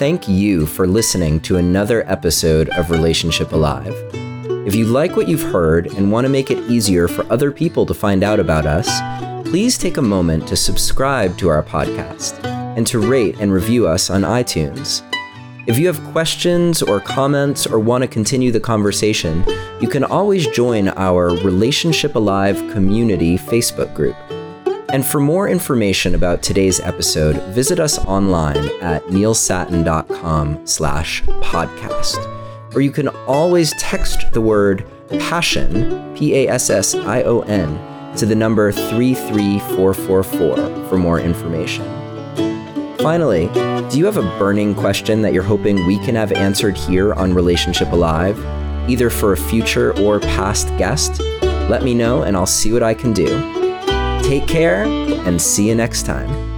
Thank 0.00 0.28
you 0.28 0.66
for 0.66 0.88
listening 0.88 1.40
to 1.40 1.58
another 1.58 2.08
episode 2.10 2.70
of 2.70 2.90
Relationship 2.90 3.52
Alive. 3.52 3.94
If 4.66 4.74
you 4.74 4.84
like 4.84 5.16
what 5.16 5.28
you've 5.28 5.42
heard 5.42 5.86
and 5.94 6.12
want 6.12 6.24
to 6.24 6.28
make 6.28 6.50
it 6.50 6.70
easier 6.70 7.08
for 7.08 7.24
other 7.32 7.50
people 7.50 7.86
to 7.86 7.94
find 7.94 8.22
out 8.22 8.38
about 8.38 8.66
us, 8.66 8.88
please 9.48 9.78
take 9.78 9.96
a 9.96 10.02
moment 10.02 10.46
to 10.48 10.56
subscribe 10.56 11.36
to 11.38 11.48
our 11.48 11.62
podcast 11.62 12.44
and 12.44 12.86
to 12.86 12.98
rate 12.98 13.36
and 13.40 13.52
review 13.52 13.86
us 13.86 14.10
on 14.10 14.22
iTunes. 14.22 15.02
If 15.66 15.78
you 15.78 15.86
have 15.86 16.02
questions 16.12 16.82
or 16.82 17.00
comments 17.00 17.66
or 17.66 17.78
want 17.78 18.02
to 18.02 18.08
continue 18.08 18.50
the 18.50 18.60
conversation, 18.60 19.44
you 19.80 19.88
can 19.88 20.04
always 20.04 20.46
join 20.48 20.88
our 20.88 21.28
Relationship 21.28 22.14
Alive 22.14 22.56
community 22.72 23.36
Facebook 23.36 23.94
group. 23.94 24.16
And 24.92 25.04
for 25.04 25.20
more 25.20 25.48
information 25.48 26.14
about 26.14 26.42
today's 26.42 26.80
episode, 26.80 27.36
visit 27.54 27.78
us 27.78 27.98
online 27.98 28.68
at 28.80 29.02
neilsattin.com 29.04 30.66
slash 30.66 31.22
podcast. 31.22 32.39
Or 32.74 32.80
you 32.80 32.90
can 32.90 33.08
always 33.26 33.72
text 33.74 34.32
the 34.32 34.40
word 34.40 34.86
passion, 35.18 36.14
P-A-S-S-I-O-N, 36.14 38.14
to 38.16 38.26
the 38.26 38.34
number 38.34 38.72
33444 38.72 40.88
for 40.88 40.98
more 40.98 41.20
information. 41.20 41.84
Finally, 42.98 43.48
do 43.90 43.98
you 43.98 44.04
have 44.04 44.18
a 44.18 44.38
burning 44.38 44.74
question 44.74 45.22
that 45.22 45.32
you're 45.32 45.42
hoping 45.42 45.86
we 45.86 45.98
can 46.00 46.14
have 46.14 46.32
answered 46.32 46.76
here 46.76 47.14
on 47.14 47.32
Relationship 47.32 47.92
Alive, 47.92 48.38
either 48.88 49.10
for 49.10 49.32
a 49.32 49.36
future 49.36 49.98
or 50.00 50.20
past 50.20 50.68
guest? 50.76 51.20
Let 51.42 51.82
me 51.82 51.94
know 51.94 52.22
and 52.22 52.36
I'll 52.36 52.46
see 52.46 52.72
what 52.72 52.82
I 52.82 52.94
can 52.94 53.12
do. 53.12 53.26
Take 54.22 54.46
care 54.46 54.84
and 54.84 55.40
see 55.40 55.68
you 55.68 55.74
next 55.74 56.04
time. 56.04 56.49